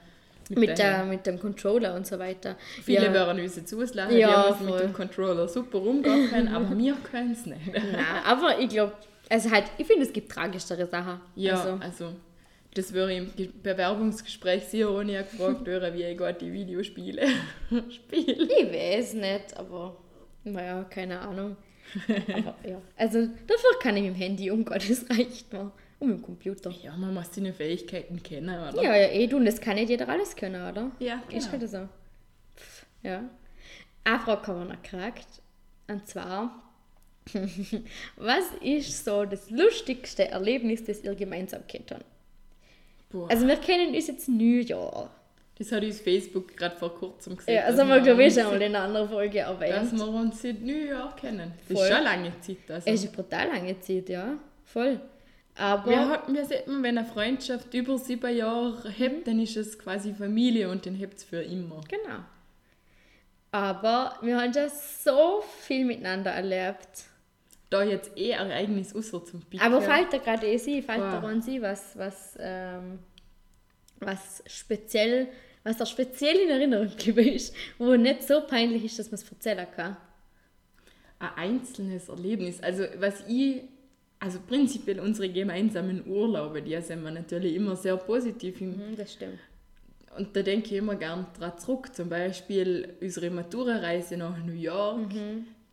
mit, 0.51 0.79
der, 0.79 1.05
mit 1.05 1.27
dem 1.27 1.39
Controller 1.39 1.95
und 1.95 2.07
so 2.07 2.19
weiter. 2.19 2.57
Viele 2.83 3.05
ja. 3.05 3.13
werden 3.13 3.39
uns 3.39 3.57
jetzt 3.57 3.75
auslachen, 3.75 4.17
Ja, 4.17 4.51
die 4.59 4.65
mit 4.65 4.81
dem 4.81 4.93
Controller 4.95 5.47
super 5.47 5.79
umgehen 5.83 6.31
können, 6.31 6.49
aber 6.49 6.77
wir 6.79 6.95
können 7.11 7.33
es 7.33 7.45
nicht. 7.45 7.67
Nein, 7.75 7.97
aber 8.25 8.59
ich 8.59 8.71
glaube, 8.71 8.95
also 9.29 9.51
halt, 9.51 9.65
ich 9.77 9.87
finde, 9.87 10.05
es 10.07 10.13
gibt 10.13 10.33
tragischere 10.33 10.87
Sachen. 10.87 11.21
Ja, 11.37 11.53
Also, 11.61 11.79
also, 11.85 12.13
das 12.73 12.95
würde 12.95 13.13
ich 13.13 13.19
im 13.19 13.37
Ge- 13.37 13.51
Bewerbungsgespräch 13.63 14.85
auch 14.87 15.03
nicht 15.03 15.31
gefragt 15.31 15.67
werden, 15.67 15.95
wie 15.95 16.05
ich 16.05 16.17
gerade 16.17 16.39
die 16.39 16.51
Videospiele 16.51 17.27
spiele. 17.91 18.33
ich 18.45 18.73
weiß 18.73 19.15
nicht, 19.15 19.55
aber 19.55 19.97
naja, 20.45 20.83
keine 20.89 21.21
Ahnung. 21.21 21.57
Aber, 22.09 22.57
ja. 22.69 22.81
Also 22.97 23.27
dafür 23.27 23.79
kann 23.81 23.97
ich 23.97 24.03
mit 24.05 24.15
dem 24.15 24.17
Handy 24.17 24.51
umgehen, 24.51 24.81
das 24.89 25.09
reicht 25.19 25.53
mir. 25.53 25.73
Und 26.01 26.09
mit 26.09 26.19
dem 26.19 26.23
Computer. 26.23 26.71
Ja, 26.83 26.97
man 26.97 27.13
muss 27.15 27.35
seine 27.35 27.53
Fähigkeiten 27.53 28.23
kennen, 28.23 28.51
oder? 28.51 28.83
Ja, 28.83 28.95
ja, 28.97 29.09
eh, 29.09 29.27
du, 29.27 29.37
und 29.37 29.47
das 29.47 29.61
kann 29.61 29.75
nicht 29.75 29.89
jeder 29.89 30.09
alles 30.09 30.37
können, 30.37 30.63
oder? 30.69 30.93
Ja, 31.01 31.23
Ist 31.31 31.51
genau. 31.51 31.61
halt 31.61 31.71
so. 31.71 31.89
Pff, 32.57 32.87
Ja. 33.03 33.25
Eine 34.05 34.21
Frage 34.21 34.47
haben 34.47 34.69
wir 34.69 34.75
noch 34.77 34.83
gekriegt. 34.83 35.27
Und 35.89 36.07
zwar, 36.07 36.63
was 38.17 38.45
ist 38.63 39.05
so 39.05 39.25
das 39.25 39.51
lustigste 39.51 40.29
Erlebnis, 40.29 40.85
das 40.85 41.03
ihr 41.03 41.15
gemeinsam 41.15 41.63
habt? 41.73 42.05
Boah, 43.11 43.31
Also 43.31 43.47
wir 43.47 43.57
kennen 43.57 43.95
uns 43.95 44.07
jetzt 44.07 44.29
New 44.29 44.61
Jahr. 44.61 45.11
Das 45.59 45.73
hat 45.73 45.83
uns 45.83 46.01
Facebook 46.01 46.57
gerade 46.57 46.77
vor 46.77 46.95
kurzem 46.95 47.37
gesehen. 47.37 47.55
Ja, 47.55 47.63
also 47.65 47.79
dass 47.79 47.89
haben 47.89 47.95
wir, 47.95 48.01
glaube 48.01 48.25
ich, 48.25 48.35
schon 48.35 48.45
mal 48.45 48.57
in 48.63 48.75
einer 48.75 48.85
anderen 48.85 49.09
Folge 49.09 49.39
Dass 49.41 49.61
erwähnt. 49.61 49.93
wir 49.93 50.09
uns 50.09 50.43
seit 50.43 50.61
New 50.63 50.73
York 50.73 51.17
kennen. 51.17 51.53
Das 51.69 51.81
ist 51.81 51.89
schon 51.89 52.05
lange 52.05 52.33
Zeit. 52.41 52.57
Also. 52.69 52.91
Es 52.91 52.95
ist 53.03 53.09
eine 53.09 53.17
brutal 53.17 53.49
lange 53.49 53.81
Zeit, 53.81 54.09
ja. 54.09 54.39
Voll. 54.65 55.01
Aber 55.57 55.91
wir, 55.91 56.09
hat, 56.09 56.33
wir 56.33 56.45
sieht 56.45 56.69
man, 56.69 56.83
wenn 56.85 56.99
eine 56.99 57.07
Freundschaft 57.07 57.75
über 57.75 57.99
sieben 57.99 58.37
Jahre 58.37 58.89
hebt, 58.91 59.27
dann 59.27 59.41
ist 59.41 59.57
es 59.57 59.77
quasi 59.77 60.15
Familie 60.15 60.71
und 60.71 60.87
dann 60.87 60.95
hebt 60.95 61.19
es 61.19 61.25
für 61.25 61.43
immer. 61.43 61.81
Genau. 61.89 62.21
Aber 63.51 64.17
wir 64.23 64.41
haben 64.41 64.53
ja 64.53 64.69
so 64.69 65.43
viel 65.63 65.85
miteinander 65.85 66.31
erlebt. 66.31 67.07
Da 67.71 67.83
jetzt 67.83 68.17
eh 68.17 68.35
ein 68.35 68.51
Ereignis 68.51 68.95
außer 68.95 69.25
zum 69.25 69.41
Picken. 69.43 69.67
Aber 69.67 69.83
fällt 69.83 70.13
dir 70.13 70.21
gerade 70.21 70.47
eh 70.47 70.57
sie, 70.57 70.81
fällt 70.81 71.01
dir 71.01 71.23
Wow. 71.23 71.29
an 71.29 71.43
sie, 71.43 71.61
was, 71.61 71.99
was, 71.99 72.37
ähm, 72.41 73.01
was 74.01 74.43
speziell, 74.47 75.29
was 75.69 75.77
da 75.77 75.87
speziell 75.87 76.37
in 76.37 76.51
Erinnerung 76.51 76.89
geblieben 76.97 77.35
ist, 77.35 77.55
wo 77.79 77.95
nicht 77.97 78.23
so 78.23 78.41
peinlich 78.47 78.85
ist, 78.85 78.99
dass 78.99 79.11
man 79.11 79.21
es 79.21 79.31
erzählen 79.31 79.67
kann. 79.75 79.97
ein 81.21 81.31
einzelnes 81.37 82.09
Erlebnis. 82.09 82.61
Also 82.63 82.85
was 82.99 83.25
ich, 83.29 83.63
also 84.21 84.39
prinzipiell 84.47 85.01
unsere 85.01 85.29
gemeinsamen 85.29 86.07
Urlaube, 86.07 86.63
die 86.63 86.81
sind 86.81 87.03
wir 87.03 87.11
natürlich 87.11 87.55
immer 87.55 87.75
sehr 87.77 87.97
positiv. 87.97 88.61
Im, 88.61 88.71
Mhm, 88.71 88.97
das 88.97 89.13
stimmt. 89.15 89.39
und 90.17 90.35
da 90.37 90.43
denke 90.43 90.67
ich 90.69 90.73
immer 90.75 90.95
gern 90.97 91.27
dran 91.39 91.59
zurück. 91.59 91.95
Zum 91.95 92.09
Beispiel 92.09 92.95
unsere 93.01 93.31
Matura-Reise 93.31 94.17
nach 94.17 94.37
New 94.39 94.53
York. 94.53 95.11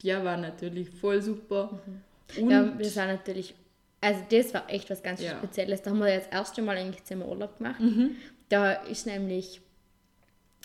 Die 0.02 0.10
war 0.12 0.38
natürlich 0.38 0.90
voll 0.90 1.22
super. 1.22 1.80
Und 2.40 2.50
Ja, 2.50 2.78
wir 2.78 2.86
sind 2.86 3.08
natürlich, 3.08 3.54
also 4.02 4.20
das 4.30 4.54
war 4.54 4.70
echt 4.70 4.90
was 4.90 5.02
ganz 5.04 5.22
Ja. 5.22 5.38
Spezielles. 5.38 5.82
Da 5.84 5.92
haben 5.92 6.00
wir 6.00 6.10
jetzt 6.12 6.28
das 6.32 6.40
erste 6.40 6.62
Mal 6.64 6.78
eigentlich 6.78 7.04
zusammen 7.04 7.30
Urlaub 7.30 7.58
gemacht. 7.58 7.80
Da 8.50 8.74
ist 8.74 9.06
nämlich, 9.08 9.62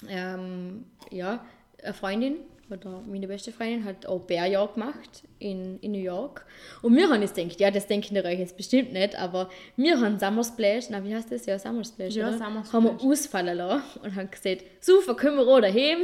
ähm, 0.09 0.85
ja, 1.11 1.45
eine 1.83 1.95
Freundin, 1.95 2.37
oder 2.71 3.03
meine 3.07 3.27
beste 3.27 3.53
Freundin, 3.53 3.85
hat 3.85 4.07
auch 4.07 4.21
Bärjahr 4.21 4.73
gemacht 4.73 5.25
in, 5.39 5.79
in 5.81 5.93
New 5.93 5.99
York. 5.99 6.47
Und 6.83 6.97
wir 6.97 7.09
haben 7.09 7.21
jetzt 7.23 7.35
gedacht, 7.35 7.59
ja, 7.61 7.71
das 7.71 7.87
denken 7.87 8.15
ihr 8.15 8.25
euch 8.25 8.39
jetzt 8.39 8.57
bestimmt 8.57 8.93
nicht, 8.93 9.17
aber 9.17 9.51
wir 9.77 10.01
haben 10.01 10.19
Summer 10.19 10.45
Splash, 10.45 10.85
na, 10.91 11.05
wie 11.05 11.15
heißt 11.15 11.33
das? 11.33 11.47
Ja, 11.47 11.59
Summer 11.59 11.85
Splash, 11.85 12.15
Ja, 12.15 12.29
oder? 12.29 12.39
Summer 12.39 12.65
Haben 12.73 12.85
wir 12.85 13.11
ausfallen 13.11 13.57
lassen 13.57 14.01
und 14.03 14.15
haben 14.15 14.31
gesagt, 14.31 14.65
super, 14.81 15.15
können 15.15 15.37
wir 15.37 15.47
auch 15.47 15.61
daheim. 15.61 15.99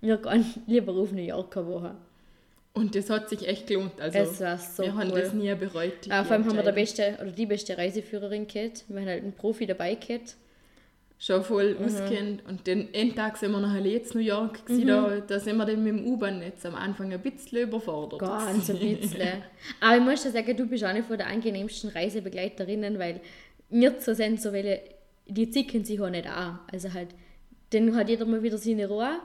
Wir 0.00 0.18
gehen 0.18 0.44
lieber 0.66 0.92
auf 0.92 1.12
New 1.12 1.22
York 1.22 1.56
Woche. 1.56 1.94
Und 2.74 2.96
das 2.96 3.08
hat 3.08 3.28
sich 3.28 3.46
echt 3.46 3.68
gelohnt. 3.68 4.00
Also, 4.00 4.18
Es 4.18 4.40
war 4.40 4.58
so 4.58 4.82
wir 4.82 4.94
haben 4.96 5.10
cool. 5.12 5.20
das 5.20 5.32
nie 5.32 5.54
bereut. 5.54 5.92
Ah, 6.10 6.24
vor 6.24 6.32
allem 6.32 6.44
haben 6.44 6.56
wir 6.56 6.64
der 6.64 6.72
beste 6.72 7.16
oder 7.22 7.30
die 7.30 7.46
beste 7.46 7.78
Reiseführerin 7.78 8.48
gehabt. 8.48 8.84
Wir 8.88 9.00
haben 9.00 9.08
halt 9.08 9.22
einen 9.22 9.32
Profi 9.32 9.64
dabei 9.64 9.94
gehabt. 9.94 10.34
Schon 11.18 11.42
voll 11.44 11.74
Mhm. 11.78 11.84
auskennt. 11.86 12.46
Und 12.46 12.66
den 12.66 12.88
einen 12.94 13.14
Tag 13.14 13.36
sind 13.38 13.52
wir 13.52 13.60
nach 13.60 13.78
Letz 13.80 14.12
New 14.14 14.20
York. 14.20 14.68
Mhm. 14.68 14.86
Da, 14.86 15.20
da 15.20 15.40
sind 15.40 15.56
wir 15.56 15.64
dann 15.64 15.82
mit 15.82 15.94
dem 15.96 16.06
U-Bahn-Netz 16.06 16.66
am 16.66 16.74
Anfang 16.74 17.12
ein 17.12 17.20
bisschen 17.22 17.62
überfordert. 17.68 18.20
Ganz 18.20 18.68
ein 18.68 18.78
bisschen. 19.00 19.42
Aber 19.80 19.96
ich 19.96 20.02
muss 20.02 20.22
schon 20.22 20.32
sagen, 20.32 20.56
du 20.56 20.66
bist 20.66 20.84
auch 20.84 20.88
eine 20.88 21.02
von 21.02 21.16
der 21.16 21.28
angenehmsten 21.28 21.90
Reisebegleiterinnen, 21.90 22.98
weil 22.98 23.20
wir 23.70 23.94
so 24.00 24.12
sind 24.12 24.40
so 24.42 24.52
welche, 24.52 24.82
die 25.26 25.48
zicken 25.50 25.84
sich 25.84 26.00
auch 26.00 26.10
nicht 26.10 26.26
an. 26.26 26.58
Also 26.70 26.92
halt, 26.92 27.14
dann 27.70 27.94
hat 27.96 28.08
jeder 28.08 28.26
mal 28.26 28.42
wieder 28.42 28.58
seine 28.58 28.86
Ruhe. 28.88 29.18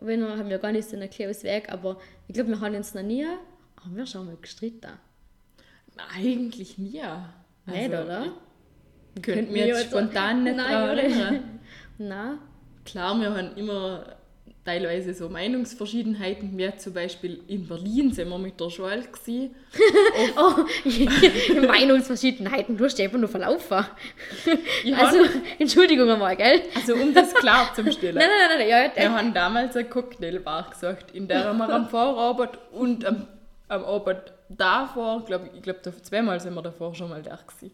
Wenn 0.00 0.20
wir 0.20 0.36
haben 0.36 0.48
wir 0.50 0.58
gar 0.58 0.72
nicht 0.72 0.88
so 0.88 0.96
einen 0.96 1.08
kleines 1.08 1.44
Weg, 1.44 1.72
aber 1.72 1.98
ich 2.28 2.34
glaube, 2.34 2.50
wir 2.50 2.60
haben 2.60 2.74
uns 2.74 2.92
noch 2.94 3.02
nie, 3.02 3.24
haben 3.24 3.96
wir 3.96 4.04
schon 4.06 4.26
mal 4.26 4.36
gestritten. 4.40 4.90
Eigentlich 6.14 6.76
nie. 6.78 6.90
nicht, 6.90 7.02
Also, 7.66 8.04
oder? 8.04 8.32
Ich 9.16 9.22
könnte 9.22 9.50
mir 9.50 9.66
jetzt 9.66 9.86
spontan 9.86 10.44
nicht 10.44 10.56
Nein, 10.56 10.70
daran 10.70 10.98
erinnern. 10.98 11.60
Nein. 11.98 12.38
Klar, 12.84 13.18
wir 13.18 13.34
haben 13.34 13.56
immer 13.56 14.16
teilweise 14.66 15.14
so 15.14 15.28
Meinungsverschiedenheiten. 15.28 16.58
Wir 16.58 16.76
zum 16.76 16.92
Beispiel 16.92 17.40
in 17.46 17.66
Berlin 17.66 18.12
sind 18.12 18.28
wir 18.28 18.38
mit 18.38 18.60
der 18.60 18.68
Schule 18.68 19.02
gewesen. 19.02 19.54
Oh, 20.38 20.64
Meinungsverschiedenheiten, 21.66 22.76
du 22.76 22.84
hast 22.84 23.00
einfach 23.00 23.18
nur 23.18 23.28
verlaufen. 23.28 23.86
Also, 24.96 25.18
Entschuldigung 25.58 26.10
einmal, 26.10 26.36
gell? 26.36 26.62
Also 26.74 26.94
um 26.94 27.14
das 27.14 27.32
klar 27.34 27.72
zu 27.74 27.90
stellen. 27.92 28.16
Nein, 28.16 28.28
nein, 28.28 28.58
nein, 28.58 28.68
ja, 28.68 28.90
Wir 28.94 29.12
haben 29.12 29.32
damals 29.32 29.76
eine 29.76 29.88
Cocktailbar 29.88 30.70
gesagt, 30.70 31.12
in 31.12 31.28
der 31.28 31.52
wir 31.54 31.68
am 31.68 31.88
Vorabend 31.88 32.58
und 32.72 33.04
am, 33.04 33.26
am 33.68 33.84
Abend 33.84 34.32
davor, 34.48 35.24
glaub, 35.24 35.42
ich 35.54 35.62
glaube 35.62 35.80
zweimal 36.02 36.40
sind 36.40 36.54
wir 36.54 36.62
davor 36.62 36.94
schon 36.94 37.10
mal 37.10 37.22
da 37.22 37.36
gewesen. 37.36 37.72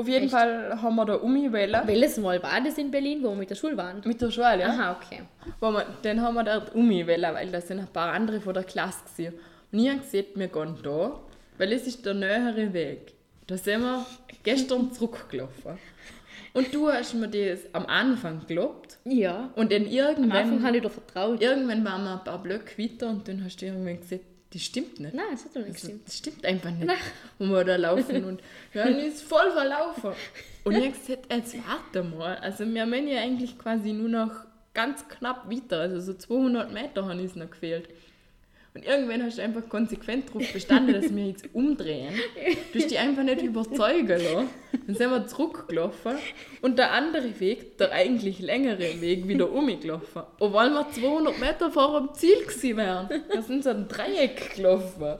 Auf 0.00 0.08
jeden 0.08 0.24
Echt? 0.24 0.32
Fall 0.32 0.80
haben 0.80 0.96
wir 0.96 1.04
da 1.04 1.14
umgewählt. 1.16 1.76
welches 1.84 2.16
Mal 2.16 2.42
war 2.42 2.60
das 2.64 2.78
in 2.78 2.90
Berlin, 2.90 3.22
wo 3.22 3.28
wir 3.30 3.36
mit 3.36 3.50
der 3.50 3.54
Schule 3.54 3.76
waren? 3.76 4.00
Mit 4.04 4.20
der 4.20 4.30
Schule, 4.30 4.58
ja. 4.60 4.68
Aha, 4.68 4.92
okay. 4.98 5.22
Wo 5.60 5.70
wir, 5.70 5.84
dann 6.02 6.20
haben 6.22 6.34
wir 6.34 6.44
dort 6.44 6.74
umgewählt, 6.74 7.22
weil 7.22 7.50
da 7.50 7.60
sind 7.60 7.80
ein 7.80 7.86
paar 7.88 8.12
andere 8.12 8.40
von 8.40 8.54
der 8.54 8.64
Klasse 8.64 9.00
gewesen. 9.14 9.34
Und 9.72 9.78
ich 9.78 9.88
habe 9.90 10.00
gesagt, 10.00 10.28
wir 10.36 10.48
gehen 10.48 10.74
da, 10.82 11.20
weil 11.58 11.72
es 11.72 11.86
ist 11.86 12.04
der 12.06 12.14
nähere 12.14 12.72
Weg. 12.72 13.12
Da 13.46 13.56
sind 13.58 13.82
wir 13.82 14.06
gestern 14.42 14.90
zurückgelaufen. 14.92 15.78
Und 16.52 16.74
du 16.74 16.88
hast 16.90 17.14
mir 17.14 17.28
das 17.28 17.60
am 17.72 17.86
Anfang 17.86 18.40
geglaubt. 18.40 18.98
Ja. 19.04 19.50
Und 19.54 19.70
dann 19.70 19.82
Am 19.82 19.88
Anfang 19.88 20.24
irgendwann, 20.24 20.62
habe 20.66 20.76
ich 20.78 20.82
dir 20.82 20.90
vertraut. 20.90 21.40
irgendwann 21.42 21.84
waren 21.84 22.04
wir 22.04 22.12
ein 22.14 22.24
paar 22.24 22.42
Blöcke 22.42 22.82
weiter 22.82 23.08
und 23.10 23.28
dann 23.28 23.44
hast 23.44 23.60
du 23.62 23.66
irgendwann 23.66 24.00
gesagt, 24.00 24.24
das 24.52 24.62
stimmt 24.62 24.98
nicht. 25.00 25.14
Nein, 25.14 25.26
das 25.32 25.44
hat 25.44 25.50
doch 25.56 25.60
nicht 25.60 25.74
Also, 25.74 25.86
gestimmt. 25.86 26.06
das 26.06 26.16
stimmt 26.18 26.44
einfach 26.44 26.70
nicht, 26.70 26.92
wo 27.38 27.44
wir 27.46 27.64
da 27.64 27.76
laufen 27.76 28.24
und 28.24 28.42
haben 28.74 28.96
uns 28.96 29.22
voll 29.22 29.50
verlaufen. 29.52 30.10
Und 30.64 30.72
ich 30.76 30.84
habe 30.84 30.90
gesagt, 30.92 31.32
jetzt 31.32 31.56
warte 31.66 32.02
mal, 32.02 32.36
also 32.36 32.66
wir 32.66 32.82
haben 32.82 33.08
ja 33.08 33.20
eigentlich 33.20 33.58
quasi 33.58 33.92
nur 33.92 34.08
noch 34.08 34.32
ganz 34.74 35.06
knapp 35.08 35.50
weiter, 35.50 35.80
also 35.80 36.00
so 36.00 36.14
200 36.14 36.72
Meter 36.72 37.06
haben 37.06 37.20
uns 37.20 37.34
noch 37.36 37.50
gefehlt. 37.50 37.88
Und 38.72 38.84
irgendwann 38.84 39.24
hast 39.24 39.38
du 39.38 39.42
einfach 39.42 39.68
konsequent 39.68 40.28
darauf 40.28 40.52
bestanden, 40.52 40.94
dass 40.94 41.14
wir 41.14 41.26
jetzt 41.26 41.44
umdrehen. 41.52 42.14
Du 42.72 42.78
hast 42.78 42.88
dich 42.90 42.98
einfach 42.98 43.24
nicht 43.24 43.42
überzeugen 43.42 44.06
lassen. 44.08 44.48
Dann 44.86 44.94
sind 44.94 45.10
wir 45.10 45.26
zurückgelaufen 45.26 46.16
und 46.62 46.78
der 46.78 46.92
andere 46.92 47.40
Weg, 47.40 47.78
der 47.78 47.90
eigentlich 47.90 48.38
längere 48.38 49.00
Weg, 49.00 49.26
wieder 49.26 49.50
umgelaufen. 49.50 50.22
Obwohl 50.38 50.70
wir 50.70 50.86
200 50.88 51.38
Meter 51.40 51.70
vor 51.72 51.98
dem 51.98 52.14
Ziel 52.14 52.38
gewesen 52.44 52.76
wären. 52.76 53.08
Wir 53.32 53.42
sind 53.42 53.64
so 53.64 53.70
ein 53.70 53.88
Dreieck 53.88 54.54
gelaufen. 54.54 55.18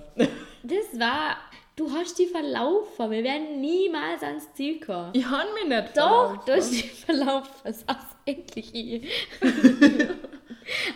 Das 0.63 1.01
war. 1.01 1.37
Du 1.75 1.91
hast 1.91 2.19
die 2.19 2.27
verlaufen. 2.27 3.11
Wir 3.11 3.25
werden 3.25 3.61
niemals 3.61 4.23
ans 4.23 4.53
Ziel 4.55 4.79
kommen. 4.81 5.11
Ich 5.15 5.25
habe 5.25 5.49
mich 5.55 5.65
nicht 5.67 5.97
Doch, 5.97 6.35
verlaufen. 6.35 6.41
du 6.47 6.53
hast 6.53 6.71
die 6.73 6.89
verlaufen. 6.89 7.51
Das 7.65 7.89
war's 7.89 8.17
endlich 8.27 8.75
ich. 8.75 9.09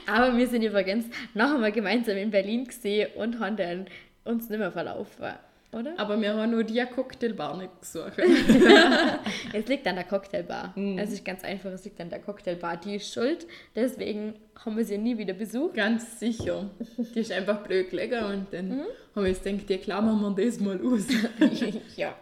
Aber 0.06 0.36
wir 0.36 0.46
sind 0.46 0.62
übrigens 0.62 1.06
noch 1.34 1.54
einmal 1.54 1.72
gemeinsam 1.72 2.16
in 2.16 2.30
Berlin 2.30 2.64
gesehen 2.64 3.10
und 3.16 3.38
haben 3.40 3.56
dann 3.56 3.86
uns 4.24 4.48
nicht 4.48 4.58
mehr 4.58 4.72
verlaufen. 4.72 5.24
oder? 5.72 5.94
Aber 5.98 6.20
wir 6.20 6.34
haben 6.34 6.50
nur 6.50 6.64
die 6.64 6.82
Cocktailbar 6.84 7.56
nicht 7.56 7.80
gesucht. 7.80 8.12
Es 9.52 9.66
liegt 9.68 9.86
an 9.86 9.94
der 9.96 10.04
Cocktailbar. 10.04 10.72
Mhm. 10.76 10.98
Es 10.98 11.12
ist 11.12 11.24
ganz 11.24 11.44
einfach, 11.44 11.70
es 11.70 11.84
liegt 11.84 12.00
an 12.00 12.10
der 12.10 12.20
Cocktailbar. 12.20 12.76
Die 12.78 12.96
ist 12.96 13.12
schuld, 13.12 13.46
deswegen 13.74 14.34
haben 14.64 14.76
wir 14.76 14.84
sie 14.84 14.98
nie 14.98 15.16
wieder 15.16 15.34
besucht. 15.34 15.74
Ganz 15.74 16.18
sicher. 16.18 16.70
Die 17.14 17.20
ist 17.20 17.32
einfach 17.32 17.62
blöd 17.62 17.90
gelegen 17.90 18.24
und 18.24 18.46
dann 18.52 18.80
haben 19.14 19.24
wir 19.24 19.28
uns 19.30 19.42
gedacht, 19.42 19.68
die 19.68 19.78
klammern 19.78 20.20
wir 20.36 20.44
das 20.44 20.58
mal 20.60 20.80
aus. 20.84 21.06
ja. 21.96 22.14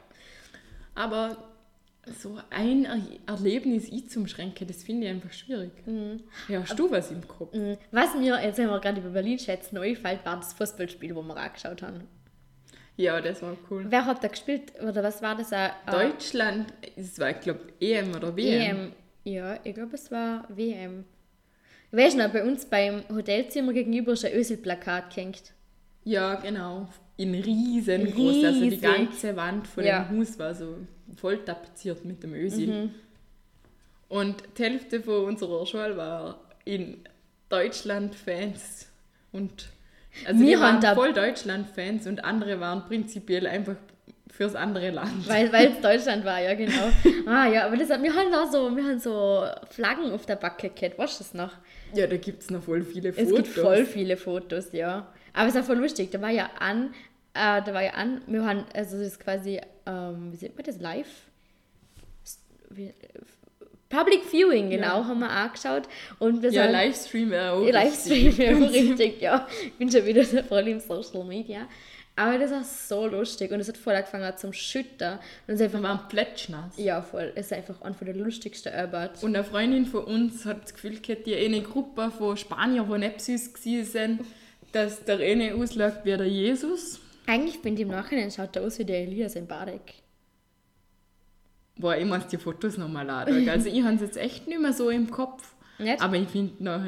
Aber 0.94 1.36
so 2.20 2.36
ein 2.50 2.84
er 2.84 2.98
Erlebnis 3.26 3.90
einzuschränken, 3.92 4.66
das 4.66 4.82
finde 4.82 5.06
ich 5.06 5.12
einfach 5.12 5.32
schwierig. 5.32 5.70
Ja, 6.48 6.60
hast 6.62 6.76
du 6.78 6.90
was 6.90 7.10
im 7.12 7.26
Kopf? 7.26 7.54
Mm, 7.54 7.74
Was 7.92 8.14
mir, 8.16 8.42
jetzt 8.42 8.58
haben 8.58 8.68
wir 8.70 8.80
gerade 8.80 9.00
über 9.00 9.10
Berlin 9.10 9.38
schätzen, 9.38 9.76
neu 9.76 9.94
fällt, 9.94 10.24
war 10.24 10.36
das 10.36 10.52
Fußballspiel, 10.54 11.14
wo 11.14 11.22
wir 11.22 11.36
angeschaut 11.36 11.82
haben. 11.82 12.08
Ja, 12.96 13.20
das 13.20 13.40
war 13.42 13.56
cool. 13.70 13.86
Wer 13.88 14.04
hat 14.04 14.22
da 14.22 14.28
gespielt? 14.28 14.72
Oder 14.82 15.02
was 15.02 15.22
war 15.22 15.36
das? 15.36 15.52
Äh, 15.52 15.70
Deutschland, 15.90 16.72
es 16.96 17.18
war, 17.18 17.30
ich 17.30 17.40
glaube, 17.40 17.60
EM 17.80 18.14
oder 18.14 18.36
WM. 18.36 18.76
EM. 18.76 18.92
Ja, 19.24 19.58
ich 19.64 19.74
glaube, 19.74 19.94
es 19.94 20.10
war 20.10 20.44
WM. 20.48 21.04
Weißt 21.92 22.14
du 22.16 22.22
noch, 22.22 22.32
bei 22.32 22.42
uns 22.44 22.64
beim 22.66 23.02
Hotelzimmer 23.08 23.72
gegenüber 23.72 24.12
ist 24.12 24.24
ein 24.24 24.32
Öselplakat 24.34 25.14
gehängt. 25.14 25.52
Ja, 26.04 26.34
genau. 26.34 26.88
In 27.16 27.34
riesengroß. 27.34 28.44
Also 28.44 28.60
die 28.60 28.68
Riesig. 28.70 28.82
ganze 28.82 29.36
Wand 29.36 29.66
von 29.68 29.84
Ja. 29.84 30.04
dem 30.04 30.18
Haus 30.18 30.38
war 30.38 30.54
so 30.54 30.76
voll 31.16 31.38
tapeziert 31.44 32.04
mit 32.04 32.22
dem 32.22 32.34
Ösil. 32.34 32.90
Und 34.08 34.42
die 34.58 34.62
Hälfte 34.64 35.00
von 35.00 35.24
unserer 35.24 35.64
Schule 35.66 35.96
war 35.96 36.40
in 36.64 36.98
Deutschland-Fans. 37.48 38.88
Und 39.32 39.68
also 40.26 40.44
Wir 40.44 40.60
waren 40.60 40.82
voll 40.94 41.12
Deutschland-Fans 41.12 42.06
und 42.06 42.24
andere 42.24 42.60
waren 42.60 42.84
prinzipiell 42.86 43.46
einfach 43.46 43.76
fürs 44.30 44.54
andere 44.54 44.90
Land. 44.90 45.28
Weil 45.28 45.50
es 45.54 45.80
Deutschland 45.82 46.24
war, 46.24 46.40
ja 46.40 46.54
genau. 46.54 46.88
Ah 47.26 47.46
ja, 47.46 47.66
aber 47.66 47.76
das, 47.76 47.90
hat- 47.90 48.02
wir 48.02 48.14
haben 48.14 48.30
da 48.30 48.46
so, 48.50 48.74
wir 48.74 48.82
haben 48.84 48.98
so 48.98 49.44
Flaggen 49.70 50.10
auf 50.12 50.24
der 50.26 50.36
Backe 50.36 50.70
gehabt, 50.70 50.98
weißt 50.98 51.20
du 51.20 51.24
das 51.24 51.34
noch? 51.34 51.52
Ja, 51.94 52.06
da 52.06 52.16
gibt 52.16 52.42
es 52.42 52.50
noch 52.50 52.62
voll 52.62 52.82
viele 52.82 53.10
Es 53.10 53.16
Fotos. 53.16 53.34
gibt 53.36 53.48
voll 53.48 53.84
viele 53.84 54.16
Fotos, 54.16 54.72
ja. 54.72 55.06
Aber 55.34 55.48
es 55.48 55.54
war 55.54 55.62
voll 55.62 55.76
lustig. 55.78 56.10
Da 56.10 56.20
war 56.22 56.30
ja 56.30 56.50
an, 56.58 56.92
äh, 57.34 57.62
da 57.62 57.74
war 57.74 57.82
ja 57.82 57.92
an, 57.92 58.22
wir 58.26 58.44
haben, 58.44 58.64
also 58.74 58.96
das 58.98 59.06
ist 59.08 59.20
quasi, 59.20 59.60
ähm, 59.86 60.32
wie 60.32 60.36
sieht 60.36 60.54
man 60.56 60.64
das, 60.64 60.78
live? 60.80 61.08
Wie, 62.70 62.92
Public 63.88 64.24
Viewing, 64.24 64.70
genau, 64.70 65.00
Ja. 65.00 65.04
haben 65.06 65.18
wir 65.20 65.28
angeschaut. 65.28 65.82
Und 66.18 66.42
wir 66.42 66.50
Ja, 66.50 66.62
sind- 66.64 66.72
Livestream 66.72 67.32
auch 67.34 67.60
Livestream, 67.66 68.26
richtig. 68.28 68.38
ja, 68.38 68.56
richtig, 68.66 69.20
ja. 69.20 69.48
Ich 69.66 69.72
bin 69.74 69.90
schon 69.92 70.06
wieder 70.06 70.24
so 70.24 70.42
voll 70.42 70.66
im 70.68 70.80
Social 70.80 71.24
Media. 71.24 71.68
Aber 72.16 72.38
das 72.38 72.50
war 72.50 72.62
so 72.64 73.06
lustig 73.06 73.50
und 73.52 73.60
es 73.60 73.68
hat 73.68 73.76
voll 73.76 73.94
angefangen 73.94 74.34
zum 74.36 74.52
Schütten. 74.54 75.12
Und 75.12 75.18
es 75.54 75.54
ist 75.54 75.72
Wir 75.72 75.78
einfach, 75.78 75.82
waren 75.82 76.08
plätschnass. 76.08 76.74
ja 76.78 77.00
voll, 77.02 77.32
es 77.34 77.46
ist 77.46 77.52
einfach 77.52 77.80
einer 77.82 77.94
von 77.94 78.06
der 78.06 78.16
lustigsten 78.16 78.72
Arbeit. 78.72 79.22
Und 79.22 79.34
eine 79.36 79.44
Freundin 79.44 79.84
von 79.86 80.04
uns 80.04 80.44
hat 80.46 80.62
das 80.64 80.72
Gefühl 80.74 80.98
gehabt, 81.00 81.26
die 81.26 81.34
eine 81.36 81.60
Gruppe 81.62 82.10
von 82.10 82.36
Spaniern, 82.36 82.86
die 82.90 82.98
nicht 82.98 83.20
süß 83.20 83.52
gewesen 83.54 83.84
sind, 83.90 84.20
dass 84.72 85.04
der 85.04 85.18
eine 85.20 85.54
ausschaut 85.54 86.04
wie 86.04 86.16
der 86.16 86.26
Jesus. 86.26 86.98
Eigentlich 87.26 87.58
finde 87.58 87.82
ich 87.82 87.88
im 87.88 87.94
Nachhinein 87.94 88.30
schaut 88.30 88.56
er 88.56 88.62
aus 88.62 88.78
wie 88.78 88.84
der 88.84 89.00
Elias 89.02 89.36
in 89.36 89.46
Badek. 89.46 89.94
Boah, 91.76 91.96
ich 91.96 92.04
muss 92.04 92.26
die 92.26 92.36
Fotos 92.38 92.76
nochmal 92.76 93.06
laden. 93.06 93.48
Also 93.48 93.68
ich 93.68 93.82
habe 93.82 93.94
es 93.94 94.00
jetzt 94.02 94.16
echt 94.16 94.46
nicht 94.46 94.60
mehr 94.60 94.72
so 94.72 94.90
im 94.90 95.10
Kopf. 95.10 95.54
Nicht? 95.78 96.00
Aber 96.02 96.16
ich 96.16 96.28
finde 96.28 96.62
nach, 96.62 96.84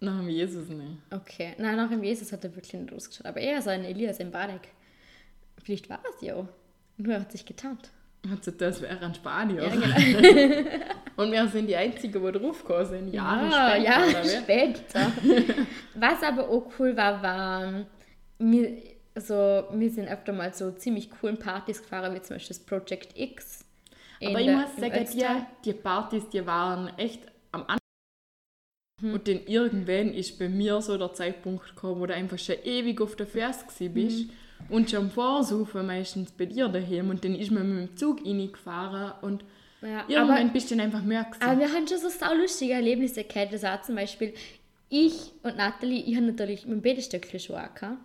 nach 0.00 0.18
dem 0.18 0.28
Jesus 0.28 0.68
nicht. 0.68 0.98
Okay, 1.10 1.54
nein, 1.58 1.76
nach 1.76 1.90
dem 1.90 2.02
Jesus 2.02 2.32
hat 2.32 2.42
er 2.44 2.54
wirklich 2.56 2.74
nicht 2.74 2.92
ausgeschaut. 2.92 3.26
Aber 3.26 3.40
eher 3.40 3.60
so 3.60 3.70
ein 3.70 3.84
Elias 3.84 4.18
im 4.18 4.30
Badek. 4.30 4.68
Vielleicht 5.62 5.88
war 5.90 6.00
es 6.14 6.22
ja. 6.26 6.46
Nur 6.96 7.12
er 7.14 7.20
hat 7.20 7.32
sich 7.32 7.44
getarnt. 7.44 7.90
Hat 8.30 8.42
so 8.42 8.50
das 8.50 8.80
wäre 8.80 8.98
ein 9.00 9.14
Spanier. 9.14 9.62
Ja, 9.64 9.68
genau. 9.68 10.70
Und 11.16 11.32
wir 11.32 11.46
sind 11.48 11.66
die 11.66 11.76
Einzigen, 11.76 12.24
die 12.24 12.32
draufgekommen 12.38 12.86
sind. 12.86 13.12
Jahre 13.14 13.46
Ah, 13.54 13.70
später. 13.70 13.84
ja, 13.84 14.06
oder 14.06 14.24
wie? 14.24 14.28
später. 14.28 15.12
Was 15.94 16.22
aber 16.22 16.48
auch 16.48 16.66
cool 16.78 16.96
war, 16.96 17.22
war, 17.22 17.86
wir, 18.38 18.76
also, 19.16 19.64
wir 19.72 19.90
sind 19.90 20.08
öfter 20.08 20.32
mal 20.32 20.52
so 20.54 20.70
ziemlich 20.70 21.10
coolen 21.10 21.38
Partys 21.38 21.82
gefahren, 21.82 22.14
wie 22.14 22.22
zum 22.22 22.36
Beispiel 22.36 22.56
das 22.56 22.64
Project 22.64 23.18
X. 23.18 23.64
Aber 24.22 24.38
ich 24.40 24.46
der- 24.46 24.56
muss 24.58 24.76
sagen, 24.76 25.06
die, 25.12 25.24
die 25.64 25.72
Partys, 25.72 26.28
die 26.30 26.46
waren 26.46 26.96
echt 26.98 27.20
am 27.52 27.62
Anfang. 27.62 27.78
Mhm. 29.02 29.12
Und 29.14 29.28
dann 29.28 29.40
irgendwann 29.46 30.14
ist 30.14 30.38
bei 30.38 30.48
mir 30.48 30.80
so 30.80 30.96
der 30.96 31.12
Zeitpunkt 31.12 31.66
gekommen, 31.66 32.00
wo 32.00 32.06
du 32.06 32.14
einfach 32.14 32.38
schon 32.38 32.56
ewig 32.64 33.00
auf 33.00 33.16
der 33.16 33.26
Ferse 33.26 33.66
gewesen 33.66 33.94
bist. 33.94 34.28
Mhm. 34.28 34.30
Und 34.70 34.90
schon 34.90 35.10
vorsaufen 35.10 35.86
meistens 35.86 36.32
bei 36.32 36.46
dir 36.46 36.68
daheim. 36.68 37.10
Und 37.10 37.24
dann 37.24 37.34
ist 37.34 37.50
man 37.50 37.68
mit 37.80 37.88
dem 37.90 37.96
Zug 37.96 38.24
reingefahren. 38.24 39.12
Und 39.20 39.44
Ja, 39.82 40.04
irgendwann 40.08 40.44
aber, 40.44 40.50
bist 40.50 40.70
du 40.70 40.76
dann 40.76 40.86
einfach 40.86 41.02
mehr 41.02 41.24
gewesen. 41.24 41.42
aber 41.42 41.60
wir 41.60 41.72
haben 41.72 41.86
schon 41.86 41.98
so 41.98 42.08
saulustige 42.08 42.72
Erlebnisse 42.72 43.22
gehabt. 43.24 43.52
Das 43.52 43.62
war 43.62 43.82
zum 43.82 43.96
Beispiel, 43.96 44.32
ich 44.88 45.32
und 45.42 45.56
Nathalie, 45.58 46.02
ich 46.04 46.16
habe 46.16 46.26
natürlich 46.26 46.64
mit 46.64 46.76
dem 46.78 46.82
Badestöckchen 46.82 47.38
schon 47.38 47.56
gehabt. 47.56 47.98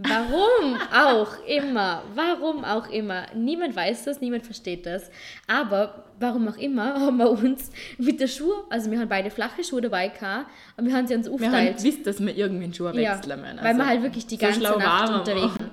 Warum 0.00 0.78
auch 0.94 1.44
immer, 1.44 2.04
warum 2.14 2.64
auch 2.64 2.88
immer. 2.88 3.26
Niemand 3.34 3.74
weiß 3.74 4.04
das, 4.04 4.20
niemand 4.20 4.44
versteht 4.44 4.86
das. 4.86 5.10
Aber 5.48 6.04
warum 6.20 6.46
auch 6.46 6.56
immer 6.56 6.94
haben 7.00 7.16
wir 7.16 7.28
uns 7.30 7.70
mit 7.98 8.20
der 8.20 8.28
Schuhe, 8.28 8.54
also 8.70 8.90
wir 8.92 9.00
haben 9.00 9.08
beide 9.08 9.30
flache 9.30 9.64
Schuhe 9.64 9.80
dabei 9.80 10.06
gehabt 10.08 10.46
und 10.76 10.86
wir 10.86 10.94
haben 10.94 11.08
sie 11.08 11.14
uns 11.16 11.26
wir 11.26 11.32
haben 11.32 11.44
aufgeteilt. 11.46 11.78
gewusst, 11.78 12.06
dass 12.06 12.20
wir 12.24 12.36
irgendwann 12.36 12.72
Schuhe 12.72 12.92
Ja, 13.00 13.16
wechseln 13.16 13.40
müssen. 13.40 13.56
weil 13.56 13.62
wir 13.64 13.68
Also, 13.80 13.86
halt 13.86 14.02
wirklich 14.04 14.26
die 14.28 14.36
so 14.36 14.40
ganze 14.40 14.60
Nacht 14.60 15.12
unterwegs 15.12 15.58
waren. 15.58 15.70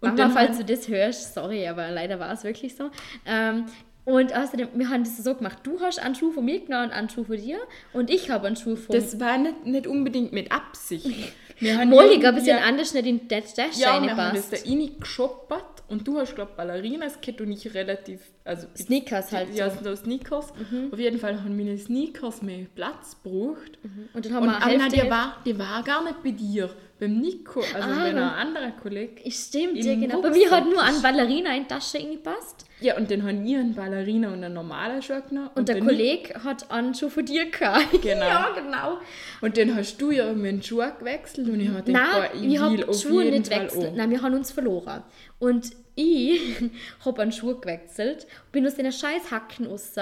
Und 0.00 0.18
Mama, 0.18 0.30
falls 0.32 0.56
halt- 0.58 0.68
du 0.68 0.72
das 0.74 0.86
hörst, 0.88 1.34
sorry, 1.34 1.66
aber 1.66 1.90
leider 1.90 2.20
war 2.20 2.30
es 2.32 2.44
wirklich 2.44 2.76
so. 2.76 2.90
Ähm, 3.26 3.64
und 4.04 4.36
außerdem, 4.36 4.68
wir 4.74 4.88
haben 4.90 5.02
das 5.02 5.16
so 5.16 5.34
gemacht, 5.34 5.58
du 5.64 5.80
hast 5.80 5.98
einen 5.98 6.14
Schuh 6.14 6.30
von 6.30 6.44
mir 6.44 6.60
genommen 6.60 6.90
und 6.90 6.92
einen 6.92 7.08
Schuh 7.08 7.24
von 7.24 7.36
dir 7.38 7.58
und 7.92 8.08
ich 8.10 8.30
habe 8.30 8.46
einen 8.46 8.56
Schuh 8.56 8.76
von 8.76 8.94
Das 8.94 9.18
war 9.18 9.36
nicht, 9.38 9.66
nicht 9.66 9.86
unbedingt 9.88 10.32
mit 10.32 10.52
Absicht. 10.52 11.06
Irgendwie- 11.60 12.26
ein 12.26 12.34
bisschen 12.34 12.58
anders 12.58 12.94
nicht 12.94 13.06
in 13.06 13.28
das 13.28 13.54
Dash 13.54 13.76
Ja, 13.78 14.02
wir 14.02 14.16
haben 14.16 14.34
das 14.34 14.50
da 14.50 14.56
reingeschoppert 14.68 15.82
und 15.88 16.06
du 16.06 16.18
hast, 16.18 16.34
glaube 16.34 16.50
ich, 16.52 16.56
Ballerinas 16.56 17.20
gehabt 17.20 17.40
und 17.40 17.52
ich 17.52 17.72
relativ... 17.74 18.20
Also, 18.44 18.66
Sneakers 18.76 19.32
halt 19.32 19.54
Ja, 19.54 19.70
so. 19.70 19.90
Mhm. 19.90 19.96
Sneakers. 19.96 20.52
Auf 20.90 20.98
jeden 20.98 21.18
Fall 21.18 21.42
haben 21.42 21.56
meine 21.56 21.76
Sneakers 21.78 22.42
mehr 22.42 22.66
Platz 22.74 23.16
gebraucht. 23.22 23.78
Und 24.12 24.24
dann 24.26 24.34
haben 24.34 24.46
Und 24.48 24.50
wir 24.52 24.62
Anna, 24.62 24.88
die 24.88 25.10
war, 25.10 25.36
die 25.44 25.58
war 25.58 25.82
gar 25.82 26.02
nicht 26.04 26.22
bei 26.22 26.30
dir, 26.30 26.70
beim 26.98 27.20
Nico, 27.20 27.60
also 27.60 27.88
Ah, 27.88 27.96
bei 28.02 28.08
einem 28.08 28.22
anderen 28.24 28.76
Kollegen. 28.80 29.30
Stimmt, 29.30 29.76
im 29.78 29.86
ja 29.86 29.94
genau. 29.94 30.20
Bei 30.22 30.30
mir 30.30 30.50
hat 30.50 30.64
nur 30.64 30.82
ein 30.82 31.00
Ballerina 31.02 31.54
in 31.56 31.62
die 31.62 31.68
Tasche 31.68 31.98
reingepasst 31.98 32.66
Ja, 32.84 32.98
und 32.98 33.10
dann 33.10 33.22
haben 33.22 33.42
wir 33.42 33.60
einen 33.60 33.74
Ballerina 33.74 34.28
und 34.28 34.44
einen 34.44 34.52
normalen 34.52 35.00
Schuh 35.00 35.22
genommen. 35.26 35.48
und, 35.54 35.70
der 35.70 35.80
Kollege 35.80 36.44
hat 36.44 36.70
einen 36.70 36.94
Schuh 36.94 37.08
von 37.08 37.24
dir 37.24 37.50
gehabt. 37.50 37.86
Genau. 38.02 38.26
ja, 38.26 38.50
genau. 38.54 38.98
Und 39.40 39.56
dann 39.56 39.74
hast 39.74 39.96
du 39.96 40.10
ja 40.10 40.26
irgendwie 40.26 40.48
einen 40.48 40.62
Schuh 40.62 40.82
gewechselt 40.98 41.48
und 41.48 41.60
ich 41.60 41.68
habe 41.68 41.82
gedacht, 41.82 42.04
Nein, 42.12 42.30
boah, 42.30 42.34
ich 42.34 42.42
wir 42.42 42.70
will 42.70 42.84
auf 42.84 43.00
Schuhe 43.00 43.24
jeden 43.24 43.38
nicht 43.38 43.52
Fall 43.52 43.70
auch. 43.70 43.96
Nein, 43.96 44.10
wir 44.10 44.20
haben 44.20 44.34
uns 44.34 44.52
verloren. 44.52 45.02
Und 45.38 45.70
ich 45.96 46.40
habe 47.04 47.22
einen 47.22 47.32
Schuh 47.32 47.58
gewechselt, 47.58 48.26
bin 48.52 48.66
aus 48.66 48.74
den 48.74 48.90
scheiß 48.90 49.30
Hacken 49.30 49.66
raus 49.66 49.94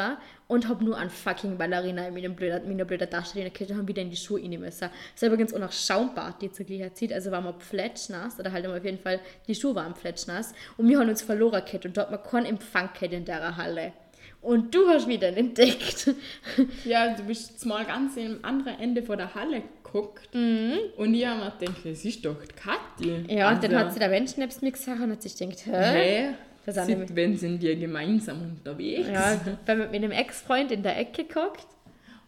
und 0.48 0.68
habe 0.68 0.84
nur 0.84 0.96
einen 0.96 1.10
fucking 1.10 1.56
Ballerina 1.56 2.08
in 2.08 2.14
meiner 2.14 2.28
blöden, 2.28 2.68
meiner 2.68 2.84
blöden 2.84 3.08
Tasche 3.08 3.34
drin 3.34 3.52
gehabt 3.52 3.70
und 3.70 3.76
haben 3.76 3.88
wieder 3.88 4.02
in 4.02 4.10
die 4.10 4.16
Schuhe 4.16 4.40
rein 4.40 4.58
müssen. 4.60 4.88
Das 5.14 5.22
war 5.22 5.28
übrigens 5.28 5.54
auch 5.54 5.58
noch 5.58 5.72
Schaumparty 5.72 6.52
zur 6.52 6.66
gleichen 6.66 6.94
Zeit, 6.94 7.12
also 7.12 7.30
waren 7.30 7.44
wir 7.44 7.52
plätschnass, 7.52 8.38
oder 8.38 8.52
halt 8.52 8.66
auf 8.66 8.84
jeden 8.84 8.98
Fall, 8.98 9.20
die 9.46 9.54
Schuhe 9.54 9.74
waren 9.74 9.94
plätschnass 9.94 10.54
und 10.76 10.88
wir 10.88 10.98
haben 10.98 11.08
uns 11.08 11.22
verloren 11.22 11.64
gehabt 11.64 11.86
und 11.86 11.96
dort 11.96 12.10
hat 12.10 12.22
man 12.22 12.30
keinen 12.30 12.46
Empfang 12.46 12.71
gehabt 12.72 13.02
in 13.02 13.24
der 13.24 13.56
Halle. 13.56 13.92
Und 14.40 14.74
du 14.74 14.88
hast 14.88 15.06
mich 15.06 15.20
dann 15.20 15.34
entdeckt. 15.34 16.10
Ja, 16.84 17.14
du 17.14 17.22
bist 17.22 17.64
mal 17.64 17.84
ganz 17.84 18.16
am 18.18 18.38
anderen 18.42 18.78
Ende 18.80 19.02
von 19.02 19.16
der 19.16 19.34
Halle 19.34 19.62
geguckt 19.82 20.28
und 20.34 21.14
ich 21.14 21.26
habe 21.26 21.44
mir 21.44 21.52
gedacht, 21.58 21.84
das 21.84 22.04
ist 22.04 22.24
doch 22.24 22.36
die 22.42 22.52
Kathi. 22.54 23.06
Mhm. 23.06 23.28
Ja, 23.28 23.50
und 23.50 23.62
dann 23.62 23.74
Also, 23.74 23.86
hat 23.86 23.92
sie 23.92 23.98
der 24.00 24.08
Mensch 24.08 24.36
neben 24.36 24.52
mir 24.60 24.72
gesagt 24.72 25.00
und 25.00 25.12
hat 25.12 25.22
sich 25.22 25.36
gedacht, 25.36 25.66
hä? 25.66 26.34
Das 26.64 26.74
sind 26.86 27.08
Seit 27.08 27.16
wann 27.16 27.36
sind 27.36 27.62
die 27.62 27.76
gemeinsam 27.76 28.40
unterwegs? 28.42 29.08
Ja, 29.08 29.40
wenn 29.66 29.78
man 29.78 29.90
mit 29.90 30.02
einem 30.02 30.12
Ex-Freund 30.12 30.70
in 30.70 30.82
der 30.82 30.98
Ecke 30.98 31.24
guckt. 31.24 31.66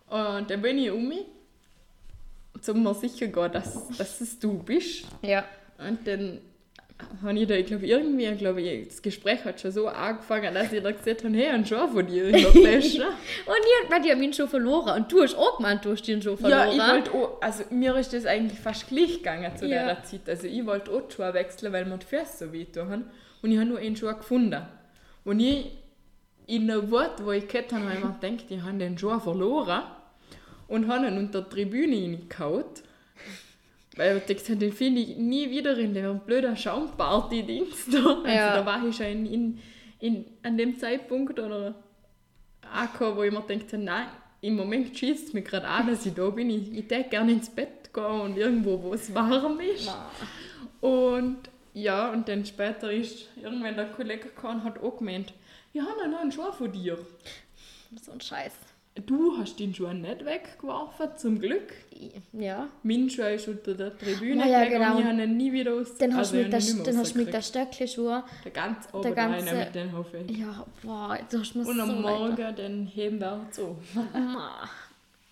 Und 0.09 0.51
dann 0.51 0.61
bin 0.61 0.79
ich 0.79 0.91
um 0.91 1.09
mich, 1.09 1.25
um 2.69 2.83
mir 2.83 2.95
sicher 2.95 3.29
gehen, 3.29 3.53
dass, 3.53 3.89
dass 3.97 4.21
es 4.21 4.39
du 4.39 4.59
bist. 4.59 5.05
Ja. 5.23 5.45
Und 5.79 6.07
dann 6.07 6.41
habe 7.23 7.39
ich 7.39 7.47
da, 7.49 7.55
ich 7.55 7.67
glaube, 7.67 7.87
irgendwie, 7.87 8.25
ich 8.27 8.39
glaube, 8.39 8.63
ich, 8.63 8.89
das 8.89 9.03
Gespräch 9.03 9.45
hat 9.45 9.61
schon 9.61 9.73
so 9.73 9.89
angefangen, 9.89 10.55
dass 10.55 10.73
ich 10.73 10.83
da 10.83 10.93
gesagt 10.93 11.25
habe, 11.25 11.35
hey, 11.37 11.49
ein 11.49 11.67
Schau 11.67 11.89
von 11.89 12.07
dir 12.07 12.27
in 12.29 12.33
der 12.35 12.43
Tasche. 12.53 12.63
Und 12.63 12.81
ich 13.59 13.91
weil 13.91 14.01
die 14.03 14.11
haben 14.13 14.23
ihn 14.23 14.33
schon 14.33 14.49
verloren. 14.49 15.03
Und 15.03 15.11
du 15.13 15.23
hast 15.23 15.35
auch 15.37 15.57
gemeint, 15.57 15.85
du 15.85 15.91
hast 15.91 16.07
ihn 16.09 16.23
schon 16.23 16.35
Ja, 16.35 16.39
verloren. 16.39 16.69
ich 16.73 16.79
wollte 16.79 17.13
auch, 17.13 17.43
also 17.43 17.65
mir 17.71 17.97
ist 17.97 18.13
das 18.13 18.27
eigentlich 18.27 18.61
fast 18.61 18.89
gleich 18.89 19.15
gegangen 19.19 19.57
zu 19.57 19.67
Ja. 19.67 19.87
der 19.87 20.03
Zeit. 20.05 20.29
Also 20.29 20.47
ich 20.47 20.65
wollte 20.65 20.93
auch 20.93 21.03
die 21.09 21.15
Schuhe 21.15 21.35
wechseln, 21.35 21.73
weil 21.73 21.85
mir 21.85 21.99
die 21.99 22.07
Füße 22.07 22.47
so 22.47 22.53
weh 22.53 22.65
tun. 22.65 23.05
Und 23.43 23.51
ich 23.51 23.59
habe 23.59 23.69
nur 23.69 23.79
einen 23.79 23.97
Schuh 23.97 24.15
gefunden. 24.15 24.63
Und 25.25 25.41
ich, 25.41 25.73
in 26.47 26.67
der 26.69 26.91
Wort, 26.91 27.25
wo 27.25 27.33
ich 27.33 27.49
gehört 27.49 27.73
habe, 27.73 27.85
habe 27.87 27.95
ich 27.99 28.05
mir 28.05 28.17
gedacht, 28.21 28.47
ich 28.51 28.63
habe 28.63 28.79
den 28.79 28.97
Schuh 28.97 29.19
verloren 29.19 29.83
und 30.69 30.89
habe 30.89 31.07
ihn 31.09 31.19
unter 31.19 31.43
die 31.43 31.51
Tribüne 31.51 31.97
reingehauen. 31.97 32.65
Weil 33.97 34.17
ich 34.19 34.25
dachte, 34.37 34.57
den 34.57 34.73
finde 34.73 35.01
ich 35.03 35.17
nie 35.17 35.51
wieder 35.51 35.77
in 35.79 35.95
der 35.95 36.13
blöden 36.15 36.57
Schaumparty-Dienst 36.57 37.95
da. 37.95 37.99
Also 37.99 38.27
Ja. 38.29 38.57
da 38.57 38.67
war 38.67 38.85
ich 38.87 38.97
schon 38.97 39.07
in, 39.07 39.27
in, 39.27 39.59
in, 40.01 40.25
an 40.43 40.59
dem 40.59 40.77
Zeitpunkt 40.79 41.39
oder 41.39 41.75
angekommen, 42.73 43.17
wo 43.17 43.23
ich 43.23 43.33
mir 43.33 43.41
dachte, 43.43 43.79
nein, 43.79 44.09
im 44.41 44.57
Moment 44.57 44.97
schießt 44.99 45.29
es 45.29 45.33
mich 45.33 45.45
gerade 45.45 45.67
an, 45.69 45.87
dass 45.87 46.05
ich 46.05 46.15
da 46.15 46.29
bin. 46.31 46.51
Ich, 46.51 46.73
ich 46.73 46.91
hätte 46.91 47.09
gerne 47.11 47.33
ins 47.33 47.49
Bett 47.51 47.93
gehen 47.95 48.05
und 48.21 48.37
irgendwo, 48.37 48.83
wo 48.83 48.95
es 48.95 49.15
warm 49.15 49.61
ist. 49.61 49.89
Und 50.81 51.39
ja, 51.73 52.11
und 52.13 52.29
dann 52.29 52.45
später 52.45 52.93
ist 52.93 53.29
irgendwann 53.41 53.75
der 53.77 53.87
Kollege 53.91 54.25
gekommen 54.29 54.61
und 54.61 54.65
hat 54.65 54.83
auch 54.83 54.99
gemeint, 54.99 55.33
ich 55.73 55.81
habe 55.81 56.09
noch 56.09 56.21
einen 56.21 56.31
Schuh 56.33 56.53
von 56.53 56.71
dir. 56.71 56.99
So 58.03 58.13
ein 58.13 58.21
Scheiß. 58.21 58.53
Du 59.07 59.37
hast 59.37 59.59
den 59.59 59.75
Schuh 59.75 59.89
nicht 59.93 60.25
weggeworfen, 60.25 61.09
zum 61.17 61.41
Glück. 61.41 61.73
Ja. 62.33 62.69
Mein 62.85 63.11
Schuh 63.11 63.23
ist 63.23 63.49
unter 63.49 63.75
der 63.75 63.99
Tribüne 63.99 64.45
Ah, 64.45 64.47
ja, 64.47 64.63
und 64.63 64.69
genau. 64.71 64.99
ich 65.01 65.05
habe 65.05 65.23
ihn 65.25 65.37
nie 65.37 65.53
wieder 65.53 65.75
aus. 65.75 65.97
Dann 65.99 66.13
hast 66.13 66.33
also 66.33 66.37
du 66.37 66.43
mit 66.45 66.53
der, 66.53 66.85
dann 66.85 66.99
hast 66.99 67.15
du 67.15 67.19
mit 67.19 67.33
der. 67.35 67.43
Stöckelschuhe. 67.43 68.23
Der 68.45 68.51
ganz 68.53 68.87
der 68.87 68.95
oben 68.95 69.15
ganze- 69.17 69.47
rein 69.51 69.59
mit 69.59 69.75
den 69.75 69.93
Hoffe. 69.97 70.25
Ja, 70.29 70.65
boah, 70.83 71.19
du 71.29 71.39
hast 71.41 71.57
mir 71.57 71.67
Und 71.67 71.81
am 71.81 71.89
so 71.91 71.97
Morgen 71.97 72.37
leid. 72.37 72.59
dann 72.59 72.87
heben 72.87 73.19
wir 73.19 73.45
zu. 73.51 73.77
Ma. 74.13 74.69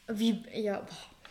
Wie, 0.09 0.43
ja, 0.55 0.79
boah. 0.81 0.87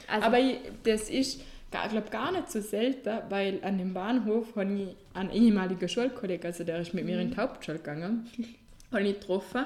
Also, 0.07 0.27
Aber 0.27 0.39
ich, 0.39 0.57
das 0.83 1.09
ist, 1.09 1.41
ich 1.41 1.89
glaube, 1.89 2.09
gar 2.09 2.31
nicht 2.31 2.49
so 2.49 2.61
selten, 2.61 3.19
weil 3.29 3.59
an 3.61 3.77
dem 3.77 3.93
Bahnhof 3.93 4.55
habe 4.55 4.73
ich 4.73 4.87
einen 5.13 5.31
ehemaligen 5.31 5.87
Schulkollegen, 5.89 6.45
also 6.45 6.63
der 6.63 6.79
ist 6.79 6.93
mit 6.93 7.03
mir 7.05 7.15
Mhm. 7.17 7.21
in 7.23 7.31
die 7.31 7.37
Hauptschule 7.37 7.77
gegangen, 7.79 8.25
habe 8.93 9.03
ich 9.03 9.19
getroffen 9.19 9.65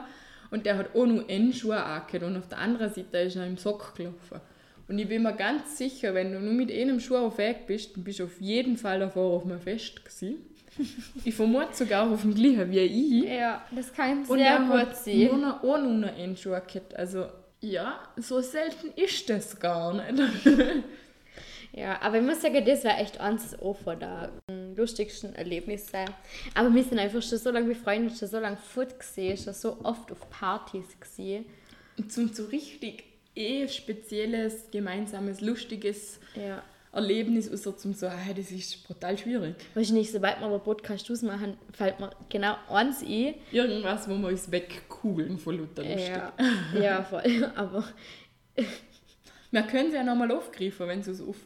und 0.51 0.65
der 0.65 0.77
hat 0.77 0.95
auch 0.95 1.05
nur 1.05 1.27
einen 1.29 1.53
Schuh 1.53 1.71
angehört 1.71 2.23
und 2.23 2.37
auf 2.37 2.47
der 2.47 2.57
anderen 2.59 2.91
Seite 2.93 3.17
ist 3.19 3.35
er 3.35 3.45
im 3.47 3.57
Sock 3.57 3.95
gelaufen. 3.95 4.41
Und 4.87 4.99
ich 4.99 5.07
bin 5.07 5.23
mir 5.23 5.33
ganz 5.33 5.77
sicher, 5.77 6.13
wenn 6.13 6.31
du 6.31 6.39
nur 6.39 6.53
mit 6.53 6.71
einem 6.71 6.99
Schuh 6.99 7.15
auf 7.17 7.37
Weg 7.39 7.65
bist, 7.65 7.95
dann 7.95 8.03
bist 8.03 8.19
du 8.19 8.25
auf 8.25 8.39
jeden 8.39 8.77
Fall 8.77 8.99
davor 8.99 9.33
auf 9.37 9.43
einem 9.45 9.59
Fest 9.59 10.03
gewesen. 10.05 10.37
ich 11.25 11.33
vermute 11.33 11.73
sogar 11.73 12.11
auf 12.11 12.21
dem 12.21 12.35
gleichen 12.35 12.69
wie 12.69 12.79
ich. 12.79 13.23
ja, 13.23 13.65
das 13.71 13.91
kann 13.93 14.19
Und 14.27 14.37
sehr 14.37 14.47
er 14.47 14.59
gut 14.59 14.71
hat 14.77 14.97
sein. 14.97 15.27
nur 15.31 15.37
noch, 15.37 15.63
auch 15.63 15.77
nur 15.81 16.09
einen 16.09 16.35
Schuh 16.37 16.49
gehabt. 16.51 16.95
Also, 16.95 17.25
ja, 17.61 17.99
so 18.17 18.41
selten 18.41 18.91
ist 18.95 19.29
das 19.29 19.59
gar 19.59 19.93
nicht. 19.93 20.23
Ja, 21.75 22.01
aber 22.01 22.19
ich 22.19 22.23
muss 22.23 22.41
sagen, 22.41 22.63
das 22.65 22.85
war 22.85 22.97
echt 22.99 23.19
eins 23.19 23.55
von 23.59 23.99
der 23.99 24.31
mm, 24.49 24.75
lustigsten 24.77 25.35
Erlebnisse. 25.35 26.05
Aber 26.53 26.73
wir 26.73 26.83
sind 26.83 26.99
einfach 26.99 27.21
schon 27.21 27.37
so 27.37 27.51
lange 27.51 27.67
befreundet, 27.67 28.17
schon 28.17 28.29
so 28.29 28.39
lange 28.39 28.55
fort 28.55 28.97
gesehen, 28.97 29.37
schon 29.37 29.53
so 29.53 29.77
oft 29.83 30.09
auf 30.09 30.29
Partys 30.29 30.97
gesehen. 30.97 31.45
Und 31.97 32.13
zum 32.13 32.33
so 32.33 32.45
richtig 32.45 33.03
eh 33.35 33.67
spezielles, 33.67 34.69
gemeinsames, 34.71 35.41
lustiges 35.41 36.19
Ja. 36.35 36.63
Erlebnis, 36.93 37.51
außer 37.51 37.75
zum 37.75 37.93
so, 37.93 38.07
ah, 38.07 38.33
das 38.33 38.51
ist 38.51 38.87
brutal 38.87 39.17
schwierig. 39.17 39.55
Wahrscheinlich, 39.73 40.13
sobald 40.13 40.39
wir 40.39 40.45
aber 40.45 40.59
Podcast 40.59 41.11
ausmachen, 41.11 41.57
fällt 41.73 41.99
mir 41.99 42.09
genau 42.29 42.55
eins 42.69 43.01
ein. 43.01 43.35
Irgendwas, 43.51 44.07
wo 44.07 44.15
wir 44.15 44.29
uns 44.29 44.49
wegkugeln 44.49 45.37
von 45.37 45.57
Luther 45.57 45.83
lustig. 45.83 46.07
Ja, 46.07 46.33
ja, 46.79 47.03
voll. 47.03 47.51
Aber 47.55 47.83
Wir 49.55 49.63
können 49.63 49.89
sie 49.89 49.95
ja 49.95 50.03
nochmal 50.03 50.31
aufgreifen, 50.31 50.85
wenn 50.87 51.01
sie 51.01 51.11
es 51.11 51.21
auf... 51.21 51.37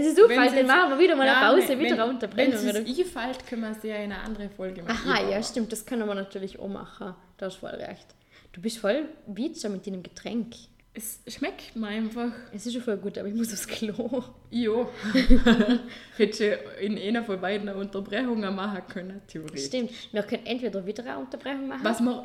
wenn 0.00 0.02
es 0.06 0.14
fällt, 0.38 0.50
sie 0.50 0.56
dann 0.56 0.66
machen 0.66 0.90
wir 0.90 0.98
wieder 0.98 1.16
mal 1.16 1.28
eine 1.28 1.46
Pause, 1.60 1.68
wenn- 1.70 1.78
wieder 1.80 1.94
eine 1.94 2.02
Wenn 2.02 2.10
Unterbrechung. 2.10 2.54
es 2.54 2.76
einfällt, 2.76 3.46
können 3.46 3.62
wir 3.62 3.74
sie 3.74 3.88
ja 3.88 3.96
in 3.96 4.12
eine 4.12 4.20
andere 4.20 4.48
Folge 4.50 4.82
machen. 4.82 5.10
Aha, 5.10 5.30
ja, 5.30 5.42
stimmt, 5.42 5.72
das 5.72 5.84
können 5.84 6.06
wir 6.06 6.14
natürlich 6.14 6.58
auch 6.58 6.68
machen. 6.68 7.14
Da 7.36 7.46
hast 7.46 7.56
du 7.56 7.60
voll 7.66 7.70
recht. 7.76 8.06
Du 8.52 8.60
bist 8.60 8.78
voll 8.78 9.08
Beacher 9.26 9.68
mit 9.68 9.86
deinem 9.86 10.02
Getränk. 10.02 10.54
Es 10.96 11.18
schmeckt 11.26 11.74
mir 11.74 11.88
einfach... 11.88 12.30
Es 12.52 12.66
ist 12.66 12.72
schon 12.72 12.82
voll 12.82 12.96
gut, 12.98 13.18
aber 13.18 13.26
ich 13.26 13.34
muss 13.34 13.52
aufs 13.52 13.66
Klo. 13.66 14.22
Ja. 14.50 14.86
Hätte 16.16 16.58
in 16.80 16.96
einer 16.98 17.24
von 17.24 17.40
beiden 17.40 17.68
eine 17.68 17.76
Unterbrechung 17.78 18.40
machen 18.54 18.82
können, 18.88 19.20
theoretisch. 19.26 19.66
Stimmt. 19.66 19.90
Wir 20.12 20.22
können 20.22 20.46
entweder 20.46 20.86
wieder 20.86 21.04
eine 21.04 21.18
Unterbrechung 21.18 21.66
machen. 21.66 21.80
Was 21.82 22.00
wir, 22.00 22.22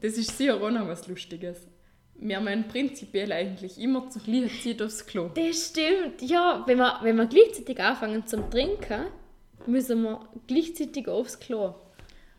das 0.00 0.14
ist 0.14 0.36
sicher 0.36 0.56
auch 0.60 0.70
noch 0.70 0.88
was 0.88 1.06
Lustiges. 1.06 1.58
Wir 2.14 2.40
meinen 2.40 2.68
prinzipiell 2.68 3.32
eigentlich 3.32 3.78
immer 3.78 4.08
zur 4.08 4.22
gleichen 4.22 4.50
Zeit 4.60 4.80
aufs 4.80 5.06
Klo. 5.06 5.30
Das 5.34 5.68
stimmt, 5.68 6.22
ja. 6.22 6.62
Wenn 6.66 6.78
wir, 6.78 7.00
wenn 7.02 7.16
wir 7.16 7.26
gleichzeitig 7.26 7.80
anfangen 7.80 8.26
zum 8.26 8.48
Trinken, 8.50 9.06
müssen 9.66 10.02
wir 10.02 10.20
gleichzeitig 10.46 11.08
aufs 11.08 11.40
Klo. 11.40 11.74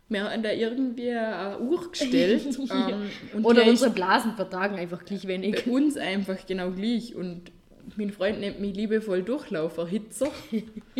Wir 0.08 0.30
haben 0.30 0.42
da 0.42 0.52
irgendwie 0.52 1.10
eine 1.10 1.58
Uhr 1.60 1.90
gestellt. 1.90 2.58
ähm, 2.70 3.44
Oder 3.44 3.66
unsere 3.66 3.90
Blasen 3.90 4.34
vertragen 4.36 4.76
einfach 4.76 5.04
gleich 5.04 5.26
wenig. 5.26 5.64
bei 5.64 5.70
uns 5.70 5.96
einfach 5.96 6.46
genau 6.46 6.70
gleich. 6.70 7.14
Und 7.14 7.50
mein 7.96 8.10
Freund 8.10 8.40
nennt 8.40 8.60
mich 8.60 8.74
liebevoll 8.74 9.22
Durchlauferhitzer. 9.22 10.30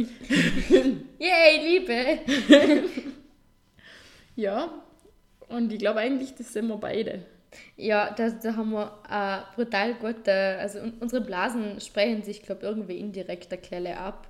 Yay, 1.19 1.79
Liebe! 1.79 2.19
Ja. 4.37 4.83
Und 5.49 5.73
ich 5.73 5.79
glaube 5.79 6.01
eigentlich, 6.01 6.35
das 6.35 6.53
sind 6.53 6.67
wir 6.67 6.77
beide. 6.77 7.25
Ja, 7.77 8.11
da, 8.17 8.31
da 8.31 8.57
haben 8.57 8.71
wir 8.73 8.93
äh, 9.11 9.55
brutal 9.55 9.95
gut, 9.95 10.27
äh, 10.29 10.57
also 10.61 10.81
un 10.81 10.95
unsere 11.01 11.23
Blasen 11.25 11.81
sprechen 11.81 12.23
sich, 12.23 12.43
glaube 12.43 12.67
irgendwie 12.67 12.99
indirekt 12.99 13.51
der 13.51 13.59
Klelle 13.59 13.99
ab. 13.99 14.29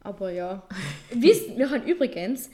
Aber 0.00 0.30
ja. 0.30 0.62
Wisst, 1.12 1.56
wir 1.58 1.70
haben 1.70 1.84
übrigens, 1.84 2.50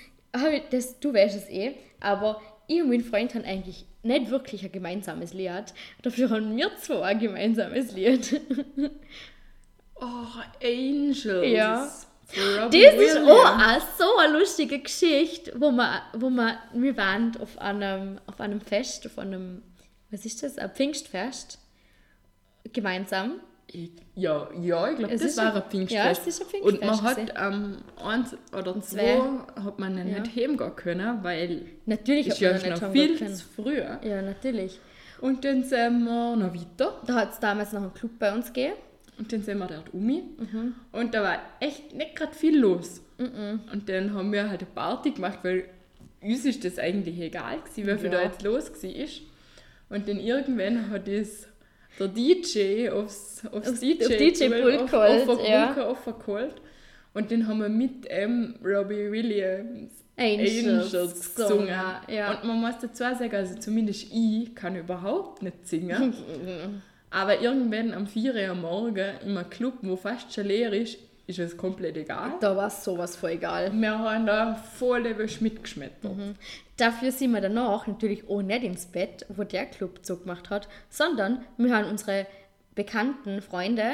ich- 0.53 0.63
das, 0.71 0.99
du 1.01 1.13
weißt 1.15 1.37
es 1.37 1.49
eh, 1.51 1.75
aber 2.01 2.41
ich 2.67 2.83
und 2.83 2.89
mein 2.89 3.03
Freund 3.03 3.35
haben 3.35 3.45
eigentlich 3.45 3.85
nicht 4.03 4.31
wirklich 4.31 4.65
ein 4.65 4.73
gemeinsames 4.73 5.33
Lied. 5.35 5.75
Dafür 6.03 6.31
haben 6.31 6.57
wir 6.57 6.71
zwei 6.77 7.03
ein 7.03 7.19
gemeinsames 7.19 7.93
Lied. 7.93 8.41
Oh, 9.97 10.27
Angels. 10.63 11.51
Ja. 11.53 11.89
Das 12.67 12.75
ist 12.75 13.17
auch 13.19 13.59
eine, 13.59 13.81
so 13.97 14.05
eine 14.19 14.39
lustige 14.39 14.81
Geschichte, 14.81 15.53
wo 15.57 15.71
wir, 15.71 16.03
wo 16.15 16.31
wir, 16.31 16.59
wir 16.73 16.97
waren 16.97 17.33
auf 17.41 17.59
einem, 17.59 18.19
auf 18.27 18.41
einem 18.41 18.61
Fest, 18.61 19.07
auf 19.07 19.19
einem, 19.19 19.63
was 20.15 20.25
ist 20.25 20.43
das, 20.43 20.57
ein 20.59 20.71
Pfingstfest, 20.71 21.59
gemeinsam. 22.73 23.41
Ich, 23.67 23.91
ja, 24.15 24.49
ja, 24.61 24.91
ich 24.91 24.99
glaube, 24.99 25.13
Es 25.15 25.23
das 25.23 25.37
war 25.39 25.55
ein- 25.57 25.63
ein 25.63 25.69
Pfingstfest. 25.71 26.05
ja, 26.05 26.11
es 26.11 26.27
ist 26.27 26.55
ein 26.55 26.61
Und 26.63 26.81
man 26.81 27.03
hat 27.03 27.37
am 27.37 27.79
eins 28.03 28.37
oder 28.57 28.81
zwei 28.81 29.17
Zwei. 29.17 29.63
hat 29.65 29.79
man 29.79 29.97
dann 29.97 30.09
Ja. 30.09 30.21
nicht 30.21 30.37
heimgehen 30.37 30.77
können, 30.77 31.25
weil 31.25 31.63
Natürlich 31.87 32.29
ist 32.29 32.41
ja 32.41 32.57
schon 32.59 32.71
nicht 32.71 32.83
noch 32.83 32.93
viel 32.93 33.17
zu 33.35 33.45
früh. 33.57 33.79
Ja, 33.79 34.23
natürlich. 34.23 34.79
Und 35.21 35.45
dann 35.45 35.65
sind 35.65 36.05
wir 36.05 36.37
noch 36.37 36.55
weiter. 36.55 37.01
Da 37.07 37.15
hat 37.15 37.33
es 37.33 37.41
damals 37.41 37.73
noch 37.73 37.83
einen 37.83 37.95
Club 37.95 38.13
bei 38.19 38.33
uns 38.35 38.53
gegeben. 38.53 38.75
Und 39.19 39.33
dann 39.33 39.43
sind 39.43 39.59
wir 39.59 39.67
dort 39.67 39.95
um. 39.95 40.07
Mhm. 40.07 40.75
Und 40.93 41.15
da 41.15 41.23
war 41.23 41.39
echt 41.61 41.95
nicht 41.95 42.15
gerade 42.17 42.35
viel 42.35 42.59
los. 42.59 43.01
Und 43.17 43.89
dann 43.89 44.13
haben 44.13 44.33
wir 44.33 44.49
halt 44.51 44.61
eine 44.63 44.71
Party 44.71 45.13
gemacht, 45.13 45.39
weil 45.43 45.69
uns 46.21 46.45
ist 46.45 46.65
das 46.65 46.79
eigentlich 46.79 47.19
egal 47.21 47.59
gewesen, 47.61 47.87
wie 47.87 47.99
viel 47.99 48.13
Ja. 48.13 48.19
da 48.19 48.23
jetzt 48.25 48.43
los 48.43 48.71
war. 48.71 48.91
Und 49.89 50.09
dann 50.09 50.19
irgendwann 50.19 50.91
hat 50.91 51.09
es 51.09 51.47
der 51.99 52.09
DJ 52.09 52.89
aufs, 52.91 53.43
aufs 53.53 53.69
Aufs- 53.71 53.81
DJ, 53.81 54.05
auf 54.05 54.17
DJ-Pult 54.17 54.81
auf- 54.81 54.91
geholt, 54.91 55.29
auf- 55.29 55.49
ja. 55.49 55.87
aufgeholt. 55.87 56.55
Und 57.13 57.31
dann 57.31 57.47
haben 57.47 57.61
wir 57.61 57.69
mit 57.69 58.07
ähm, 58.09 58.57
Robbie 58.65 59.11
Williams 59.13 59.93
Angels, 60.17 60.67
Angels 60.67 61.35
gesungen, 61.35 61.67
gesungen. 61.67 61.69
ja. 62.09 62.33
Und 62.35 62.45
man 62.45 62.61
muss 62.61 62.75
dazu 62.81 63.03
sagen, 63.05 63.35
also 63.35 63.59
zumindest 63.59 64.09
ich 64.13 64.55
kann 64.55 64.75
überhaupt 64.77 65.43
nicht 65.43 65.67
singen. 65.67 66.13
Aber 67.11 67.41
irgendwann 67.41 67.95
am 67.95 68.07
4 68.09 68.35
Uhr 68.35 68.49
am 68.51 68.63
Morgen 68.63 69.11
in 69.25 69.37
einem 69.39 69.49
Club, 69.49 69.75
wo 69.83 69.95
fast 69.95 70.33
schon 70.35 70.47
leer 70.47 70.73
ist, 70.73 70.99
ist 71.27 71.39
es 71.39 71.57
komplett 71.57 71.97
egal. 71.97 72.35
Da 72.41 72.57
war 72.57 72.69
es 72.69 72.85
sowas 72.85 73.17
voll 73.17 73.31
egal. 73.31 73.73
Wir 73.73 73.99
haben 73.99 74.27
da 74.27 74.55
voll 74.55 75.03
mitgeschmettert. 75.41 76.13
Dafür 76.77 77.13
sind 77.13 77.33
wir 77.33 77.41
danach 77.41 77.87
natürlich 77.87 78.29
auch 78.29 78.43
nicht 78.43 78.65
ins 78.65 78.87
Bett, 78.87 79.25
wo 79.29 79.45
der 79.45 79.67
Club 79.67 80.05
zugemacht 80.05 80.51
hat, 80.51 80.69
sondern 80.91 81.45
wir 81.57 81.75
haben 81.75 81.89
unsere 81.89 82.27
bekannten 82.75 83.41
Freunde 83.41 83.93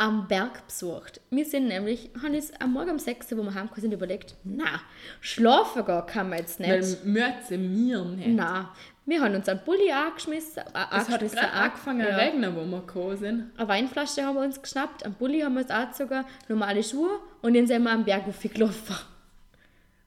am 0.00 0.26
Berg 0.28 0.66
besucht. 0.66 1.20
Wir 1.30 1.44
sind 1.44 1.68
nämlich, 1.68 2.10
haben 2.22 2.34
uns 2.34 2.50
am 2.58 2.72
Morgen 2.72 2.90
um 2.92 2.98
6 2.98 3.30
Uhr, 3.32 3.38
wo 3.38 3.42
wir 3.42 3.54
heimgekommen 3.54 3.82
sind, 3.82 3.92
überlegt, 3.92 4.34
na, 4.44 4.80
schlafen 5.20 5.84
gehen 5.84 6.06
kann 6.06 6.30
man 6.30 6.38
jetzt 6.38 6.58
nicht. 6.58 6.70
Weil 6.70 6.96
Mürze 7.04 7.58
mir 7.58 8.02
nicht. 8.04 8.28
Na, 8.30 8.74
wir 9.04 9.20
haben 9.20 9.34
uns 9.34 9.48
einen 9.48 9.60
Bulli 9.64 9.90
angeschmissen, 9.90 10.62
äh, 10.74 10.98
Es 10.98 11.08
hat 11.08 11.20
gerade 11.20 11.40
an- 11.52 11.62
angefangen 11.64 12.00
zu 12.02 12.08
ja. 12.08 12.16
regnen, 12.16 12.56
wo 12.56 12.64
wir 12.64 12.80
gekommen 12.80 13.16
sind. 13.18 13.50
Eine 13.58 13.68
Weinflasche 13.68 14.24
haben 14.24 14.36
wir 14.36 14.42
uns 14.42 14.60
geschnappt, 14.62 15.04
einen 15.04 15.14
Bulli 15.14 15.40
haben 15.40 15.54
wir 15.54 15.60
uns 15.62 15.70
angezogen, 15.70 16.24
normale 16.48 16.82
Schuhe 16.82 17.18
und 17.42 17.54
dann 17.54 17.66
sind 17.66 17.82
wir 17.82 17.90
am 17.90 18.04
Berg 18.04 18.26
aufgelaufen. 18.26 18.96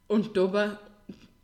Und 0.08 0.36
da 0.36 0.78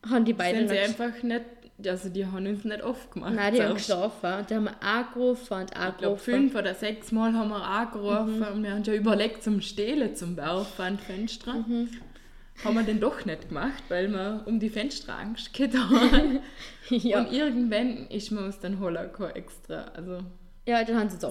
Haben 0.10 0.26
die 0.26 0.34
beiden 0.34 0.68
sind 0.68 0.70
sie 0.70 0.80
einfach 0.80 1.22
nicht, 1.24 1.41
also 1.88 2.10
die 2.10 2.26
haben 2.26 2.46
uns 2.46 2.64
nicht 2.64 2.82
aufgemacht. 2.82 3.34
Nein, 3.34 3.54
die 3.54 3.62
haben 3.64 3.74
geschlafen. 3.76 4.46
Die 4.50 4.56
haben 4.56 4.66
wir 4.66 4.84
angerufen 4.84 5.54
und 5.54 5.64
Ich 5.64 5.70
glaube, 5.72 5.86
angerufen. 5.96 6.20
fünf 6.34 6.56
oder 6.56 6.74
sechs 6.74 7.12
Mal 7.12 7.34
haben 7.34 7.50
wir 7.50 7.64
angerufen 7.64 8.40
Mhm. 8.40 8.46
und 8.56 8.64
wir 8.64 8.72
haben 8.72 8.84
schon 8.86 8.96
überlegt, 8.96 9.44
zum 9.44 9.62
Stehlen 9.62 10.16
zum 10.16 10.36
Werfen 10.38 10.82
an 10.86 10.98
Fenster. 10.98 11.54
Mhm. 11.54 11.90
Haben 12.66 12.76
wir 12.76 12.84
dann 12.84 13.00
doch 13.00 13.24
nicht 13.26 13.48
gemacht, 13.48 13.84
weil 13.88 14.10
wir 14.12 14.42
um 14.46 14.60
die 14.60 14.70
Fenster 14.70 15.18
Angst 15.18 15.54
haben. 15.78 16.40
ja. 16.90 17.20
Und 17.20 17.32
irgendwann 17.32 18.08
ist 18.08 18.32
man 18.32 18.46
uns 18.46 18.60
dann 18.60 18.80
gekommen 19.04 19.32
extra. 19.36 19.86
Also 19.96 20.20
ja, 20.68 20.84
dann 20.84 20.98
haben 21.00 21.10
sie 21.10 21.16
es 21.18 21.24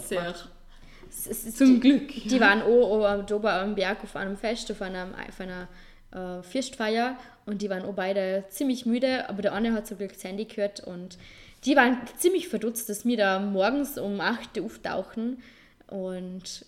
es, 1.27 1.45
ist- 1.47 1.59
Zum 1.59 1.75
die, 1.75 1.81
Glück. 1.81 2.09
Die 2.09 2.41
waren 2.41 2.63
auch 2.63 2.67
oben 2.67 3.47
am 3.47 3.75
Berg 3.75 4.03
auf 4.05 4.15
einem 4.17 4.37
Fest, 4.37 4.71
auf 4.71 4.81
einer, 4.83 5.07
auf 5.29 5.41
einer 5.41 5.69
äh, 6.13 6.43
Festfeier 6.43 7.17
und 7.47 7.63
die 7.63 7.71
waren 7.71 7.85
auch 7.85 7.95
beide 7.95 8.45
ziemlich 8.49 8.87
müde, 8.87 9.29
aber 9.29 9.43
der 9.43 9.53
eine 9.53 9.73
hat 9.73 9.87
zum 9.87 9.99
Glück 9.99 10.13
das 10.13 10.25
Handy 10.25 10.45
gehört 10.47 10.81
und 10.81 11.19
die 11.65 11.75
waren 11.77 11.99
ziemlich 12.17 12.49
verdutzt, 12.49 12.89
dass 12.89 13.05
wir 13.05 13.17
da 13.17 13.41
morgens 13.41 13.99
um 13.99 14.21
8 14.21 14.57
Uhr 14.59 14.65
auftauchen 14.67 15.43
und 15.89 16.65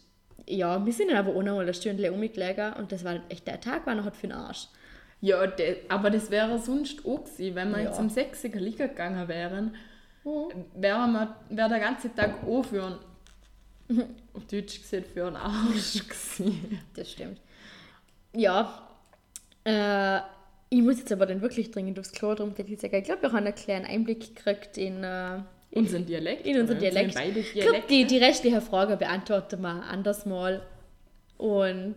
ja, 0.46 0.84
wir 0.84 0.92
sind 0.92 1.10
dann 1.10 1.18
aber 1.18 1.30
auch 1.36 1.42
noch 1.42 1.54
mal 1.56 1.62
eine 1.62 1.74
Stunde 1.74 2.10
umgelegen 2.12 2.72
und 2.74 2.90
das 2.92 3.04
war 3.04 3.20
echt, 3.28 3.46
der 3.46 3.60
Tag 3.60 3.86
war 3.86 3.94
noch 3.94 4.04
halt 4.04 4.16
für 4.16 4.26
den 4.26 4.32
Arsch. 4.36 4.66
Ja, 5.20 5.46
de, 5.46 5.76
aber 5.88 6.10
das 6.10 6.30
wäre 6.30 6.58
sonst 6.58 7.04
auch 7.06 7.22
gewesen, 7.24 7.54
wenn 7.54 7.70
wir 7.70 7.78
Ja. 7.82 7.84
jetzt 7.90 8.00
um 8.00 8.08
6 8.08 8.44
Uhr 8.44 8.50
liegen 8.56 8.78
gegangen 8.88 9.28
wären, 9.28 9.74
wäre 10.74 11.06
wir- 11.06 11.36
wär 11.50 11.68
der 11.68 11.78
ganze 11.78 12.12
Tag 12.14 12.42
auch 12.46 12.62
für 12.64 12.98
einen, 13.88 14.04
auf 14.34 14.44
Deutsch 14.46 14.80
gesagt, 14.80 15.08
für 15.08 15.26
einen 15.26 15.36
Arsch 15.36 15.94
gewesen. 16.08 16.80
Das 16.94 17.10
stimmt. 17.12 17.38
Ja, 18.34 18.88
äh, 19.64 20.20
ich 20.72 20.82
muss 20.82 20.98
jetzt 20.98 21.12
aber 21.12 21.26
dann 21.26 21.40
wirklich 21.42 21.70
dringend 21.70 21.98
aufs 21.98 22.12
Klo, 22.12 22.34
darum 22.34 22.56
würde 22.56 22.72
ich 22.72 22.80
sagen, 22.80 22.94
ich 22.96 23.04
glaube, 23.04 23.22
wir 23.22 23.32
haben 23.32 23.38
einen 23.44 23.54
kleinen 23.54 23.86
Einblick 23.86 24.34
gekriegt 24.34 24.78
in, 24.78 25.02
äh, 25.02 25.38
Unseren 25.72 26.06
Dialekt. 26.06 26.46
in 26.46 26.60
unseren 26.60 26.78
Dialekt. 26.78 27.14
Beide 27.14 27.40
Ich 27.40 27.52
glaube, 27.52 27.68
Dialekte. 27.70 27.88
die, 27.94 28.04
die 28.06 28.18
restliche 28.18 28.60
Frage 28.60 28.96
beantworten 28.96 29.60
wir 29.62 29.68
anders 29.84 30.26
mal 30.26 30.62
und 31.36 31.96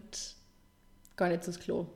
gar 1.16 1.30
nicht 1.30 1.48
aufs 1.48 1.60
Klo. 1.60 1.88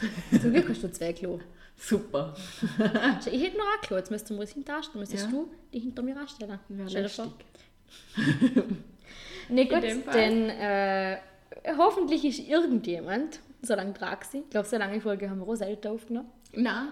Zum 0.40 0.52
Glück 0.52 0.68
hast 0.68 0.82
du 0.82 0.90
zwei 0.90 1.12
Klo. 1.12 1.40
Super. 1.78 2.34
Ich 3.30 3.42
hätte 3.42 3.56
noch 3.58 3.64
ein 3.64 3.80
Klo, 3.82 3.96
jetzt 3.96 4.10
müsstest 4.10 4.30
du 4.30 4.34
mal 4.36 4.46
hinterstellen, 4.46 5.00
müsstest 5.00 5.24
Ja. 5.24 5.30
du 5.30 5.50
die 5.72 5.80
hinter 5.80 6.02
mir 6.02 6.16
anstellen. 6.16 6.58
Wäre 6.68 6.88
Stell 6.88 7.02
dir 7.04 7.08
vor. 7.08 7.32
Ne, 9.48 9.66
gut, 9.66 9.82
denn 10.14 10.48
äh, 10.50 11.18
hoffentlich 11.78 12.24
ist 12.24 12.40
irgendjemand, 12.40 13.38
solange 13.66 13.92
trag 13.92 14.24
sie, 14.24 14.38
ich 14.38 14.50
glaube, 14.50 14.66
so 14.66 14.76
lange 14.76 15.00
Folge 15.00 15.28
haben 15.28 15.40
wir 15.40 15.48
auch 15.48 15.54
selten 15.54 15.88
aufgenommen. 15.88 16.30
Nein. 16.52 16.88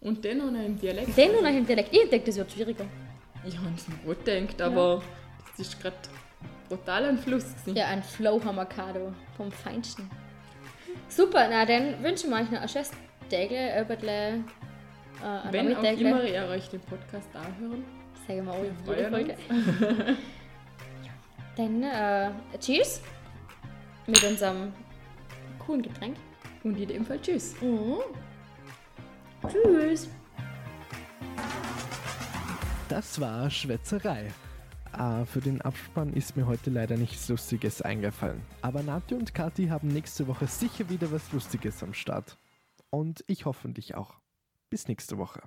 Und 0.00 0.24
dann 0.24 0.38
noch 0.38 0.46
im 0.48 0.78
Dialekt. 0.78 1.16
Den 1.16 1.32
nur 1.32 1.42
noch 1.42 1.48
im 1.48 1.66
Dialekt. 1.66 1.88
Ich 1.92 2.08
denke, 2.10 2.26
das 2.26 2.36
wird 2.36 2.52
schwieriger. 2.52 2.84
Ich 3.46 3.56
habe 3.56 3.70
es 3.76 3.88
mir 3.88 3.96
gut 4.04 4.24
gedacht, 4.24 4.60
aber 4.60 5.02
das 5.56 5.66
ist 5.66 5.80
gerade 5.80 5.96
brutal 6.68 7.04
ein 7.04 7.18
Fluss. 7.18 7.44
gewesen. 7.44 7.76
Ja, 7.76 7.86
ein 7.86 8.02
Flow 8.02 8.36
Avocado 8.36 9.12
vom 9.36 9.50
Feinsten. 9.50 10.10
Super, 11.08 11.48
na 11.48 11.64
dann 11.64 12.02
wünschen 12.02 12.30
wir 12.30 12.36
euch 12.36 12.50
noch 12.50 12.60
ein 12.60 12.68
schönes 12.68 12.90
Tägle, 13.28 13.72
ein 13.72 13.86
bisschen 13.86 14.44
äh, 15.22 15.52
Wenn 15.52 15.76
auch 15.76 15.82
immer 15.82 16.24
ihr 16.24 16.46
euch 16.48 16.68
den 16.68 16.80
Podcast 16.80 17.28
anhören. 17.34 17.84
Sagen 18.26 18.46
wir 18.46 18.52
auch 18.52 18.64
in 18.64 18.76
jeder 18.86 19.10
Folge. 19.10 19.36
dann 21.56 21.82
äh, 21.82 22.30
Cheers 22.58 23.00
mit 24.06 24.22
unserem 24.22 24.72
coolen 25.66 25.82
Getränk. 25.82 26.16
Und 26.62 26.78
in 26.78 26.88
dem 26.88 27.04
Fall 27.04 27.20
tschüss. 27.20 27.54
Mhm. 27.60 27.98
Tschüss. 29.48 30.08
Das 32.88 33.20
war 33.20 33.50
Schwätzerei. 33.50 34.32
Ah, 34.92 35.24
für 35.24 35.40
den 35.40 35.60
Abspann 35.60 36.12
ist 36.12 36.36
mir 36.36 36.46
heute 36.46 36.70
leider 36.70 36.96
nichts 36.96 37.28
Lustiges 37.28 37.82
eingefallen. 37.82 38.42
Aber 38.62 38.82
Nati 38.82 39.14
und 39.14 39.34
Kathi 39.34 39.66
haben 39.66 39.88
nächste 39.88 40.28
Woche 40.28 40.46
sicher 40.46 40.88
wieder 40.88 41.10
was 41.10 41.32
Lustiges 41.32 41.82
am 41.82 41.94
Start. 41.94 42.38
Und 42.90 43.24
ich 43.26 43.44
hoffentlich 43.44 43.96
auch. 43.96 44.14
Bis 44.70 44.86
nächste 44.86 45.18
Woche. 45.18 45.42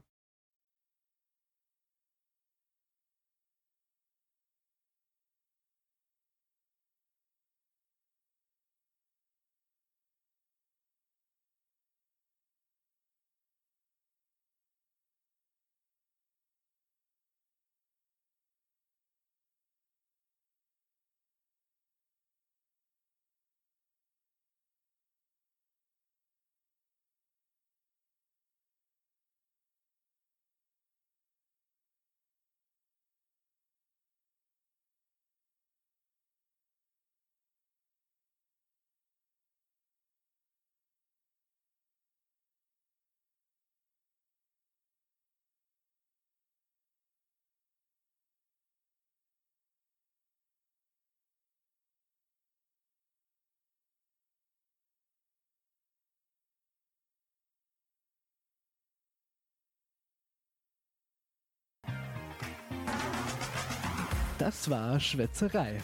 Das 64.38 64.70
war 64.70 65.00
Schwätzerei. 65.00 65.82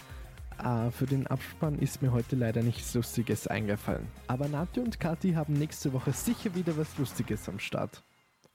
Ah, 0.58 0.92
für 0.92 1.08
den 1.08 1.26
Abspann 1.26 1.80
ist 1.80 2.04
mir 2.04 2.12
heute 2.12 2.36
leider 2.36 2.62
nichts 2.62 2.94
Lustiges 2.94 3.48
eingefallen. 3.48 4.08
Aber 4.28 4.48
Nati 4.48 4.80
und 4.80 5.00
Kathi 5.00 5.34
haben 5.34 5.54
nächste 5.54 5.92
Woche 5.92 6.14
sicher 6.14 6.54
wieder 6.54 6.78
was 6.78 6.96
Lustiges 7.00 7.50
am 7.50 7.58
Start. 7.58 8.04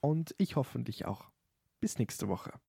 Und 0.01 0.37
ich 0.39 0.55
hoffentlich 0.55 1.05
auch. 1.05 1.25
Bis 1.81 1.99
nächste 1.99 2.29
Woche. 2.29 2.53